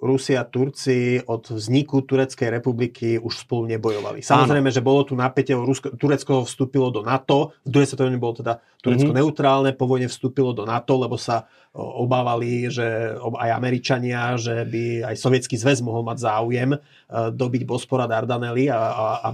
Rusia, 0.00 0.46
Turci 0.46 1.18
od 1.26 1.50
vzniku 1.50 2.02
Tureckej 2.06 2.48
republiky 2.60 3.18
už 3.18 3.46
spolu 3.46 3.66
nebojovali. 3.70 4.22
Samozrejme, 4.22 4.70
Áno. 4.70 4.76
že 4.76 4.84
bolo 4.84 5.02
tu 5.02 5.18
napätie, 5.18 5.58
Rusko, 5.58 5.98
Turecko 5.98 6.46
vstúpilo 6.46 6.94
do 6.94 7.02
NATO, 7.02 7.52
v 7.66 7.70
druhej 7.74 7.88
svetovej 7.90 8.20
bolo 8.20 8.38
teda 8.38 8.62
Turecko 8.80 9.12
mm-hmm. 9.12 9.20
neutrálne, 9.20 9.70
po 9.76 9.84
vojne 9.84 10.08
vstúpilo 10.08 10.56
do 10.56 10.64
NATO, 10.64 10.96
lebo 10.96 11.20
sa 11.20 11.50
obávali, 11.78 12.66
že 12.66 13.14
aj 13.14 13.50
Američania, 13.54 14.34
že 14.34 14.66
by 14.66 15.06
aj 15.06 15.14
Sovietský 15.14 15.54
zväz 15.54 15.78
mohol 15.86 16.02
mať 16.02 16.26
záujem 16.26 16.74
e, 16.74 16.78
dobiť 17.30 17.62
Bospora 17.62 18.10
Dardanely 18.10 18.66
a, 18.66 18.80
a, 18.90 19.06
a 19.22 19.28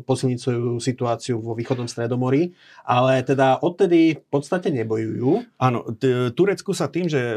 posilniť 0.00 0.38
svoju 0.40 0.80
situáciu 0.80 1.36
vo 1.36 1.52
východnom 1.52 1.84
Stredomorí. 1.84 2.56
Ale 2.88 3.20
teda 3.20 3.60
odtedy 3.60 4.16
v 4.16 4.24
podstate 4.24 4.72
nebojujú. 4.72 5.52
Áno, 5.60 5.84
t- 5.92 6.32
Turecku 6.32 6.72
sa 6.72 6.88
tým, 6.88 7.12
že 7.12 7.36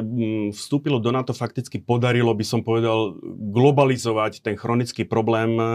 vstúpilo 0.55 1.03
do 1.03 1.11
NATO, 1.11 1.35
fakticky 1.35 1.83
podarilo, 1.86 2.33
by 2.33 2.45
som 2.45 2.61
povedal, 2.65 3.15
globalizovať 3.53 4.41
ten 4.41 4.57
chronický 4.57 5.05
problém, 5.05 5.55
e, 5.55 5.65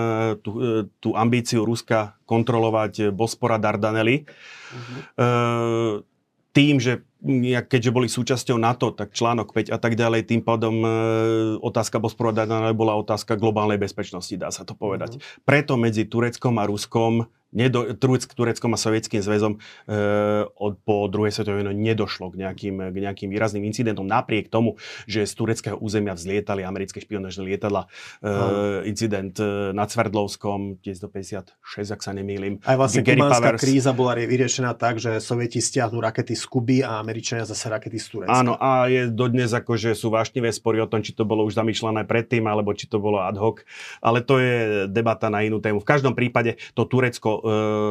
tú, 0.43 0.51
e, 0.59 0.69
tú 0.99 1.15
ambíciu 1.15 1.63
Ruska 1.65 2.19
kontrolovať 2.27 3.15
Bospora 3.15 3.57
Dardanely. 3.57 4.27
Uh-huh. 4.27 5.01
E, 5.17 5.29
tým, 6.51 6.83
že 6.83 7.07
keďže 7.69 7.95
boli 7.95 8.09
súčasťou 8.09 8.57
NATO, 8.57 8.91
tak 8.91 9.13
článok 9.13 9.53
5 9.53 9.71
a 9.71 9.79
tak 9.79 9.95
ďalej, 9.95 10.27
tým 10.27 10.43
pádom 10.43 10.83
e, 10.83 10.89
otázka 11.61 12.01
bosporodajná 12.01 12.73
bola 12.73 12.97
otázka 12.97 13.37
globálnej 13.37 13.77
bezpečnosti, 13.77 14.33
dá 14.35 14.49
sa 14.51 14.65
to 14.65 14.73
povedať. 14.73 15.21
Mm. 15.21 15.21
Preto 15.45 15.73
medzi 15.77 16.09
Tureckom 16.09 16.57
a 16.59 16.65
Ruskom 16.65 17.29
nedo, 17.51 17.95
Tureckom 17.99 18.75
a 18.75 18.79
Sovietským 18.79 19.21
zväzom 19.21 19.59
e, 19.59 19.59
od, 20.47 20.79
po 20.83 21.11
druhej 21.11 21.35
svetovej 21.35 21.67
vojne 21.67 21.75
nedošlo 21.75 22.33
k 22.35 22.47
nejakým, 22.47 22.77
k 22.95 22.97
nejakým 22.97 23.29
výrazným 23.29 23.67
incidentom, 23.67 24.07
napriek 24.07 24.49
tomu, 24.49 24.79
že 25.11 25.27
z 25.27 25.33
tureckého 25.35 25.77
územia 25.79 26.15
vzlietali 26.15 26.63
americké 26.63 27.03
špionážne 27.03 27.47
lietadla. 27.47 27.91
E, 28.23 28.87
incident 28.87 29.35
e, 29.39 29.75
nad 29.75 29.91
Sverdlovskom 29.91 30.79
1956, 30.83 31.95
ak 31.95 32.01
sa 32.01 32.13
nemýlim. 32.15 32.63
Aj 32.63 32.79
vlastne 32.79 33.03
kubánska 33.03 33.59
kríza 33.59 33.91
bola 33.93 34.15
vyriešená 34.17 34.75
tak, 34.79 35.03
že 35.03 35.19
Sovieti 35.19 35.59
stiahnu 35.59 35.99
rakety 35.99 36.39
z 36.39 36.45
Kuby 36.47 36.79
a 36.87 37.03
Američania 37.03 37.45
zase 37.45 37.67
rakety 37.69 37.99
z 37.99 38.07
Turecka. 38.09 38.35
Áno, 38.35 38.55
a 38.57 38.87
je 38.87 39.11
dodnes 39.11 39.51
ako, 39.51 39.75
že 39.75 39.93
sú 39.99 40.09
vášnivé 40.09 40.55
spory 40.55 40.81
o 40.81 40.89
tom, 40.89 41.03
či 41.03 41.13
to 41.13 41.27
bolo 41.27 41.45
už 41.45 41.59
zamýšľané 41.59 42.07
predtým, 42.07 42.47
alebo 42.47 42.73
či 42.73 42.87
to 42.87 43.03
bolo 43.03 43.21
ad 43.21 43.37
hoc. 43.37 43.67
Ale 44.01 44.23
to 44.23 44.39
je 44.39 44.87
debata 44.87 45.29
na 45.29 45.43
inú 45.43 45.59
tému. 45.59 45.83
V 45.83 45.89
každom 45.89 46.15
prípade 46.15 46.57
to 46.73 46.87
Turecko 46.87 47.40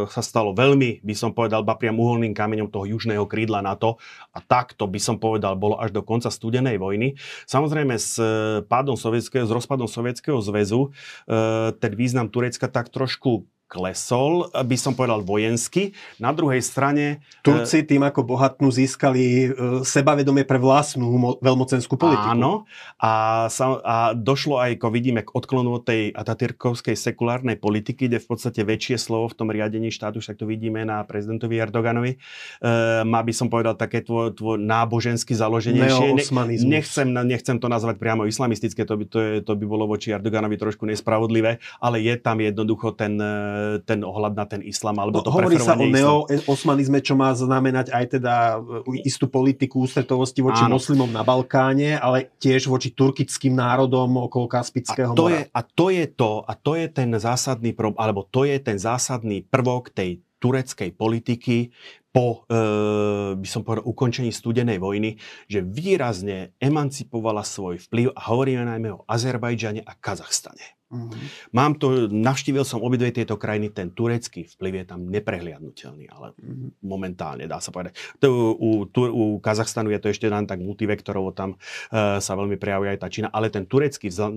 sa 0.09 0.21
stalo 0.21 0.53
veľmi, 0.53 1.01
by 1.01 1.15
som 1.17 1.31
povedal, 1.33 1.65
ba 1.65 1.75
priam 1.75 1.97
uholným 1.97 2.33
kameňom 2.33 2.69
toho 2.69 2.85
južného 2.85 3.25
krídla 3.25 3.61
NATO 3.61 3.97
a 4.33 4.39
takto 4.41 4.85
by 4.85 4.99
som 5.01 5.17
povedal, 5.17 5.57
bolo 5.57 5.77
až 5.77 5.93
do 5.93 6.01
konca 6.05 6.29
studenej 6.29 6.77
vojny. 6.77 7.17
Samozrejme 7.49 7.95
s 7.97 8.17
e, 8.17 8.61
pádom 8.65 8.95
sovietského, 8.95 9.45
s 9.45 9.51
rozpadom 9.51 9.89
Sovietskeho 9.89 10.39
zväzu 10.39 10.89
e, 11.27 11.75
ten 11.77 11.93
význam 11.93 12.29
Turecka 12.29 12.69
tak 12.69 12.93
trošku 12.93 13.45
klesol, 13.69 14.49
by 14.49 14.77
som 14.81 14.97
povedal 14.97 15.21
vojensky. 15.21 15.93
Na 16.17 16.33
druhej 16.33 16.65
strane... 16.65 17.21
Turci 17.45 17.85
tým, 17.85 18.01
ako 18.01 18.25
bohatnú, 18.25 18.73
získali 18.73 19.23
e, 19.23 19.47
sebavedomie 19.85 20.41
pre 20.43 20.57
vlastnú 20.57 21.37
veľmocenskú 21.39 21.95
politiku. 21.95 22.33
Áno. 22.33 22.65
A, 22.97 23.45
sa, 23.53 23.77
a 23.85 23.95
došlo 24.17 24.57
aj, 24.57 24.81
ako 24.81 24.89
vidíme, 24.89 25.21
k 25.21 25.29
odklonu 25.37 25.77
od 25.77 25.85
tej 25.85 26.09
atatürkovskej 26.17 26.97
sekulárnej 26.97 27.61
politiky, 27.61 28.09
kde 28.09 28.17
v 28.17 28.27
podstate 28.27 28.65
väčšie 28.65 28.97
slovo 28.97 29.29
v 29.29 29.37
tom 29.37 29.53
riadení 29.53 29.93
štátu, 29.93 30.17
však 30.17 30.41
to 30.41 30.49
vidíme 30.49 30.81
na 30.81 31.05
prezidentovi 31.05 31.61
Erdoganovi, 31.61 32.17
e, 32.17 32.17
má 33.05 33.21
by 33.21 33.33
som 33.37 33.53
povedal 33.53 33.77
také 33.77 34.01
tvo, 34.01 34.33
tvo 34.33 34.57
nábožensky 34.57 35.37
založenejšie. 35.37 36.17
Ne, 36.17 36.57
nechcem, 36.57 37.07
nechcem 37.13 37.61
to 37.61 37.69
nazvať 37.69 38.01
priamo 38.01 38.25
islamistické, 38.25 38.81
to 38.81 38.97
by, 38.97 39.05
to, 39.05 39.19
je, 39.21 39.33
to 39.45 39.53
by 39.53 39.65
bolo 39.69 39.85
voči 39.85 40.09
Erdoganovi 40.09 40.57
trošku 40.57 40.89
nespravodlivé, 40.89 41.61
ale 41.77 42.01
je 42.01 42.17
tam 42.17 42.41
jednoducho 42.41 42.97
ten 42.97 43.21
ten 43.85 44.03
ohľad 44.03 44.33
na 44.35 44.45
ten 44.45 44.61
islam 44.65 44.97
alebo 44.99 45.19
no, 45.19 45.25
to 45.25 45.31
Hovorí 45.33 45.57
sa 45.59 45.77
o 45.77 45.85
neo-osmanizme, 45.85 46.99
čo 46.99 47.15
má 47.15 47.31
znamenať 47.31 47.91
aj 47.93 48.05
teda 48.19 48.35
e, 48.87 49.05
istú 49.05 49.29
politiku 49.31 49.85
ústretovosti 49.85 50.43
voči 50.43 50.65
Áno. 50.67 50.75
moslimom 50.77 51.09
na 51.09 51.23
Balkáne, 51.23 51.97
ale 51.97 52.33
tiež 52.41 52.67
voči 52.67 52.91
turkickým 52.91 53.55
národom 53.55 54.29
okolo 54.29 54.45
Kaspického 54.49 55.13
a 55.13 55.17
to 55.17 55.25
mora. 55.27 55.35
Je, 55.35 55.41
a 55.49 55.61
to 55.63 55.85
je 55.89 56.05
to, 56.09 56.31
a 56.43 56.53
to 56.57 56.71
je 56.75 56.87
ten 56.91 57.09
zásadný, 57.15 57.71
alebo 57.95 58.27
to 58.27 58.43
je 58.43 58.57
ten 58.59 58.77
zásadný 58.77 59.45
prvok 59.45 59.91
tej 59.93 60.21
tureckej 60.39 60.95
politiky 60.95 61.69
po, 62.19 62.43
e, 62.51 62.59
by 63.39 63.47
som 63.47 63.63
povedal, 63.63 63.87
ukončení 63.87 64.35
studenej 64.35 64.75
vojny, 64.83 65.15
že 65.47 65.63
výrazne 65.63 66.51
emancipovala 66.59 67.47
svoj 67.47 67.79
vplyv 67.87 68.11
a 68.11 68.21
hovoríme 68.27 68.67
najmä 68.67 68.89
o 68.91 69.07
Azerbajdžane 69.07 69.87
a 69.87 69.95
Kazachstane. 69.95 70.79
Mm-hmm. 70.89 71.53
Mám 71.53 71.77
to, 71.77 72.09
navštívil 72.09 72.65
som 72.65 72.81
obidve 72.81 73.13
tieto 73.13 73.37
krajiny, 73.37 73.69
ten 73.69 73.93
turecký 73.93 74.49
vplyv 74.57 74.73
je 74.73 74.85
tam 74.89 75.05
neprehliadnutelný, 75.05 76.09
ale 76.09 76.33
mm-hmm. 76.33 76.81
momentálne 76.81 77.45
dá 77.45 77.61
sa 77.61 77.69
povedať. 77.69 77.93
To, 78.25 78.57
u, 78.57 78.89
tu, 78.89 79.05
u 79.05 79.37
Kazachstanu 79.37 79.93
je 79.93 80.01
to 80.01 80.09
ešte 80.09 80.25
len 80.25 80.49
tak 80.49 80.57
multivektorovo, 80.65 81.29
tam 81.29 81.61
uh, 81.93 82.17
sa 82.17 82.33
veľmi 82.33 82.57
prejavuje 82.57 82.97
aj 82.97 82.99
tá 83.05 83.07
Čína, 83.13 83.29
ale 83.29 83.53
ten 83.53 83.69
turecký 83.69 84.09
z, 84.09 84.33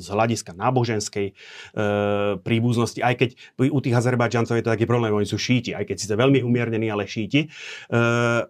z 0.00 0.06
hľadiska 0.08 0.56
náboženskej 0.56 1.36
uh, 1.36 2.40
príbuznosti, 2.40 3.04
aj 3.04 3.14
keď 3.20 3.30
u 3.68 3.78
tých 3.84 3.92
Azerbajdžancov 4.00 4.56
je 4.56 4.64
to 4.64 4.72
taký 4.72 4.88
problém, 4.88 5.12
oni 5.12 5.28
sú 5.28 5.36
šíti, 5.36 5.76
aj 5.76 5.84
keď 5.84 5.96
to 6.00 6.16
veľmi 6.16 6.40
umiernení, 6.40 6.88
ale 6.88 7.04
šíti, 7.04 7.19
uh, 7.28 8.46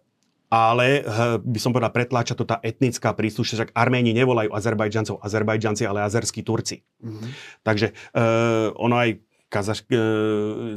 ale 0.50 1.06
by 1.46 1.58
som 1.62 1.70
povedal, 1.70 1.94
pretláča 1.94 2.34
to 2.34 2.42
tá 2.42 2.58
etnická 2.66 3.14
príslušnosť, 3.14 3.60
že 3.62 3.70
Arméni 3.70 4.10
nevolajú 4.10 4.50
Azerbajdžancov 4.50 5.22
Azerbajdžanci, 5.22 5.86
ale 5.86 6.02
azerskí 6.02 6.42
Turci. 6.42 6.82
Mm-hmm. 6.98 7.30
Takže 7.62 7.94
uh, 7.94 8.74
ono 8.74 8.98
aj 8.98 9.29
Kazaš, 9.50 9.82
e, 9.90 9.98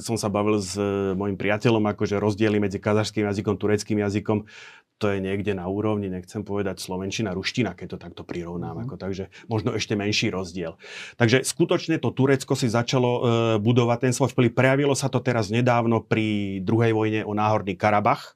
som 0.02 0.18
sa 0.18 0.34
bavil 0.34 0.58
s 0.58 0.74
e, 0.74 1.14
mojim 1.14 1.38
priateľom, 1.38 1.94
akože 1.94 2.18
rozdiely 2.18 2.58
medzi 2.58 2.82
kazašským 2.82 3.30
jazykom, 3.30 3.62
tureckým 3.62 4.02
jazykom, 4.02 4.50
to 4.98 5.14
je 5.14 5.22
niekde 5.22 5.54
na 5.54 5.70
úrovni, 5.70 6.10
nechcem 6.10 6.42
povedať 6.42 6.82
slovenčina, 6.82 7.38
ruština, 7.38 7.78
keď 7.78 7.88
to 7.94 7.98
takto 8.02 8.24
prirovnám. 8.26 8.82
Mm. 8.82 8.82
Ako, 8.90 8.96
takže 8.98 9.30
možno 9.46 9.78
ešte 9.78 9.94
menší 9.94 10.34
rozdiel. 10.34 10.82
Takže 11.22 11.46
skutočne 11.46 12.02
to 12.02 12.10
Turecko 12.10 12.58
si 12.58 12.66
začalo 12.66 13.10
e, 13.14 13.22
budovať 13.62 14.10
ten 14.10 14.14
svoj 14.18 14.34
vplyv. 14.34 14.58
Prejavilo 14.58 14.98
sa 14.98 15.06
to 15.06 15.22
teraz 15.22 15.54
nedávno 15.54 16.02
pri 16.02 16.58
druhej 16.66 16.98
vojne 16.98 17.22
o 17.30 17.38
Náhorný 17.38 17.78
Karabach, 17.78 18.34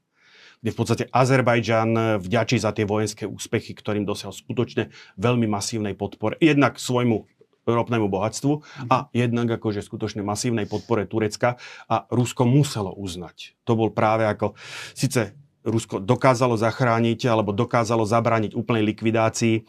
kde 0.61 0.69
v 0.69 0.77
podstate 0.77 1.03
Azerbajdžan 1.09 2.21
vďačí 2.21 2.61
za 2.61 2.73
tie 2.77 2.85
vojenské 2.85 3.25
úspechy, 3.25 3.73
ktorým 3.73 4.05
dosiahol 4.05 4.37
skutočne 4.37 4.93
veľmi 5.17 5.49
masívnej 5.49 5.97
podpore. 5.97 6.37
Jednak 6.41 6.77
svojmu 6.77 7.25
ropnému 7.67 8.07
bohatstvu 8.07 8.53
a 8.87 9.11
jednak 9.11 9.59
akože 9.59 9.83
skutočne 9.83 10.23
masívnej 10.23 10.65
podpore 10.65 11.03
Turecka 11.03 11.59
a 11.91 12.07
Rusko 12.07 12.47
muselo 12.47 12.95
uznať. 12.95 13.59
To 13.67 13.75
bol 13.75 13.91
práve 13.91 14.23
ako, 14.23 14.55
síce 14.95 15.35
Rusko 15.67 15.99
dokázalo 15.99 16.55
zachrániť 16.55 17.27
alebo 17.27 17.51
dokázalo 17.51 18.07
zabrániť 18.07 18.55
úplnej 18.55 18.87
likvidácii 18.95 19.55
e, 19.59 19.61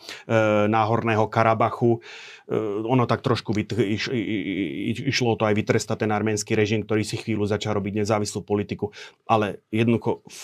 náhorného 0.70 1.26
Karabachu. 1.26 1.98
E, 1.98 2.54
ono 2.86 3.02
tak 3.10 3.26
trošku 3.26 3.50
vyt, 3.50 3.74
iš, 3.74 4.06
iš, 4.14 4.98
išlo 5.02 5.34
to 5.34 5.50
aj 5.50 5.58
vytrestať 5.58 6.06
ten 6.06 6.14
arménsky 6.14 6.54
režim, 6.54 6.86
ktorý 6.86 7.02
si 7.02 7.18
chvíľu 7.18 7.50
začal 7.50 7.74
robiť 7.82 8.06
nezávislú 8.06 8.46
politiku, 8.46 8.94
ale 9.26 9.66
jednoducho 9.74 10.22
v, 10.30 10.42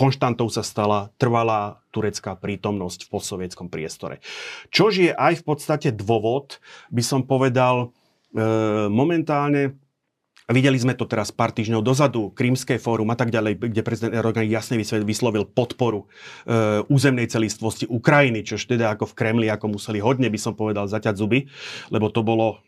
konštantou 0.00 0.48
sa 0.48 0.64
stala 0.64 1.12
trvalá 1.20 1.84
turecká 1.92 2.32
prítomnosť 2.32 3.04
v 3.04 3.10
postsovietskom 3.12 3.68
priestore. 3.68 4.24
Čož 4.72 4.92
je 4.96 5.12
aj 5.12 5.44
v 5.44 5.44
podstate 5.44 5.88
dôvod, 5.92 6.56
by 6.88 7.04
som 7.04 7.20
povedal, 7.20 7.92
e, 8.32 8.40
momentálne 8.88 9.76
videli 10.48 10.80
sme 10.80 10.96
to 10.96 11.04
teraz 11.04 11.30
pár 11.30 11.52
týždňov 11.52 11.84
dozadu, 11.84 12.32
Krímske 12.32 12.80
fórum 12.80 13.12
a 13.12 13.16
tak 13.16 13.28
ďalej, 13.28 13.60
kde 13.60 13.86
prezident 13.86 14.16
Erdogan 14.16 14.48
jasne 14.48 14.80
vyslovil 14.80 15.44
podporu 15.44 16.08
e, 16.48 16.82
územnej 16.90 17.28
celistvosti 17.28 17.84
Ukrajiny, 17.84 18.42
čož 18.42 18.66
teda 18.66 18.96
ako 18.96 19.12
v 19.12 19.16
Kremli, 19.20 19.46
ako 19.52 19.78
museli 19.78 20.00
hodne, 20.00 20.32
by 20.32 20.40
som 20.40 20.58
povedal, 20.58 20.88
zaťať 20.88 21.14
zuby, 21.20 21.46
lebo 21.92 22.08
to 22.08 22.24
bolo 22.24 22.64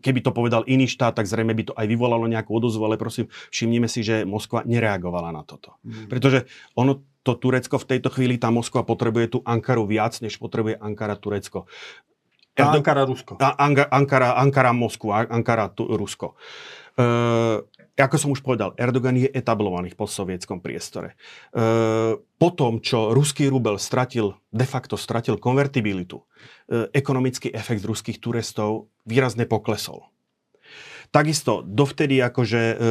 keby 0.00 0.20
to 0.22 0.30
povedal 0.30 0.62
iný 0.66 0.86
štát, 0.86 1.18
tak 1.18 1.26
zrejme 1.26 1.52
by 1.54 1.62
to 1.70 1.74
aj 1.74 1.86
vyvolalo 1.86 2.24
nejakú 2.30 2.54
odozvu, 2.54 2.86
ale 2.86 3.00
prosím, 3.00 3.26
všimnime 3.50 3.90
si, 3.90 4.06
že 4.06 4.22
Moskva 4.22 4.62
nereagovala 4.62 5.34
na 5.34 5.42
toto. 5.42 5.76
Mm. 5.82 6.06
Pretože 6.06 6.38
ono, 6.78 7.02
to 7.26 7.36
Turecko 7.36 7.76
v 7.76 7.88
tejto 7.96 8.08
chvíli, 8.08 8.40
tá 8.40 8.48
Moskva 8.48 8.86
potrebuje 8.86 9.36
tú 9.36 9.38
Ankaru 9.44 9.84
viac, 9.84 10.16
než 10.24 10.38
potrebuje 10.38 10.78
Ankara 10.78 11.18
Turecko. 11.18 11.66
Erdo... 12.58 12.82
Ankara 12.82 13.02
Rusko. 13.06 13.38
Ankara, 13.38 14.34
Ankara 14.34 14.72
Moskva, 14.74 15.30
Ankara 15.30 15.70
tu, 15.70 15.86
Rusko. 15.86 16.34
Uh, 16.98 17.62
ako 17.98 18.16
som 18.16 18.30
už 18.30 18.46
povedal, 18.46 18.78
Erdogan 18.78 19.18
je 19.18 19.26
etablovaný 19.26 19.90
v 19.90 19.98
postsovietskom 19.98 20.62
priestore. 20.62 21.18
Uh, 21.50 22.22
po 22.38 22.54
tom, 22.54 22.78
čo 22.78 23.10
ruský 23.10 23.50
rubel 23.50 23.76
stratil, 23.82 24.38
de 24.54 24.62
facto 24.62 24.94
stratil 24.94 25.34
konvertibilitu, 25.36 26.22
uh, 26.22 26.86
ekonomický 26.94 27.50
efekt 27.50 27.82
ruských 27.82 28.22
turistov 28.22 28.86
výrazne 29.02 29.50
poklesol. 29.50 30.06
Takisto 31.08 31.64
dovtedy, 31.64 32.20
akože, 32.20 32.62
e, 32.76 32.86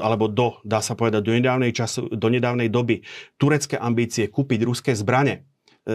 alebo 0.00 0.24
do, 0.24 0.56
dá 0.64 0.80
sa 0.80 0.96
povedať, 0.96 1.20
do 1.20 1.36
nedávnej, 1.36 1.76
času, 1.76 2.08
do 2.08 2.28
nedávnej 2.32 2.72
doby, 2.72 3.04
turecké 3.36 3.76
ambície 3.76 4.32
kúpiť 4.32 4.64
ruské 4.64 4.96
zbrane 4.96 5.44
e, 5.84 5.92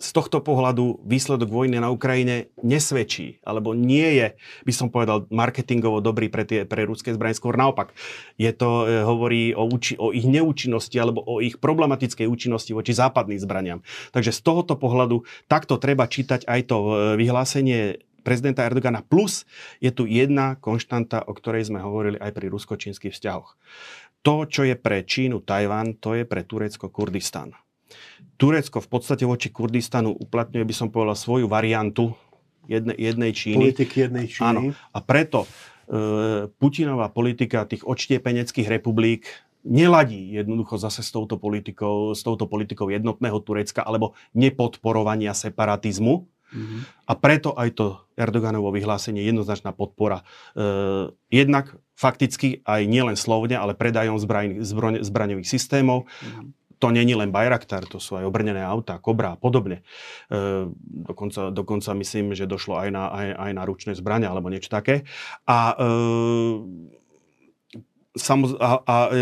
z 0.00 0.10
tohto 0.16 0.40
pohľadu 0.40 1.04
výsledok 1.04 1.52
vojny 1.52 1.76
na 1.76 1.92
Ukrajine 1.92 2.56
nesvedčí, 2.64 3.36
alebo 3.44 3.76
nie 3.76 4.16
je, 4.16 4.26
by 4.64 4.72
som 4.72 4.88
povedal, 4.88 5.28
marketingovo 5.28 6.00
dobrý 6.00 6.32
pre, 6.32 6.48
tie, 6.48 6.64
pre 6.64 6.88
ruské 6.88 7.12
zbranie. 7.12 7.36
Skôr 7.36 7.60
naopak, 7.60 7.92
je 8.40 8.48
to, 8.56 8.88
e, 8.88 9.04
hovorí 9.04 9.52
o, 9.52 9.68
uči, 9.68 10.00
o 10.00 10.16
ich 10.16 10.24
neúčinnosti 10.24 10.96
alebo 10.96 11.20
o 11.20 11.44
ich 11.44 11.60
problematickej 11.60 12.24
účinnosti 12.24 12.72
voči 12.72 12.96
západným 12.96 13.36
zbraniam. 13.36 13.84
Takže 14.16 14.32
z 14.32 14.40
tohoto 14.40 14.80
pohľadu 14.80 15.20
takto 15.52 15.76
treba 15.76 16.08
čítať 16.08 16.48
aj 16.48 16.60
to 16.64 16.76
e, 16.80 16.92
vyhlásenie 17.20 18.00
prezidenta 18.24 18.64
Erdogana. 18.64 19.04
Plus 19.04 19.44
je 19.84 19.92
tu 19.92 20.08
jedna 20.08 20.56
konštanta, 20.56 21.28
o 21.28 21.36
ktorej 21.36 21.68
sme 21.68 21.84
hovorili 21.84 22.16
aj 22.16 22.32
pri 22.32 22.48
rusko-čínskych 22.48 23.12
vzťahoch. 23.12 23.52
To, 24.24 24.48
čo 24.48 24.64
je 24.64 24.80
pre 24.80 25.04
Čínu 25.04 25.44
Tajvan, 25.44 26.00
to 26.00 26.16
je 26.16 26.24
pre 26.24 26.40
Turecko 26.44 26.88
Kurdistan. 26.88 27.52
Turecko 28.40 28.80
v 28.80 28.88
podstate 28.88 29.28
voči 29.28 29.52
Kurdistanu 29.52 30.16
uplatňuje, 30.16 30.64
by 30.64 30.74
som 30.74 30.88
povedal, 30.88 31.12
svoju 31.12 31.44
variantu 31.44 32.16
jedne, 32.70 32.94
jednej 32.96 33.30
Číny. 33.36 33.58
Politiky 33.58 33.96
jednej 34.08 34.26
Číny. 34.30 34.46
Áno. 34.46 34.60
A 34.72 34.98
preto 35.04 35.44
e, 35.44 35.48
Putinová 36.48 37.10
politika 37.10 37.68
tých 37.68 37.82
odštiepeneckých 37.84 38.70
republik 38.70 39.28
neladí 39.60 40.32
jednoducho 40.32 40.80
zase 40.80 41.04
s 41.04 41.12
touto 41.12 41.36
politikou, 41.36 42.16
s 42.16 42.24
touto 42.24 42.48
politikou 42.48 42.88
jednotného 42.88 43.36
Turecka 43.44 43.84
alebo 43.84 44.16
nepodporovania 44.32 45.36
separatizmu. 45.36 46.24
Mm-hmm. 46.50 46.80
A 47.06 47.12
preto 47.14 47.54
aj 47.54 47.68
to 47.78 47.86
Erdoganovo 48.18 48.74
vyhlásenie 48.74 49.22
je 49.22 49.30
jednoznačná 49.30 49.70
podpora. 49.70 50.24
E, 50.56 50.64
jednak 51.28 51.76
fakticky 51.92 52.64
aj 52.64 52.88
nielen 52.88 53.14
slovne, 53.14 53.60
ale 53.60 53.76
predajom 53.76 54.16
zbraň, 54.16 54.64
zbraň, 54.64 54.94
zbraňových 55.04 55.46
systémov. 55.46 56.08
Mm-hmm 56.08 56.59
to 56.80 56.88
není 56.88 57.12
len 57.12 57.28
Bayraktar, 57.28 57.84
to 57.84 58.00
sú 58.00 58.16
aj 58.16 58.24
obrnené 58.24 58.64
autá, 58.64 58.96
Kobra 58.96 59.36
a 59.36 59.38
podobne. 59.38 59.84
E, 60.32 60.66
dokonca, 61.06 61.52
dokonca 61.52 61.92
myslím, 61.92 62.32
že 62.32 62.48
došlo 62.48 62.80
aj 62.80 62.88
na, 62.88 63.04
aj, 63.12 63.28
aj 63.36 63.50
na 63.52 63.62
ručné 63.68 63.92
zbrania 63.92 64.32
alebo 64.32 64.48
niečo 64.48 64.72
také. 64.72 65.04
A, 65.44 65.76
e, 65.76 65.86
samoz, 68.16 68.56
a, 68.56 68.80
a 68.80 68.96
e, 69.12 69.18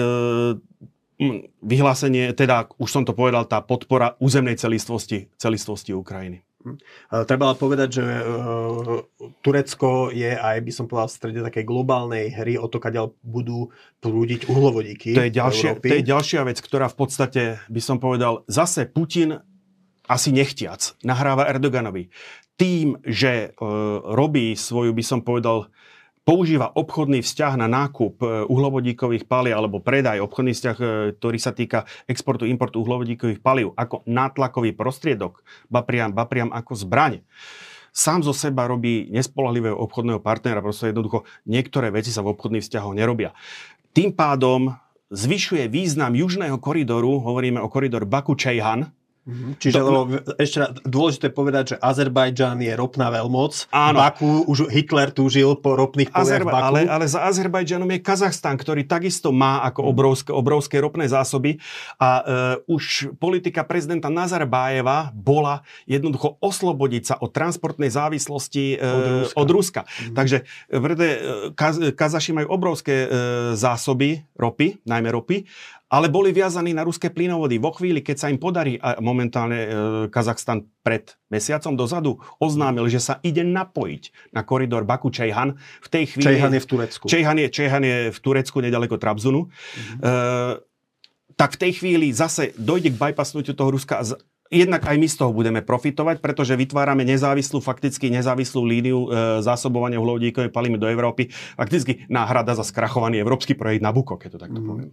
vyhlásenie, 1.60 2.30
teda 2.32 2.70
už 2.78 2.88
som 2.88 3.02
to 3.02 3.10
povedal, 3.10 3.42
tá 3.44 3.58
podpora 3.58 4.14
územnej 4.22 4.54
celistvosti, 4.54 5.26
celistvosti 5.34 5.90
Ukrajiny. 5.90 6.47
Hm. 6.58 6.74
Treba 7.22 7.50
ale 7.50 7.56
povedať, 7.56 8.02
že 8.02 8.04
uh, 8.04 9.06
Turecko 9.46 10.10
je 10.10 10.34
aj, 10.34 10.58
by 10.58 10.72
som 10.74 10.90
povedal, 10.90 11.06
v 11.06 11.14
strede 11.14 11.40
takej 11.46 11.62
globálnej 11.62 12.34
hry 12.34 12.58
o 12.58 12.66
to, 12.66 12.82
kadiaľ 12.82 13.14
budú 13.22 13.70
prúdiť 14.02 14.50
uhlovodíky. 14.50 15.14
To 15.14 15.22
je, 15.22 15.30
ďalšia, 15.30 15.78
to 15.78 15.96
je 16.02 16.02
ďalšia 16.02 16.42
vec, 16.42 16.58
ktorá 16.58 16.90
v 16.90 16.96
podstate, 16.98 17.42
by 17.70 17.78
som 17.78 18.02
povedal, 18.02 18.42
zase 18.50 18.90
Putin 18.90 19.38
asi 20.10 20.34
nechtiac 20.34 20.98
nahráva 21.06 21.46
Erdoganovi. 21.46 22.10
Tým, 22.58 22.98
že 23.06 23.54
uh, 23.54 24.02
robí 24.02 24.58
svoju, 24.58 24.90
by 24.90 25.04
som 25.06 25.22
povedal, 25.22 25.70
používa 26.28 26.68
obchodný 26.76 27.24
vzťah 27.24 27.56
na 27.56 27.72
nákup 27.72 28.20
e, 28.20 28.24
uhlovodíkových 28.52 29.24
palív 29.24 29.56
alebo 29.56 29.80
predaj, 29.80 30.20
obchodný 30.20 30.52
vzťah, 30.52 30.76
e, 30.76 30.84
ktorý 31.16 31.38
sa 31.40 31.56
týka 31.56 31.88
exportu, 32.04 32.44
importu 32.44 32.84
uhlovodíkových 32.84 33.40
palív 33.40 33.72
ako 33.72 34.04
nátlakový 34.04 34.76
prostriedok, 34.76 35.40
ba 35.72 35.80
priam, 35.80 36.12
ba 36.12 36.28
priam 36.28 36.52
ako 36.52 36.76
zbraň, 36.76 37.24
sám 37.96 38.20
zo 38.20 38.36
seba 38.36 38.68
robí 38.68 39.08
nespolahlivého 39.08 39.80
obchodného 39.80 40.20
partnera, 40.20 40.60
proste 40.60 40.92
jednoducho 40.92 41.24
niektoré 41.48 41.88
veci 41.88 42.12
sa 42.12 42.20
v 42.20 42.36
obchodných 42.36 42.60
vzťahoch 42.60 42.92
nerobia. 42.92 43.32
Tým 43.96 44.12
pádom 44.12 44.76
zvyšuje 45.08 45.64
význam 45.72 46.12
južného 46.12 46.60
koridoru, 46.60 47.24
hovoríme 47.24 47.56
o 47.56 47.72
koridor 47.72 48.04
Baku-Čejhan. 48.04 48.97
Čiže 49.60 49.76
to, 49.76 49.84
lebo 49.84 50.00
ešte 50.40 50.58
dôležité 50.88 51.28
povedať, 51.28 51.64
že 51.72 51.76
Azerbajdžan 51.76 52.64
je 52.64 52.72
ropná 52.72 53.12
veľmoc. 53.12 53.68
Áno. 53.68 54.00
Baku 54.00 54.48
už 54.48 54.72
Hitler 54.72 55.12
túžil 55.12 55.52
po 55.60 55.76
ropných 55.76 56.08
Azerba- 56.16 56.48
Baku. 56.48 56.64
Ale, 56.72 56.80
ale 56.88 57.04
za 57.04 57.28
Azerbajdžanom 57.28 57.88
je 57.92 58.00
Kazachstan, 58.00 58.56
ktorý 58.56 58.88
takisto 58.88 59.28
má 59.28 59.60
ako 59.68 59.84
mhm. 59.84 59.88
obrovské, 59.92 60.30
obrovské 60.32 60.76
ropné 60.80 61.04
zásoby 61.12 61.60
a 62.00 62.08
e, 62.08 62.22
už 62.72 63.12
politika 63.20 63.62
prezidenta 63.68 64.08
Nazarbájeva 64.08 65.12
bola 65.12 65.60
jednoducho 65.84 66.40
oslobodiť 66.40 67.02
sa 67.04 67.14
od 67.20 67.28
transportnej 67.28 67.92
závislosti 67.92 68.76
e, 68.76 68.76
od 68.80 69.04
Ruska. 69.04 69.36
Od 69.36 69.48
Ruska. 69.52 69.80
Mm-hmm. 69.84 70.16
Takže 70.16 70.36
vrde, 70.72 71.08
e, 71.08 71.18
Kaz, 71.52 71.76
Kazaši 71.92 72.32
majú 72.32 72.48
obrovské 72.48 73.04
e, 73.04 73.08
zásoby 73.52 74.24
ropy, 74.38 74.80
najmä 74.88 75.12
ropy 75.12 75.44
ale 75.88 76.12
boli 76.12 76.36
viazaní 76.36 76.76
na 76.76 76.84
ruské 76.84 77.08
plynovody. 77.08 77.56
Vo 77.56 77.72
chvíli, 77.72 78.04
keď 78.04 78.16
sa 78.20 78.28
im 78.28 78.36
podarí, 78.36 78.76
a 78.76 79.00
momentálne 79.00 79.58
e, 79.58 79.68
Kazachstan 80.12 80.68
pred 80.84 81.16
mesiacom 81.32 81.72
dozadu 81.72 82.20
oznámil, 82.36 82.92
že 82.92 83.00
sa 83.00 83.16
ide 83.24 83.40
napojiť 83.40 84.32
na 84.36 84.44
koridor 84.44 84.84
Baku-Čejhan. 84.84 85.56
V 85.56 85.88
tej 85.88 86.04
chvíli... 86.12 86.28
Čejhan 86.28 86.52
je 86.52 86.60
v 86.60 86.68
Turecku. 86.68 87.04
Čejhan 87.08 87.36
je, 87.40 87.48
Čejhan 87.48 87.84
je 87.84 87.96
v 88.12 88.18
Turecku, 88.20 88.60
nedaleko 88.60 89.00
Trabzunu. 89.00 89.48
Mm-hmm. 89.48 90.00
E, 90.04 90.12
tak 91.40 91.56
v 91.56 91.60
tej 91.64 91.72
chvíli 91.80 92.12
zase 92.12 92.52
dojde 92.60 92.92
k 92.92 93.00
bypassnutiu 93.00 93.56
toho 93.56 93.72
Ruska 93.72 94.02
a 94.02 94.04
jednak 94.52 94.84
aj 94.84 94.96
my 94.96 95.08
z 95.08 95.16
toho 95.16 95.32
budeme 95.32 95.60
profitovať, 95.64 96.20
pretože 96.20 96.56
vytvárame 96.56 97.04
nezávislú, 97.04 97.64
fakticky 97.64 98.12
nezávislú 98.12 98.60
líniu 98.60 99.08
e, 99.08 99.40
zásobovania 99.40 100.00
uhlovodíkovej 100.00 100.52
palými 100.52 100.76
do 100.76 100.84
Európy. 100.84 101.32
Fakticky 101.56 102.04
náhrada 102.12 102.52
za 102.52 102.64
skrachovaný 102.64 103.20
európsky 103.24 103.56
projekt 103.56 103.80
Nabucco, 103.80 104.20
keď 104.20 104.36
to 104.36 104.38
takto 104.40 104.60
mm. 104.60 104.68
poviem. 104.68 104.90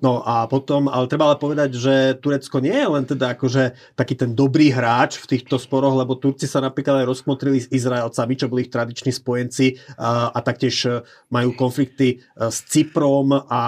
No 0.00 0.22
a 0.22 0.48
potom, 0.50 0.86
ale 0.90 1.06
treba 1.06 1.28
ale 1.28 1.36
povedať, 1.36 1.70
že 1.76 1.94
Turecko 2.18 2.58
nie 2.64 2.74
je 2.74 2.88
len 2.88 3.04
teda 3.04 3.36
akože 3.36 3.94
taký 3.94 4.14
ten 4.16 4.32
dobrý 4.32 4.72
hráč 4.72 5.20
v 5.20 5.36
týchto 5.36 5.60
sporoch, 5.60 5.94
lebo 5.94 6.16
Turci 6.16 6.48
sa 6.48 6.64
napríklad 6.64 7.04
aj 7.04 7.06
rozmotrili 7.06 7.60
s 7.60 7.68
Izraelcami, 7.68 8.34
čo 8.34 8.48
boli 8.48 8.64
ich 8.64 8.72
tradiční 8.72 9.12
spojenci 9.12 9.76
a, 10.00 10.32
a 10.32 10.38
taktiež 10.40 10.76
e, 10.88 10.90
majú 11.28 11.52
konflikty 11.52 12.16
e, 12.16 12.48
s 12.48 12.64
Cyprom 12.64 13.34
a 13.36 13.60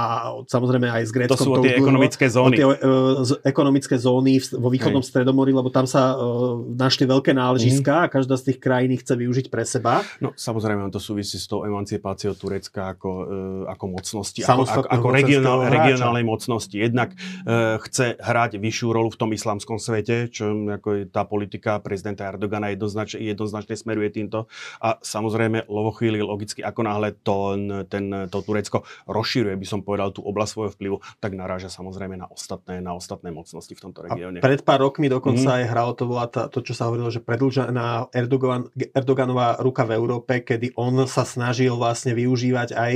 samozrejme 0.48 0.88
aj 0.88 1.02
s 1.04 1.12
Gréckom. 1.12 1.36
To 1.36 1.60
sú 1.60 1.64
tie 1.64 1.76
ekonomické 1.76 2.26
zóny. 2.26 2.56
Tie, 2.56 2.66
uh, 2.66 3.22
ekonomické 3.44 3.96
zóny 4.00 4.40
vo 4.56 4.68
východnom 4.72 5.04
Hej. 5.04 5.10
stredomori, 5.12 5.52
lebo 5.52 5.68
tam 5.68 5.84
sa 5.84 6.16
uh, 6.16 6.60
našli 6.64 7.04
veľké 7.04 7.36
náležiská 7.36 7.94
mm. 8.00 8.04
a 8.04 8.10
každá 8.10 8.34
z 8.40 8.52
tých 8.52 8.58
krajín 8.58 8.96
chce 8.96 9.14
využiť 9.14 9.46
pre 9.52 9.62
seba. 9.68 10.02
No 10.18 10.32
samozrejme, 10.32 10.88
to 10.88 11.02
súvisí 11.02 11.36
s 11.36 11.46
tou 11.46 11.66
emancipáciou 11.66 12.32
Turecka 12.34 12.96
ako, 12.96 13.10
uh, 13.10 13.72
ako 13.72 13.84
mocnosti, 13.90 14.40
ako, 14.42 14.64
ako, 14.64 14.80
ako 14.88 15.06
regionál, 15.12 15.58
regionál 15.68 15.99
regionálnej 16.00 16.24
mocnosti. 16.24 16.72
Jednak 16.72 17.12
e, 17.12 17.76
chce 17.84 18.16
hrať 18.16 18.56
vyššiu 18.56 18.88
rolu 18.88 19.12
v 19.12 19.20
tom 19.20 19.30
islamskom 19.36 19.76
svete, 19.76 20.32
čo 20.32 20.48
ako 20.80 20.88
je 20.96 21.02
tá 21.12 21.28
politika 21.28 21.76
prezidenta 21.84 22.24
Erdogana 22.24 22.72
jednoznačne, 22.72 23.20
jednoznačne 23.20 23.76
smeruje 23.76 24.08
týmto. 24.08 24.48
A 24.80 24.96
samozrejme, 25.04 25.68
vo 25.68 25.92
chvíli 25.92 26.24
logicky, 26.24 26.64
ako 26.64 26.80
náhle 26.88 27.12
to, 27.20 27.60
ten, 27.92 28.08
to 28.32 28.38
Turecko 28.40 28.88
rozširuje, 29.04 29.60
by 29.60 29.66
som 29.68 29.84
povedal, 29.84 30.16
tú 30.16 30.24
oblasť 30.24 30.50
svojho 30.56 30.72
vplyvu, 30.72 30.96
tak 31.20 31.36
naráža 31.36 31.68
samozrejme 31.68 32.16
na 32.16 32.26
ostatné, 32.32 32.80
na 32.80 32.96
ostatné 32.96 33.28
mocnosti 33.28 33.76
v 33.76 33.80
tomto 33.80 34.08
regióne. 34.08 34.40
Pred 34.40 34.64
pár 34.64 34.80
rokmi 34.88 35.12
dokonca 35.12 35.44
mm. 35.44 35.56
aj 35.60 35.64
hralo 35.68 35.92
to 35.92 36.04
bola 36.08 36.24
tá, 36.30 36.48
to, 36.48 36.64
čo 36.64 36.72
sa 36.72 36.88
hovorilo, 36.88 37.12
že 37.12 37.20
predlžená 37.20 38.14
Erdogan, 38.16 38.72
Erdoganová 38.96 39.60
ruka 39.60 39.84
v 39.84 40.00
Európe, 40.00 40.40
kedy 40.40 40.72
on 40.80 41.04
sa 41.04 41.28
snažil 41.28 41.76
vlastne 41.76 42.16
využívať 42.16 42.72
aj 42.72 42.92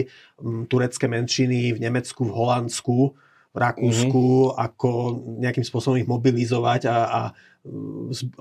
turecké 0.67 1.07
menšiny 1.07 1.75
v 1.75 1.79
Nemecku, 1.79 2.27
v 2.27 2.35
Holandsku, 2.35 2.94
v 3.55 3.59
Rakúsku, 3.63 4.51
mm-hmm. 4.51 4.59
ako 4.59 4.91
nejakým 5.39 5.63
spôsobom 5.63 5.95
ich 5.95 6.11
mobilizovať 6.11 6.91
a, 6.91 6.97
a 7.07 7.21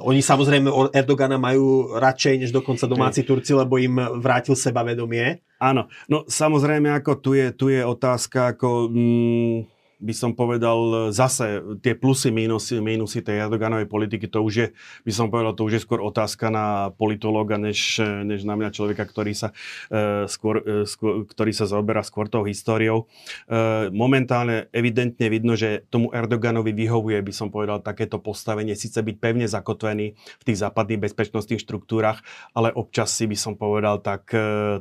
oni 0.03 0.19
samozrejme 0.19 0.67
Erdogana 0.91 1.39
majú 1.39 1.95
radšej 1.95 2.43
než 2.43 2.51
dokonca 2.51 2.89
domáci 2.89 3.23
Turci, 3.23 3.55
lebo 3.55 3.79
im 3.79 3.95
vrátil 4.19 4.57
sebavedomie. 4.57 5.39
Áno, 5.63 5.87
no 6.11 6.27
samozrejme 6.27 6.91
ako 6.91 7.11
tu 7.23 7.31
je, 7.39 7.47
tu 7.55 7.71
je 7.71 7.79
otázka 7.79 8.57
ako... 8.57 8.91
Mm, 8.91 9.72
by 10.03 10.11
som 10.11 10.35
povedal, 10.35 11.09
zase 11.15 11.63
tie 11.79 11.95
plusy, 11.95 12.27
mínusy, 12.35 12.83
mínusy 12.83 13.23
tej 13.23 13.47
Erdoganovej 13.47 13.87
politiky, 13.87 14.27
to 14.27 14.43
už 14.43 14.53
je, 14.53 14.67
by 15.07 15.11
som 15.15 15.31
povedal, 15.31 15.55
to 15.55 15.63
už 15.63 15.79
je 15.79 15.81
skôr 15.87 16.03
otázka 16.03 16.51
na 16.51 16.91
politológa, 16.99 17.55
než, 17.55 18.03
než 18.03 18.43
na 18.43 18.59
mňa 18.59 18.75
človeka, 18.75 19.07
ktorý 19.07 19.31
sa, 19.31 19.55
uh, 19.87 20.27
skôr, 20.27 20.59
uh, 20.59 20.83
skôr, 20.83 21.23
ktorý 21.23 21.55
sa 21.55 21.63
zaoberá 21.63 22.03
skôr 22.03 22.27
tou 22.27 22.43
históriou. 22.43 23.07
Uh, 23.47 23.87
momentálne 23.95 24.67
evidentne 24.75 25.31
vidno, 25.31 25.55
že 25.55 25.87
tomu 25.87 26.11
Erdoganovi 26.11 26.75
vyhovuje, 26.75 27.23
by 27.23 27.33
som 27.33 27.47
povedal, 27.53 27.79
takéto 27.79 28.19
postavenie, 28.19 28.73
síce 28.73 28.99
byť 28.99 29.15
pevne 29.21 29.45
zakotvený 29.45 30.17
v 30.17 30.43
tých 30.43 30.59
západných 30.59 30.99
bezpečnostných 30.99 31.61
štruktúrach, 31.61 32.25
ale 32.57 32.73
občas 32.73 33.13
si 33.13 33.29
by 33.29 33.37
som 33.37 33.53
povedal 33.53 34.01
tak 34.01 34.33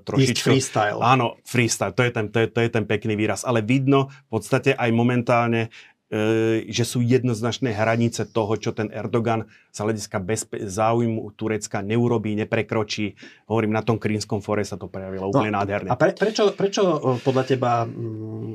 trošičku... 0.03 0.57
freestyle. 0.57 1.05
Áno, 1.05 1.37
freestyle, 1.45 1.93
to 1.93 2.03
je, 2.03 2.11
ten, 2.11 2.27
to, 2.33 2.39
je, 2.41 2.49
to 2.49 2.61
je 2.65 2.71
ten 2.73 2.89
pekný 2.89 3.15
výraz. 3.15 3.45
Ale 3.45 3.61
vidno 3.61 4.09
v 4.33 4.41
podstate 4.41 4.73
aj 4.73 4.89
moment 4.97 5.12
momentálne 5.13 5.61
E, 5.61 5.92
že 6.69 6.85
sú 6.85 7.01
jednoznačné 7.01 7.73
hranice 7.73 8.29
toho, 8.29 8.53
čo 8.61 8.77
ten 8.77 8.93
Erdogan 8.93 9.49
z 9.73 9.79
hľadiska 9.81 10.21
bezpe- 10.21 10.61
záujmu 10.69 11.33
Turecka 11.33 11.81
neurobí, 11.81 12.37
neprekročí. 12.37 13.17
Hovorím, 13.49 13.73
na 13.73 13.81
tom 13.81 13.97
Krínskom 13.97 14.45
fore 14.45 14.61
sa 14.69 14.77
to 14.77 14.93
prejavilo 14.93 15.29
no, 15.29 15.31
úplne 15.33 15.57
nádherne. 15.57 15.89
A 15.89 15.97
pre, 15.97 16.13
prečo, 16.13 16.53
prečo 16.53 16.83
e, 16.85 17.25
podľa 17.25 17.45
teba 17.49 17.89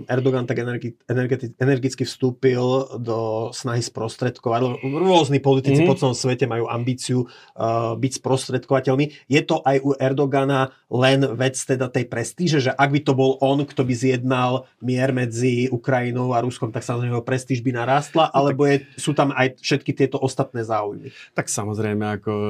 Erdogan 0.05 0.45
tak 0.45 0.61
energi- 0.61 0.93
energeti- 1.09 1.57
energicky 1.57 2.05
vstúpil 2.05 3.01
do 3.01 3.49
snahy 3.49 3.81
sprostredkovať? 3.81 4.85
Rôzni 4.85 5.41
politici 5.41 5.81
mm-hmm. 5.81 5.89
po 5.89 5.97
celom 5.97 6.13
svete 6.13 6.45
majú 6.45 6.69
ambíciu 6.69 7.25
uh, 7.25 7.97
byť 7.97 8.11
sprostredkovateľmi. 8.21 9.25
Je 9.25 9.41
to 9.41 9.65
aj 9.65 9.81
u 9.81 9.97
Erdogana 9.97 10.69
len 10.93 11.25
vec 11.33 11.57
teda 11.57 11.89
tej 11.89 12.05
prestíže, 12.05 12.61
že 12.61 12.71
ak 12.71 12.89
by 12.93 12.99
to 13.01 13.17
bol 13.17 13.41
on, 13.41 13.65
kto 13.65 13.81
by 13.81 13.93
zjednal 13.97 14.69
mier 14.79 15.09
medzi 15.09 15.67
Ukrajinou 15.73 16.37
a 16.37 16.43
Ruskom, 16.45 16.69
tak 16.69 16.85
samozrejme 16.85 17.17
ho 17.17 17.25
prestíž 17.25 17.46
prestíž 17.47 17.63
by 17.63 17.79
narástla, 17.79 18.27
alebo 18.35 18.67
je, 18.67 18.83
sú 18.99 19.15
tam 19.15 19.31
aj 19.31 19.63
všetky 19.63 19.95
tieto 19.95 20.19
ostatné 20.19 20.67
záujmy? 20.67 21.15
Tak 21.31 21.47
samozrejme, 21.47 22.19
ako 22.19 22.31
e, 22.35 22.49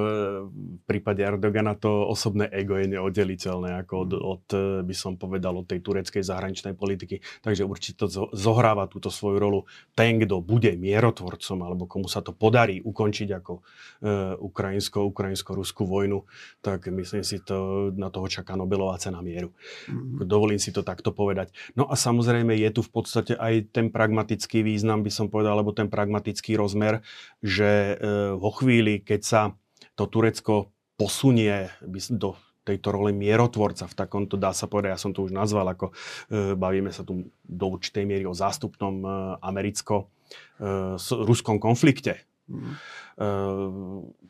v 0.49 0.81
prípade 0.89 1.21
Erdogana 1.21 1.77
to 1.77 2.09
osobné 2.09 2.49
ego 2.49 2.73
je 2.81 2.97
neoddeliteľné 2.97 3.85
ako 3.85 3.93
od, 3.93 4.11
od, 4.17 4.45
e, 4.57 4.81
by 4.81 4.95
som 4.97 5.13
povedal, 5.13 5.53
od 5.53 5.69
tej 5.69 5.85
tureckej 5.85 6.25
zahraničnej 6.25 6.73
politiky. 6.73 7.21
Takže 7.45 7.61
určite 7.61 8.09
zohráva 8.33 8.89
túto 8.89 9.13
svoju 9.13 9.37
rolu. 9.37 9.59
Ten, 9.93 10.17
kto 10.17 10.41
bude 10.41 10.73
mierotvorcom, 10.73 11.61
alebo 11.61 11.85
komu 11.85 12.09
sa 12.09 12.25
to 12.25 12.33
podarí 12.33 12.81
ukončiť 12.81 13.29
ako 13.37 13.53
uh, 13.59 14.33
ukrajinsko, 14.39 15.05
ukrajinsko-ruskú 15.11 15.83
vojnu, 15.83 16.23
tak 16.63 16.87
myslím 16.87 17.21
si, 17.21 17.43
to 17.43 17.89
na 17.93 18.07
toho 18.07 18.31
čaká 18.31 18.55
Nobelová 18.55 18.95
cena 18.97 19.19
mieru. 19.19 19.51
Mm-hmm. 19.89 20.23
Dovolím 20.23 20.61
si 20.61 20.71
to 20.71 20.81
takto 20.81 21.11
povedať. 21.11 21.51
No 21.75 21.85
a 21.91 21.99
samozrejme 21.99 22.55
je 22.55 22.69
tu 22.71 22.81
v 22.81 22.91
podstate 22.91 23.33
aj 23.35 23.75
ten 23.75 23.91
pragmatický 23.91 24.63
význam 24.63 24.86
význam, 24.87 25.03
by 25.03 25.11
som 25.11 25.27
povedal, 25.27 25.59
alebo 25.59 25.75
ten 25.75 25.91
pragmatický 25.91 26.55
rozmer, 26.55 27.03
že 27.43 27.99
e, 27.99 28.31
vo 28.39 28.55
chvíli, 28.55 29.03
keď 29.03 29.19
sa 29.19 29.51
to 29.99 30.07
Turecko 30.07 30.71
posunie 30.95 31.67
do 32.15 32.39
tejto 32.63 32.95
role 32.95 33.11
mierotvorca 33.11 33.83
v 33.83 33.97
takomto, 33.99 34.39
dá 34.39 34.55
sa 34.55 34.71
povedať, 34.71 34.95
ja 34.95 34.99
som 34.99 35.11
to 35.11 35.27
už 35.27 35.35
nazval, 35.35 35.67
ako 35.67 35.91
e, 35.91 36.55
bavíme 36.55 36.95
sa 36.95 37.03
tu 37.03 37.27
do 37.43 37.65
určitej 37.67 38.07
miery 38.07 38.23
o 38.23 38.31
zástupnom 38.31 39.03
e, 39.03 39.07
americko-ruskom 39.43 41.59
konflikte, 41.59 42.23
mm. 42.47 42.79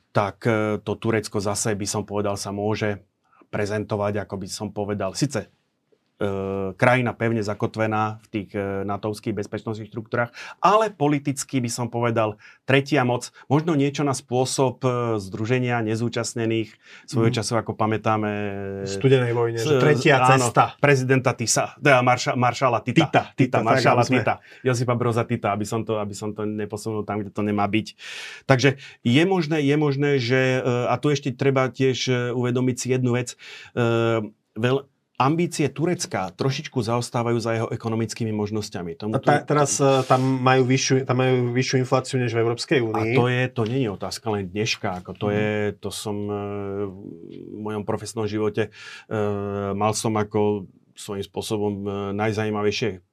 tak 0.09 0.41
to 0.81 0.91
Turecko 0.97 1.37
zase 1.37 1.77
by 1.77 1.85
som 1.85 2.01
povedal 2.05 2.37
sa 2.37 2.49
môže 2.49 2.97
prezentovať, 3.53 4.25
ako 4.25 4.35
by 4.41 4.47
som 4.49 4.73
povedal, 4.73 5.13
síce 5.13 5.45
E, 5.45 5.56
krajina 6.73 7.13
pevne 7.13 7.45
zakotvená 7.45 8.17
v 8.25 8.27
tých 8.33 8.49
e, 8.57 8.81
natovských 8.89 9.37
bezpečnostných 9.37 9.85
štruktúrach, 9.93 10.33
ale 10.57 10.89
politicky 10.89 11.61
by 11.61 11.69
som 11.69 11.93
povedal 11.93 12.41
tretia 12.65 13.05
moc, 13.05 13.29
možno 13.45 13.77
niečo 13.77 14.01
na 14.01 14.17
spôsob 14.17 14.81
e, 14.81 14.89
združenia 15.21 15.85
nezúčastnených 15.85 16.73
svojho 17.05 17.29
mm. 17.29 17.37
času, 17.37 17.53
ako 17.61 17.77
pamätáme... 17.77 18.31
Studenej 18.89 19.33
vojne, 19.37 19.61
že 19.61 19.77
tretia 19.77 20.17
áno, 20.17 20.49
cesta. 20.49 20.73
prezidenta 20.81 21.37
Tisa, 21.37 21.77
teda 21.77 22.01
marša, 22.01 22.33
maršala 22.33 22.81
Tita. 22.81 22.97
Tita, 22.97 23.21
Tita, 23.37 23.37
Tita 23.37 23.57
maršala 23.61 24.01
tak, 24.01 24.09
Tita. 24.17 24.33
Josipa 24.65 24.97
Broza 24.97 25.21
Tita, 25.21 25.53
aby 25.53 25.69
som, 25.69 25.85
to, 25.85 26.01
aby 26.01 26.17
som 26.17 26.33
to 26.33 26.49
neposunul 26.49 27.05
tam, 27.05 27.21
kde 27.21 27.29
to 27.29 27.45
nemá 27.45 27.69
byť. 27.69 27.93
Takže 28.49 28.81
je 29.05 29.23
možné, 29.29 29.61
je 29.61 29.75
možné, 29.77 30.11
že... 30.17 30.65
A 30.65 30.97
tu 30.97 31.13
ešte 31.13 31.29
treba 31.29 31.69
tiež 31.69 32.33
uvedomiť 32.33 32.75
si 32.75 32.87
jednu 32.89 33.13
vec. 33.13 33.37
Veľ, 34.57 34.89
ambície 35.17 35.65
Turecka 35.73 36.29
trošičku 36.29 36.77
zaostávajú 36.77 37.37
za 37.41 37.51
jeho 37.57 37.67
ekonomickými 37.73 38.29
možnosťami. 38.29 38.93
Tomu 38.93 39.17
ta, 39.17 39.41
teraz 39.41 39.81
uh, 39.81 40.05
tam, 40.05 40.21
majú 40.21 40.69
vyššiu, 40.69 41.09
tam 41.09 41.17
majú 41.25 41.57
vyššiu 41.57 41.75
infláciu 41.81 42.21
než 42.21 42.37
v 42.37 42.41
Európskej 42.45 42.79
únii. 42.85 43.13
A 43.13 43.17
to 43.17 43.25
je, 43.25 43.41
to 43.49 43.63
nie 43.65 43.81
je 43.83 43.89
otázka 43.89 44.29
len 44.29 44.45
dneška. 44.45 45.01
Ako 45.01 45.17
to, 45.17 45.27
mm. 45.29 45.33
je, 45.33 45.49
to 45.81 45.89
som 45.89 46.15
uh, 46.29 46.37
v 47.33 47.57
mojom 47.57 47.81
profesnom 47.81 48.29
živote 48.29 48.69
uh, 48.69 49.73
mal 49.73 49.97
som 49.97 50.13
ako 50.13 50.69
svojím 50.97 51.25
spôsobom 51.25 51.73
najzajímavejšie 52.17 53.06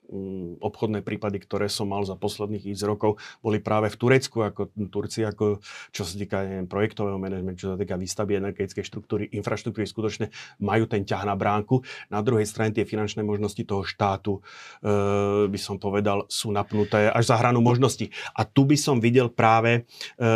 obchodné 0.61 1.01
prípady, 1.01 1.41
ktoré 1.41 1.67
som 1.73 1.89
mal 1.89 2.05
za 2.05 2.15
posledných 2.15 2.71
x 2.71 2.85
rokov, 2.85 3.17
boli 3.41 3.59
práve 3.59 3.89
v 3.89 3.97
Turecku, 3.97 4.45
ako 4.45 4.71
Turci, 4.93 5.25
ako 5.25 5.65
čo 5.91 6.03
sa 6.05 6.15
týka 6.15 6.45
neviem, 6.45 6.69
projektového 6.69 7.17
manažmentu, 7.17 7.65
čo 7.65 7.71
sa 7.75 7.79
týka 7.81 7.97
výstavby 7.97 8.37
energetickej 8.39 8.85
štruktúry, 8.85 9.25
infraštruktúry, 9.33 9.89
skutočne 9.89 10.29
majú 10.61 10.85
ten 10.85 11.03
ťah 11.03 11.25
na 11.25 11.35
bránku. 11.35 11.81
Na 12.13 12.21
druhej 12.21 12.45
strane 12.45 12.77
tie 12.77 12.85
finančné 12.85 13.25
možnosti 13.25 13.61
toho 13.65 13.83
štátu, 13.83 14.41
e, 14.85 15.49
by 15.49 15.59
som 15.61 15.81
povedal, 15.81 16.29
sú 16.29 16.53
napnuté 16.53 17.09
až 17.09 17.33
za 17.33 17.37
hranu 17.41 17.65
možností. 17.65 18.13
A 18.37 18.45
tu 18.45 18.69
by 18.69 18.77
som 18.77 19.01
videl 19.01 19.33
práve 19.33 19.89
e, 20.19 20.27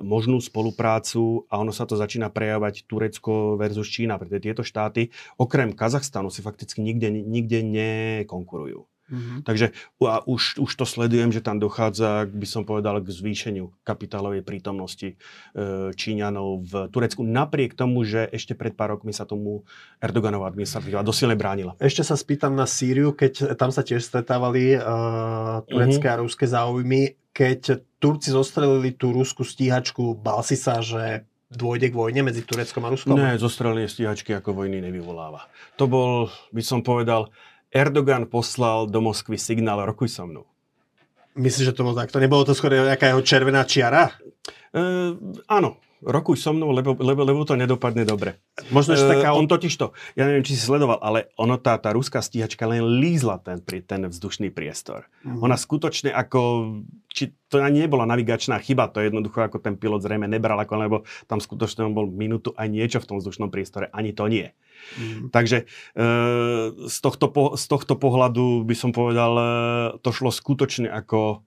možnú 0.00 0.40
spoluprácu 0.40 1.44
a 1.52 1.60
ono 1.60 1.70
sa 1.70 1.84
to 1.84 1.94
začína 1.94 2.32
prejavovať 2.32 2.88
Turecko 2.88 3.60
versus 3.60 3.86
Čína, 3.88 4.16
pretože 4.16 4.44
tieto 4.44 4.62
štáty 4.64 5.12
okrem 5.36 5.76
Kazachstanu 5.76 6.32
si 6.32 6.40
fakticky 6.40 6.80
nikde, 6.80 7.12
nikde 7.12 7.60
nekonkurujú. 7.62 8.93
Mm-hmm. 9.04 9.38
Takže 9.44 9.66
a 10.00 10.24
už, 10.24 10.64
už 10.64 10.72
to 10.72 10.88
sledujem, 10.88 11.28
že 11.28 11.44
tam 11.44 11.60
dochádza, 11.60 12.24
by 12.24 12.46
som 12.48 12.64
povedal, 12.64 13.04
k 13.04 13.08
zvýšeniu 13.12 13.68
kapitálovej 13.84 14.40
prítomnosti 14.40 15.12
e, 15.12 15.16
Číňanov 15.92 16.64
v 16.64 16.72
Turecku, 16.88 17.20
napriek 17.20 17.76
tomu, 17.76 18.08
že 18.08 18.24
ešte 18.32 18.56
pred 18.56 18.72
pár 18.72 18.96
rokmi 18.96 19.12
sa 19.12 19.28
tomu 19.28 19.68
Erdoganová 20.00 20.48
administratíva 20.48 21.04
dosilne 21.04 21.36
bránila. 21.36 21.76
Ešte 21.76 22.00
sa 22.00 22.16
spýtam 22.16 22.56
na 22.56 22.64
Sýriu, 22.64 23.12
keď 23.12 23.60
tam 23.60 23.68
sa 23.68 23.84
tiež 23.84 24.00
stretávali 24.00 24.80
uh, 24.80 25.60
turecké 25.68 26.08
mm-hmm. 26.08 26.20
a 26.20 26.22
ruské 26.24 26.44
záujmy. 26.48 27.20
Keď 27.34 27.82
Turci 27.98 28.30
zostrelili 28.30 28.94
tú 28.94 29.10
ruskú 29.10 29.42
stíhačku, 29.42 30.16
bal 30.16 30.40
si 30.46 30.54
sa, 30.54 30.78
že 30.78 31.26
dôjde 31.54 31.90
k 31.90 31.98
vojne 31.98 32.20
medzi 32.26 32.42
Tureckom 32.42 32.82
a 32.86 32.90
Ruskom? 32.90 33.18
Ne, 33.18 33.38
zostrelenie 33.38 33.86
stíhačky 33.86 34.34
ako 34.34 34.64
vojny 34.64 34.82
nevyvoláva. 34.82 35.46
To 35.78 35.86
bol, 35.86 36.30
by 36.50 36.62
som 36.62 36.82
povedal, 36.82 37.30
Erdogan 37.74 38.30
poslal 38.30 38.86
do 38.86 39.02
Moskvy 39.02 39.34
signál 39.34 39.82
rokuj 39.82 40.14
so 40.14 40.24
mnou. 40.24 40.46
Myslíš, 41.34 41.74
že 41.74 41.74
to 41.74 41.82
bolo 41.82 41.98
takto? 41.98 42.22
Nebolo 42.22 42.46
to 42.46 42.54
skôr 42.54 42.70
nejaká 42.70 43.10
jeho 43.10 43.18
červená 43.26 43.66
čiara? 43.66 44.14
Uh, 44.70 45.18
áno, 45.50 45.82
rokuj 46.04 46.36
so 46.36 46.52
mnou, 46.52 46.70
lebo, 46.70 46.92
lebo, 46.94 47.24
lebo 47.24 47.42
to 47.48 47.56
nedopadne 47.56 48.04
dobre. 48.04 48.36
Možno, 48.68 48.92
že 48.94 49.08
taká... 49.08 49.32
Uh, 49.32 49.40
on 49.40 49.48
totiž 49.48 49.72
to, 49.74 49.96
ja 50.14 50.28
neviem, 50.28 50.44
či 50.44 50.54
si 50.54 50.62
sledoval, 50.62 51.00
ale 51.00 51.32
ono, 51.40 51.56
tá, 51.56 51.80
tá 51.80 51.90
ruská 51.96 52.20
stíhačka 52.20 52.68
len 52.68 52.84
lízla 53.00 53.40
ten, 53.40 53.58
ten 53.64 54.00
vzdušný 54.06 54.52
priestor. 54.52 55.08
Mm. 55.24 55.40
Ona 55.40 55.56
skutočne 55.56 56.12
ako, 56.12 56.40
či 57.08 57.32
to 57.48 57.58
ani 57.64 57.88
nebola 57.88 58.04
navigačná 58.04 58.60
chyba, 58.60 58.92
to 58.92 59.00
jednoducho 59.00 59.42
ako 59.42 59.58
ten 59.58 59.80
pilot 59.80 60.04
zrejme 60.04 60.28
nebral, 60.28 60.60
ako, 60.60 60.74
lebo 60.76 60.96
tam 61.24 61.40
skutočne 61.40 61.88
on 61.88 61.96
bol 61.96 62.06
minútu 62.06 62.52
aj 62.54 62.68
niečo 62.68 62.98
v 63.00 63.08
tom 63.08 63.16
vzdušnom 63.18 63.48
priestore, 63.48 63.88
ani 63.90 64.12
to 64.12 64.28
nie. 64.28 64.52
Mm. 65.00 65.32
Takže 65.32 65.64
e, 65.64 66.02
z, 66.84 66.98
tohto 67.00 67.32
po, 67.32 67.56
z 67.56 67.64
tohto 67.64 67.96
pohľadu 67.96 68.68
by 68.68 68.74
som 68.76 68.92
povedal, 68.92 69.32
e, 69.34 69.46
to 70.04 70.12
šlo 70.12 70.28
skutočne 70.28 70.92
ako... 70.92 71.40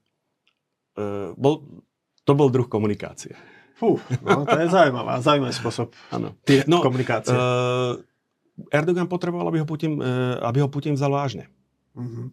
E, 0.98 1.36
bol, 1.38 1.84
to 2.28 2.32
bol 2.36 2.52
druh 2.52 2.68
komunikácie. 2.68 3.40
Fú, 3.78 4.02
no, 4.26 4.42
to 4.42 4.58
je 4.58 4.68
zaujímavá, 4.74 5.22
zaujímavý 5.22 5.54
spôsob 5.54 5.94
ano. 6.10 6.34
no, 6.66 6.82
komunikácie. 6.82 7.30
E, 7.30 7.38
Erdogan 8.74 9.06
potreboval, 9.06 9.54
aby 9.54 9.62
ho 9.62 9.68
Putin, 9.70 10.02
e, 10.02 10.42
aby 10.42 10.66
ho 10.66 10.68
Putin 10.68 10.98
vzal 10.98 11.14
vážne. 11.14 11.46
Uh-huh. 11.98 12.30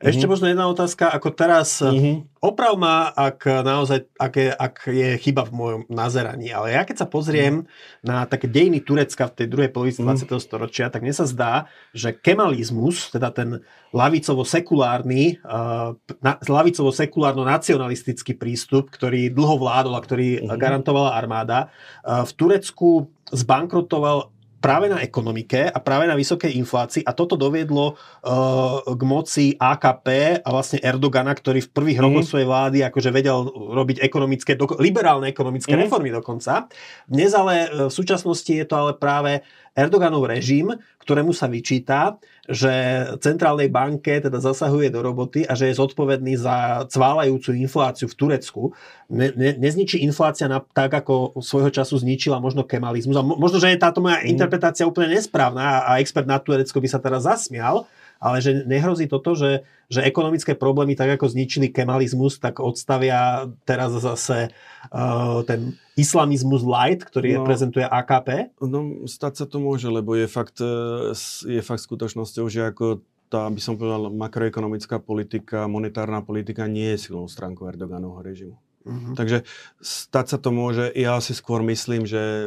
Ešte 0.00 0.24
uh-huh. 0.24 0.32
možno 0.32 0.48
jedna 0.48 0.64
otázka, 0.64 1.12
ako 1.12 1.28
teraz, 1.36 1.76
uh-huh. 1.84 2.24
oprav 2.40 2.72
ma, 2.80 3.12
ak 3.12 3.44
naozaj, 3.44 4.08
ak 4.16 4.32
je, 4.32 4.48
ak 4.48 4.76
je 4.88 5.10
chyba 5.20 5.44
v 5.44 5.52
mojom 5.52 5.82
nazeraní, 5.92 6.48
ale 6.48 6.72
ja 6.72 6.88
keď 6.88 7.04
sa 7.04 7.12
pozriem 7.12 7.62
uh-huh. 7.62 8.00
na 8.00 8.24
také 8.24 8.48
dejiny 8.48 8.80
Turecka 8.80 9.28
v 9.28 9.44
tej 9.44 9.46
druhej 9.52 9.70
polovici 9.76 10.00
uh-huh. 10.00 10.16
20. 10.16 10.40
storočia, 10.40 10.88
tak 10.88 11.04
mne 11.04 11.12
sa 11.12 11.28
zdá, 11.28 11.68
že 11.92 12.16
kemalizmus, 12.16 13.12
teda 13.12 13.28
ten 13.28 13.60
lavicovo-sekulárny, 13.92 15.44
uh, 15.44 15.92
na, 16.24 16.40
lavicovo-sekulárno-nacionalistický 16.40 18.40
prístup, 18.40 18.88
ktorý 18.88 19.28
dlho 19.28 19.60
vládol 19.60 20.00
a 20.00 20.02
ktorý 20.04 20.40
uh-huh. 20.40 20.56
garantovala 20.56 21.12
armáda, 21.12 21.68
uh, 22.08 22.24
v 22.24 22.32
Turecku 22.32 23.12
zbankrotoval 23.36 24.32
práve 24.64 24.88
na 24.88 25.04
ekonomike 25.04 25.68
a 25.68 25.76
práve 25.76 26.08
na 26.08 26.16
vysokej 26.16 26.56
inflácii 26.56 27.04
a 27.04 27.12
toto 27.12 27.36
doviedlo 27.36 27.92
uh, 27.92 28.80
k 28.80 29.02
moci 29.04 29.52
AKP 29.60 30.40
a 30.40 30.48
vlastne 30.48 30.80
Erdogana, 30.80 31.36
ktorý 31.36 31.68
v 31.68 31.72
prvých 31.76 32.00
mm. 32.00 32.04
rokoch 32.08 32.24
svojej 32.24 32.48
vlády 32.48 32.78
akože 32.88 33.12
vedel 33.12 33.44
robiť 33.52 34.00
ekonomické, 34.00 34.56
liberálne 34.80 35.28
ekonomické 35.28 35.76
mm. 35.76 35.80
reformy 35.84 36.08
dokonca. 36.08 36.72
Dnes 37.04 37.36
ale 37.36 37.68
v 37.68 37.92
súčasnosti 37.92 38.48
je 38.48 38.64
to 38.64 38.72
ale 38.80 38.96
práve 38.96 39.44
Erdoganov 39.74 40.30
režim, 40.30 40.70
ktorému 41.02 41.34
sa 41.34 41.50
vyčíta, 41.50 42.22
že 42.46 42.70
centrálnej 43.18 43.66
banke 43.74 44.22
teda 44.22 44.38
zasahuje 44.38 44.88
do 44.94 45.02
roboty 45.02 45.42
a 45.42 45.58
že 45.58 45.68
je 45.68 45.78
zodpovedný 45.82 46.38
za 46.38 46.86
cválajúcu 46.86 47.58
infláciu 47.58 48.06
v 48.06 48.14
Turecku. 48.14 48.70
Ne, 49.10 49.34
ne, 49.34 49.58
nezničí 49.58 49.98
inflácia 50.06 50.46
na, 50.46 50.62
tak, 50.62 50.94
ako 50.94 51.42
svojho 51.42 51.74
času 51.74 51.98
zničila 51.98 52.38
možno 52.38 52.62
kemalizmus. 52.62 53.18
A 53.18 53.26
možno, 53.26 53.58
že 53.58 53.74
je 53.74 53.82
táto 53.82 53.98
moja 53.98 54.22
mm. 54.22 54.30
interpretácia 54.30 54.86
úplne 54.86 55.18
nesprávna 55.18 55.82
a 55.82 55.98
expert 55.98 56.30
na 56.30 56.38
Turecko 56.38 56.78
by 56.78 56.88
sa 56.88 57.02
teraz 57.02 57.26
zasmial, 57.26 57.90
ale 58.24 58.40
že 58.40 58.64
nehrozí 58.64 59.04
toto, 59.04 59.36
že, 59.36 59.68
že 59.92 60.00
ekonomické 60.00 60.56
problémy, 60.56 60.96
tak 60.96 61.20
ako 61.20 61.28
zničili 61.28 61.68
kemalizmus, 61.68 62.40
tak 62.40 62.56
odstavia 62.56 63.52
teraz 63.68 63.92
zase 64.00 64.48
uh, 64.88 65.44
ten 65.44 65.76
islamizmus 66.00 66.64
light, 66.64 67.04
ktorý 67.04 67.36
no, 67.36 67.44
reprezentuje 67.44 67.84
AKP? 67.84 68.56
No, 68.64 69.04
stať 69.04 69.44
sa 69.44 69.46
to 69.46 69.60
môže, 69.60 69.92
lebo 69.92 70.16
je 70.16 70.24
fakt, 70.24 70.58
e, 70.58 71.12
je 71.46 71.60
fakt 71.62 71.84
skutočnosťou, 71.84 72.48
že 72.48 72.66
ako 72.72 73.04
tá, 73.28 73.46
by 73.46 73.60
som 73.62 73.76
povedal, 73.76 74.08
makroekonomická 74.10 74.98
politika, 74.98 75.68
monetárna 75.68 76.24
politika 76.24 76.64
nie 76.64 76.96
je 76.96 77.10
silnou 77.10 77.28
stránkou 77.28 77.68
Erdoganovho 77.68 78.24
režimu. 78.24 78.56
Uh-huh. 78.84 79.16
Takže 79.16 79.48
stať 79.80 80.26
sa 80.28 80.38
to 80.38 80.52
môže, 80.52 80.92
ja 80.92 81.16
si 81.24 81.32
skôr 81.32 81.64
myslím, 81.64 82.04
že 82.04 82.20
e, 82.20 82.44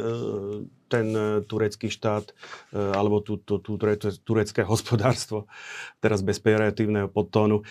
ten 0.86 1.10
e, 1.10 1.42
turecký 1.42 1.90
štát 1.90 2.30
alebo 2.72 3.18
tú, 3.18 3.42
tú, 3.42 3.58
tú, 3.58 3.74
turecké 4.22 4.62
hospodárstvo, 4.72 5.50
teraz 5.98 6.22
bez 6.22 6.38
pejoratívneho 6.38 7.10
podtónu, 7.10 7.66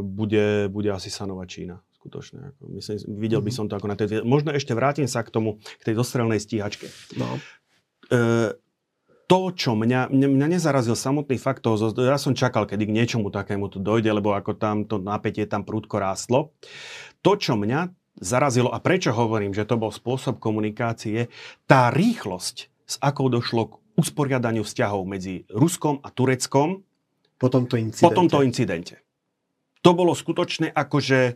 bude, 0.00 0.72
bude 0.72 0.90
asi 0.90 1.12
sanovať 1.12 1.48
Čína 1.48 1.76
skutočne. 2.06 2.54
Ako 2.54 2.70
myslím, 2.78 2.96
videl 3.18 3.42
by 3.42 3.50
mhm. 3.50 3.56
som 3.58 3.66
to 3.66 3.74
ako 3.74 3.90
na 3.90 3.98
tej... 3.98 4.22
Možno 4.22 4.54
ešte 4.54 4.78
vrátim 4.78 5.10
sa 5.10 5.26
k 5.26 5.34
tomu, 5.34 5.58
k 5.82 5.82
tej 5.90 5.98
dostrelnej 5.98 6.38
stíhačke. 6.38 6.86
No. 7.18 7.42
E, 8.06 8.54
to, 9.26 9.50
čo 9.50 9.74
mňa, 9.74 10.14
mňa, 10.14 10.28
mňa 10.30 10.46
nezarazil 10.54 10.94
samotný 10.94 11.34
fakt 11.34 11.66
toho, 11.66 11.74
ja 11.98 12.14
som 12.14 12.30
čakal, 12.30 12.62
kedy 12.62 12.86
k 12.86 12.94
niečomu 12.94 13.34
takému 13.34 13.66
tu 13.66 13.82
dojde, 13.82 14.06
lebo 14.14 14.30
ako 14.30 14.54
tam 14.54 14.86
to 14.86 15.02
napätie 15.02 15.50
tam 15.50 15.66
prúdko 15.66 15.98
rástlo. 15.98 16.54
To, 17.26 17.34
čo 17.34 17.58
mňa 17.58 17.90
zarazilo 18.22 18.70
a 18.70 18.78
prečo 18.78 19.10
hovorím, 19.10 19.50
že 19.50 19.66
to 19.66 19.74
bol 19.74 19.90
spôsob 19.90 20.38
komunikácie, 20.38 21.26
tá 21.66 21.90
rýchlosť, 21.90 22.56
s 22.86 23.02
akou 23.02 23.26
došlo 23.26 23.62
k 23.66 23.72
usporiadaniu 23.98 24.62
vzťahov 24.62 25.02
medzi 25.10 25.42
Ruskom 25.50 25.98
a 26.06 26.14
Tureckom 26.14 26.86
po 27.34 27.48
tomto 27.50 27.74
incidente. 27.74 28.06
Po 28.06 28.14
tomto 28.14 28.46
incidente. 28.46 29.02
To 29.82 29.90
bolo 29.98 30.14
skutočne 30.14 30.70
akože 30.70 31.34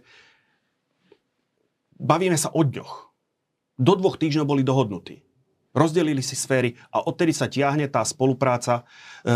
bavíme 1.98 2.38
sa 2.38 2.54
o 2.54 2.62
dňoch. 2.62 3.10
Do 3.80 3.92
dvoch 3.98 4.14
týždňov 4.14 4.46
boli 4.46 4.62
dohodnutí. 4.62 5.26
Rozdelili 5.70 6.18
si 6.18 6.34
sféry 6.34 6.74
a 6.90 6.98
odtedy 7.06 7.30
sa 7.30 7.46
tiahne 7.46 7.86
tá 7.86 8.02
spolupráca 8.02 8.82
e, 9.22 9.30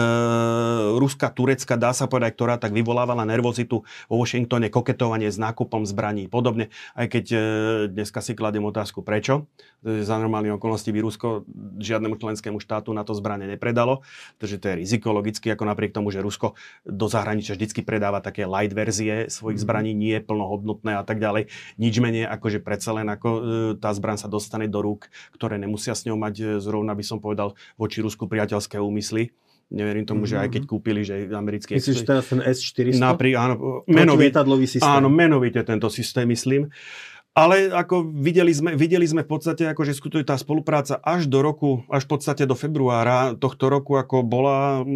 Ruska-Turecka, 0.99 1.79
dá 1.79 1.95
sa 1.95 2.11
povedať, 2.11 2.35
ktorá 2.35 2.59
tak 2.59 2.75
vyvolávala 2.75 3.23
nervozitu 3.23 3.87
vo 4.11 4.15
Washingtone, 4.19 4.67
koketovanie 4.67 5.31
s 5.31 5.39
nákupom 5.39 5.87
zbraní 5.87 6.27
podobne. 6.27 6.75
Aj 6.99 7.07
keď 7.07 7.25
e, 7.31 7.39
dneska 7.87 8.19
si 8.19 8.35
kladiem 8.35 8.67
otázku, 8.67 9.07
prečo. 9.07 9.47
E, 9.87 10.03
za 10.03 10.19
normálne 10.19 10.51
okolnosti 10.51 10.91
by 10.91 11.01
Rusko 11.07 11.47
žiadnemu 11.79 12.19
členskému 12.19 12.59
štátu 12.59 12.91
na 12.91 13.07
to 13.07 13.15
zbranie 13.15 13.47
nepredalo. 13.47 14.03
Takže 14.43 14.59
to 14.59 14.75
je 14.75 14.79
riziko 14.83 15.15
logicky, 15.15 15.55
ako 15.55 15.71
napriek 15.71 15.95
tomu, 15.95 16.11
že 16.11 16.19
Rusko 16.19 16.59
do 16.83 17.07
zahraničia 17.07 17.55
vždy 17.55 17.87
predáva 17.87 18.19
také 18.19 18.43
light 18.43 18.75
verzie 18.75 19.31
svojich 19.31 19.63
mm. 19.63 19.65
zbraní, 19.71 19.93
nie 19.95 20.19
plnohodnotné 20.19 20.99
a 20.99 21.07
tak 21.07 21.23
ďalej. 21.23 21.47
Nič 21.79 21.95
menej, 22.03 22.27
ako 22.27 22.47
že 22.51 22.59
predsa 22.59 22.91
len 22.91 23.07
ako 23.07 23.29
e, 23.31 23.41
tá 23.79 23.95
zbraň 23.95 24.19
sa 24.19 24.27
dostane 24.27 24.67
do 24.67 24.83
rúk, 24.83 25.07
ktoré 25.37 25.63
nemusia 25.63 25.95
s 25.95 26.03
ňou 26.11 26.24
mať 26.25 26.35
e, 26.41 26.45
zrovna, 26.65 26.97
by 26.97 27.05
som 27.05 27.21
povedal, 27.21 27.53
voči 27.77 28.01
Rusku 28.01 28.25
priateľské 28.25 28.81
úmysly. 28.81 29.37
Neverím 29.69 30.05
tomu, 30.05 30.25
mm-hmm. 30.25 30.41
že 30.41 30.43
aj 30.45 30.49
keď 30.53 30.63
mhm. 30.65 30.71
kúpili, 30.71 31.01
že 31.05 31.15
americký... 31.33 31.77
Myslíš 31.77 32.05
teraz 32.05 32.29
ten 32.29 32.41
S-400? 32.41 33.01
Napri, 33.01 33.33
áno, 33.37 33.85
menovite, 33.89 34.41
áno, 34.85 35.09
menovite 35.09 35.61
tento 35.65 35.89
systém, 35.89 36.29
myslím. 36.29 36.69
Ale 37.35 37.67
ako 37.75 38.15
videli 38.15 38.55
sme, 38.55 38.79
videli 38.79 39.03
sme 39.11 39.27
v 39.27 39.31
podstate, 39.35 39.67
ako, 39.67 39.83
že 39.83 39.99
skutočne 39.99 40.31
tá 40.31 40.39
spolupráca 40.39 41.03
až 41.03 41.27
do 41.27 41.43
roku, 41.43 41.83
až 41.91 42.07
v 42.07 42.11
podstate 42.15 42.47
do 42.47 42.55
februára 42.55 43.35
tohto 43.35 43.67
roku, 43.67 43.99
ako 43.99 44.23
bola 44.23 44.87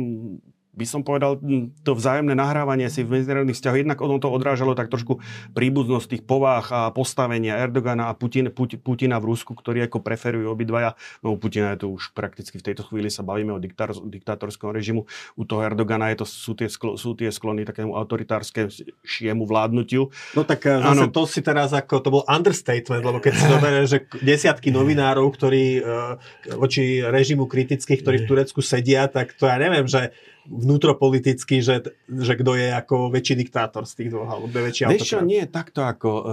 by 0.78 0.86
som 0.86 1.02
povedal, 1.02 1.42
to 1.82 1.92
vzájomné 1.98 2.38
nahrávanie 2.38 2.86
si 2.86 3.02
v 3.02 3.18
medzinárodných 3.18 3.58
vzťahoch, 3.58 3.82
jednak 3.82 3.98
ono 3.98 4.22
to 4.22 4.30
odrážalo 4.30 4.78
tak 4.78 4.86
trošku 4.86 5.18
príbuznosť 5.58 6.06
tých 6.06 6.22
povách 6.22 6.70
a 6.70 6.80
postavenia 6.94 7.58
Erdogana 7.58 8.06
a 8.06 8.14
Putin, 8.14 8.54
Put, 8.54 8.78
Putina 8.78 9.18
v 9.18 9.34
Rusku, 9.34 9.58
ktorí 9.58 9.82
ako 9.90 9.98
preferujú 9.98 10.46
obidvaja. 10.54 10.94
No 11.26 11.34
Putina 11.34 11.74
je 11.74 11.82
to 11.82 11.88
už 11.90 12.14
prakticky 12.14 12.62
v 12.62 12.66
tejto 12.70 12.86
chvíli 12.86 13.10
sa 13.10 13.26
bavíme 13.26 13.50
o 13.50 13.58
diktar, 13.58 13.90
diktátorskom 13.90 14.70
režimu. 14.70 15.10
U 15.34 15.42
toho 15.42 15.66
Erdogana 15.66 16.14
je 16.14 16.22
to, 16.22 16.26
sú, 16.30 16.54
tie 16.54 16.70
sklo, 16.70 16.94
sú 16.94 17.18
tie 17.18 17.34
sklony 17.34 17.66
takému 17.66 17.98
autoritárskému 17.98 19.42
vládnutiu. 19.42 20.14
No 20.38 20.46
tak 20.46 20.62
eh, 20.70 20.78
zase 20.78 21.10
ano. 21.10 21.10
to 21.10 21.26
si 21.26 21.40
teraz 21.42 21.74
ako, 21.74 21.94
to 21.98 22.14
bol 22.14 22.22
understatement, 22.30 23.02
lebo 23.02 23.18
keď 23.18 23.32
si 23.34 23.44
zoberie, 23.58 23.82
že 23.90 23.98
desiatky 24.22 24.70
novinárov, 24.70 25.26
ktorí 25.34 25.82
uh, 25.82 26.20
voči 26.54 27.02
režimu 27.02 27.50
kritických, 27.50 28.04
ktorí 28.04 28.16
v 28.22 28.28
Turecku 28.28 28.60
sedia, 28.60 29.08
tak 29.08 29.34
to 29.34 29.48
ja 29.48 29.56
neviem, 29.56 29.88
že 29.88 30.12
vnútropoliticky, 30.48 31.60
že, 31.60 31.92
že 32.08 32.32
kto 32.34 32.56
je 32.56 32.72
ako 32.72 33.12
väčší 33.12 33.36
diktátor 33.36 33.84
z 33.84 33.92
tých 34.00 34.10
dvoch, 34.16 34.26
alebo 34.26 34.48
väčší 34.48 34.88
Vieš 34.88 35.04
čo, 35.04 35.20
nie, 35.20 35.44
takto 35.44 35.84
ako, 35.84 36.10
e, 36.10 36.24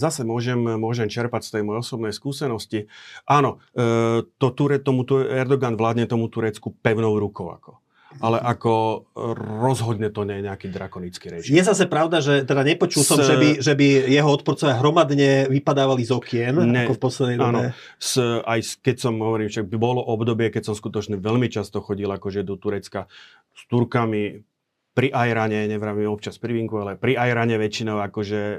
zase 0.00 0.24
môžem, 0.24 0.58
môžem 0.80 1.12
čerpať 1.12 1.44
z 1.44 1.50
tej 1.60 1.62
mojej 1.62 1.80
osobnej 1.84 2.12
skúsenosti. 2.16 2.88
Áno, 3.28 3.60
e, 3.76 4.24
to 4.24 4.48
Ture, 4.56 4.80
tomu 4.80 5.04
Erdogan 5.28 5.76
vládne 5.76 6.08
tomu 6.08 6.32
Turecku 6.32 6.72
pevnou 6.80 7.20
rukou. 7.20 7.52
Ako 7.52 7.83
ale 8.22 8.38
ako 8.38 9.04
rozhodne 9.38 10.10
to 10.10 10.22
nie 10.22 10.38
je 10.38 10.46
nejaký 10.46 10.66
drakonický 10.70 11.26
režim. 11.30 11.54
Je 11.54 11.64
zase 11.64 11.90
pravda, 11.90 12.22
že 12.22 12.46
teda 12.46 12.62
nepočul 12.62 13.02
s... 13.02 13.08
som, 13.10 13.18
že 13.18 13.34
by, 13.34 13.48
že 13.58 13.72
by 13.74 13.86
jeho 14.06 14.30
odporcovia 14.30 14.78
hromadne 14.78 15.50
vypadávali 15.50 16.02
z 16.06 16.12
okien, 16.14 16.54
ne, 16.54 16.86
ako 16.86 16.94
v 16.94 17.00
poslednej 17.00 17.36
dobe. 17.40 17.50
Áno, 17.50 17.60
s, 17.98 18.18
aj 18.22 18.60
keď 18.84 18.96
som 18.98 19.14
hovorím, 19.18 19.50
však 19.50 19.66
by 19.66 19.76
bolo 19.78 20.00
obdobie, 20.02 20.50
keď 20.54 20.70
som 20.70 20.74
skutočne 20.78 21.18
veľmi 21.18 21.50
často 21.50 21.82
chodil 21.82 22.06
akože 22.10 22.46
do 22.46 22.54
Turecka 22.54 23.10
s 23.54 23.62
Turkami, 23.66 24.53
pri 24.94 25.10
Ajrane, 25.10 25.66
nevravím 25.66 26.06
občas 26.06 26.38
pri 26.38 26.54
Vinku, 26.54 26.78
ale 26.78 26.94
pri 26.94 27.18
Ajrane 27.18 27.58
väčšinou 27.58 27.98
akože 27.98 28.40
e, 28.40 28.56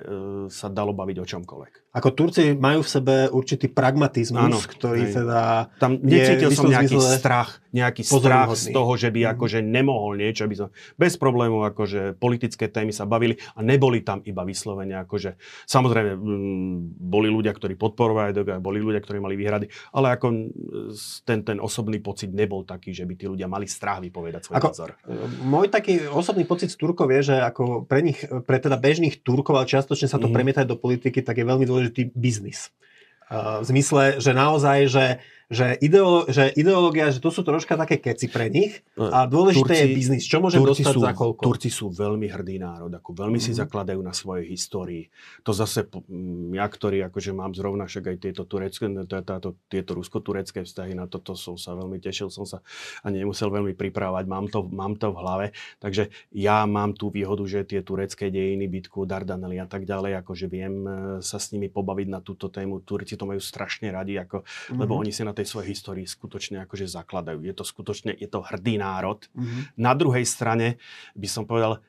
sa 0.52 0.68
dalo 0.68 0.92
baviť 0.92 1.18
o 1.24 1.26
čomkoľvek. 1.26 1.96
Ako 1.96 2.12
Turci 2.12 2.52
majú 2.52 2.84
v 2.84 2.90
sebe 2.92 3.16
určitý 3.32 3.72
pragmatizmus, 3.72 4.52
Áno, 4.52 4.60
ktorý 4.60 5.08
hej. 5.08 5.16
teda... 5.16 5.72
Tam 5.80 5.96
necítil 6.04 6.52
som 6.52 6.68
nejaký 6.68 7.00
zmysle 7.00 7.24
strach, 7.24 7.64
nejaký 7.72 8.04
strach 8.04 8.52
z 8.52 8.76
toho, 8.76 8.92
že 9.00 9.16
by 9.16 9.22
mm. 9.24 9.30
akože 9.32 9.60
nemohol 9.64 10.20
niečo, 10.20 10.44
by 10.44 10.56
som 10.60 10.68
bez 11.00 11.16
problémov 11.16 11.64
akože 11.72 12.20
politické 12.20 12.68
témy 12.68 12.92
sa 12.92 13.08
bavili 13.08 13.40
a 13.56 13.64
neboli 13.64 14.04
tam 14.04 14.20
iba 14.28 14.44
vyslovene 14.44 15.00
akože... 15.08 15.40
Samozrejme, 15.72 16.20
m, 16.20 16.84
boli 17.00 17.32
ľudia, 17.32 17.56
ktorí 17.56 17.80
podporovali, 17.80 18.60
boli 18.60 18.84
ľudia, 18.84 19.00
ktorí 19.00 19.24
mali 19.24 19.40
výhrady, 19.40 19.72
ale 19.96 20.20
ako 20.20 20.52
ten, 21.24 21.48
ten 21.48 21.64
osobný 21.64 22.04
pocit 22.04 22.36
nebol 22.36 22.68
taký, 22.68 22.92
že 22.92 23.08
by 23.08 23.14
tí 23.16 23.24
ľudia 23.32 23.48
mali 23.48 23.72
strach 23.72 24.04
vypovedať 24.04 24.52
svoj 24.52 24.56
ako, 24.60 24.68
názor. 24.68 24.90
Môj 25.48 25.72
taký 25.72 26.12
osobný 26.26 26.50
pocit 26.50 26.74
z 26.74 26.82
Turkov 26.82 27.14
je, 27.14 27.30
že 27.30 27.36
ako 27.38 27.86
pre 27.86 28.02
nich, 28.02 28.18
pre 28.50 28.58
teda 28.58 28.82
bežných 28.82 29.22
Turkov, 29.22 29.62
ale 29.62 29.70
čiastočne 29.70 30.10
sa 30.10 30.18
to 30.18 30.26
mm. 30.26 30.34
premieta 30.34 30.66
do 30.66 30.74
politiky, 30.74 31.22
tak 31.22 31.38
je 31.38 31.46
veľmi 31.46 31.70
dôležitý 31.70 32.18
biznis. 32.18 32.74
Uh, 33.30 33.62
v 33.62 33.78
zmysle, 33.78 34.18
že 34.18 34.34
naozaj, 34.34 34.78
že 34.90 35.06
že, 35.46 35.78
ideolo, 35.78 36.26
že 36.26 36.50
ideológia, 36.58 37.14
že 37.14 37.22
to 37.22 37.30
sú 37.30 37.46
troška 37.46 37.78
také 37.78 38.02
keci 38.02 38.26
pre 38.26 38.50
nich 38.50 38.82
a 38.98 39.30
dôležité 39.30 39.78
Turci, 39.78 39.82
je 39.86 39.88
biznis. 39.94 40.24
Čo 40.26 40.42
môže 40.42 40.58
dostať 40.58 40.96
sú, 40.98 41.02
za 41.06 41.14
koľko? 41.14 41.42
Turci 41.46 41.70
sú 41.70 41.94
veľmi 41.94 42.26
hrdý 42.26 42.58
národ, 42.58 42.90
ako 42.90 43.14
veľmi 43.14 43.38
mm-hmm. 43.38 43.46
si 43.46 43.52
mhm. 43.54 43.60
zakladajú 43.62 44.02
na 44.02 44.14
svojej 44.14 44.46
histórii. 44.50 45.14
To 45.46 45.54
zase, 45.54 45.86
ja, 46.58 46.66
ktorý 46.66 47.06
akože 47.06 47.32
mám 47.38 47.54
zrovna 47.54 47.86
však 47.86 48.10
aj 48.10 48.18
tieto, 48.18 48.44
turecké, 48.50 48.90
táto, 49.06 49.54
tieto 49.70 49.92
rusko-turecké 49.94 50.66
vzťahy, 50.66 50.98
na 50.98 51.06
toto 51.06 51.38
som 51.38 51.62
sa 51.62 51.78
veľmi 51.78 52.02
tešil, 52.02 52.34
som 52.34 52.50
sa 52.50 52.66
ani 53.06 53.22
nemusel 53.22 53.54
veľmi 53.54 53.78
pripravovať, 53.78 54.26
mám 54.26 54.50
to, 54.50 54.66
mám 54.66 54.98
to 54.98 55.14
v 55.14 55.18
hlave. 55.22 55.46
Takže 55.78 56.10
ja 56.34 56.66
mám 56.66 56.98
tú 56.98 57.14
výhodu, 57.14 57.46
že 57.46 57.70
tie 57.70 57.86
turecké 57.86 58.34
dejiny, 58.34 58.66
bitku, 58.66 59.06
Dardanely 59.06 59.62
a 59.62 59.70
tak 59.70 59.86
ďalej, 59.86 60.26
akože 60.26 60.46
viem 60.50 60.74
e, 60.82 60.92
sa 61.22 61.38
s 61.38 61.54
nimi 61.54 61.70
pobaviť 61.70 62.08
na 62.10 62.20
túto 62.26 62.50
tému. 62.50 62.82
Turci 62.82 63.14
to 63.14 63.30
majú 63.30 63.38
strašne 63.38 63.94
radi, 63.94 64.18
ako, 64.18 64.42
mm-hmm. 64.42 64.80
lebo 64.82 64.98
oni 64.98 65.14
si 65.14 65.22
na 65.22 65.35
tej 65.36 65.48
svojej 65.52 65.76
histórii 65.76 66.08
skutočne 66.08 66.64
akože 66.64 66.88
zakladajú. 66.88 67.44
Je 67.44 67.54
to 67.54 67.68
skutočne, 67.68 68.16
je 68.16 68.26
to 68.32 68.40
hrdý 68.40 68.80
národ. 68.80 69.28
Mm-hmm. 69.36 69.76
Na 69.76 69.92
druhej 69.92 70.24
strane 70.24 70.80
by 71.14 71.28
som 71.28 71.44
povedal, 71.44 71.84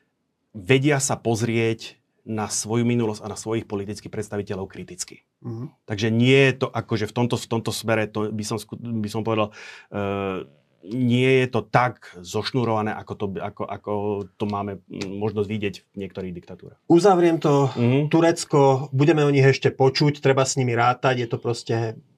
vedia 0.51 0.99
sa 0.99 1.15
pozrieť 1.15 1.95
na 2.27 2.51
svoju 2.51 2.83
minulosť 2.83 3.23
a 3.23 3.31
na 3.31 3.39
svojich 3.39 3.63
politických 3.63 4.11
predstaviteľov 4.11 4.67
kriticky. 4.67 5.23
Mm-hmm. 5.39 5.87
Takže 5.87 6.07
nie 6.11 6.51
je 6.51 6.53
to 6.59 6.67
akože 6.67 7.07
v 7.07 7.15
tomto, 7.15 7.39
v 7.39 7.47
tomto 7.47 7.71
smere, 7.71 8.11
to 8.11 8.27
by 8.35 8.43
som, 8.43 8.59
by 8.75 9.07
som 9.07 9.23
povedal, 9.23 9.55
uh, 9.95 10.43
nie 10.87 11.43
je 11.43 11.47
to 11.51 11.63
tak 11.63 12.11
zošnurované, 12.19 12.91
ako 12.95 13.13
to, 13.15 13.25
ako, 13.39 13.63
ako 13.63 13.91
to 14.35 14.45
máme 14.45 14.83
možnosť 14.91 15.47
vidieť 15.47 15.75
v 15.83 15.95
niektorých 16.03 16.35
diktatúrach. 16.35 16.79
Uzavriem 16.91 17.39
to. 17.39 17.71
Mm-hmm. 17.71 18.03
Turecko, 18.11 18.91
budeme 18.91 19.23
o 19.23 19.31
nich 19.31 19.47
ešte 19.47 19.71
počuť, 19.71 20.19
treba 20.19 20.43
s 20.43 20.59
nimi 20.59 20.75
rátať, 20.75 21.23
je 21.23 21.27
to 21.31 21.37
proste 21.39 21.75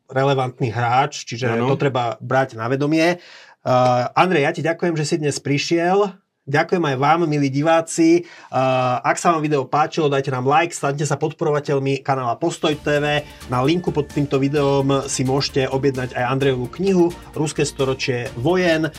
relevantný 0.09 0.73
hráč, 0.73 1.23
čiže 1.23 1.53
ano. 1.53 1.69
to 1.73 1.77
treba 1.77 2.17
brať 2.19 2.57
na 2.57 2.65
vedomie. 2.65 3.21
Uh, 3.61 4.09
Andrej, 4.17 4.43
ja 4.43 4.51
ti 4.51 4.61
ďakujem, 4.65 4.93
že 4.97 5.05
si 5.05 5.15
dnes 5.21 5.37
prišiel. 5.37 6.17
Ďakujem 6.49 6.81
aj 6.81 6.97
vám, 6.97 7.29
milí 7.29 7.53
diváci. 7.53 8.25
Uh, 8.49 8.97
ak 9.05 9.21
sa 9.21 9.37
vám 9.37 9.45
video 9.45 9.69
páčilo, 9.69 10.09
dajte 10.09 10.33
nám 10.33 10.49
like, 10.49 10.73
staňte 10.73 11.05
sa 11.05 11.13
podporovateľmi 11.21 12.01
kanála 12.01 12.41
Postoj 12.41 12.73
TV. 12.73 13.21
Na 13.53 13.61
linku 13.61 13.93
pod 13.93 14.09
týmto 14.09 14.41
videom 14.41 15.05
si 15.05 15.21
môžete 15.21 15.69
objednať 15.69 16.17
aj 16.17 16.25
Andrejovú 16.25 16.73
knihu 16.81 17.13
Ruské 17.37 17.61
storočie 17.69 18.33
vojen. 18.33 18.89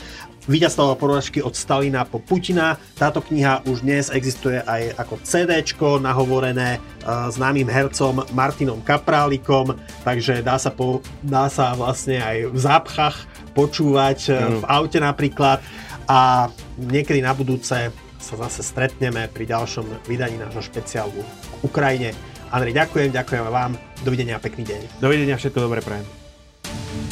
Víťazstvo 0.49 0.97
porážky 0.97 1.37
od 1.37 1.53
Stalina 1.53 2.01
po 2.01 2.17
Putina. 2.17 2.73
Táto 2.97 3.21
kniha 3.21 3.61
už 3.69 3.85
dnes 3.85 4.09
existuje 4.09 4.57
aj 4.57 4.97
ako 4.97 5.21
CD, 5.21 5.61
nahovorené 6.01 6.81
uh, 6.81 7.29
známym 7.29 7.69
hercom 7.69 8.25
Martinom 8.33 8.81
Kaprálikom, 8.81 9.77
takže 10.01 10.41
dá 10.41 10.57
sa, 10.57 10.73
po, 10.73 11.05
dá 11.21 11.45
sa 11.45 11.77
vlastne 11.77 12.17
aj 12.17 12.49
v 12.49 12.57
zápchách 12.57 13.17
počúvať 13.53 14.19
uh, 14.33 14.35
v 14.57 14.63
aute 14.65 14.97
napríklad 14.97 15.61
a 16.09 16.49
niekedy 16.73 17.21
na 17.21 17.37
budúce 17.37 17.93
sa 18.17 18.35
zase 18.37 18.65
stretneme 18.65 19.29
pri 19.29 19.45
ďalšom 19.45 20.09
vydaní 20.09 20.41
nášho 20.41 20.65
špeciálu 20.65 21.21
v 21.21 21.69
Ukrajine. 21.69 22.17
Andrej, 22.49 22.81
ďakujem, 22.81 23.13
ďakujem 23.13 23.45
vám. 23.45 23.77
Dovidenia 24.01 24.35
a 24.37 24.41
pekný 24.41 24.65
deň. 24.65 24.81
Dovidenia, 24.97 25.37
všetko 25.37 25.69
dobré 25.69 25.85
prajem. 25.85 27.10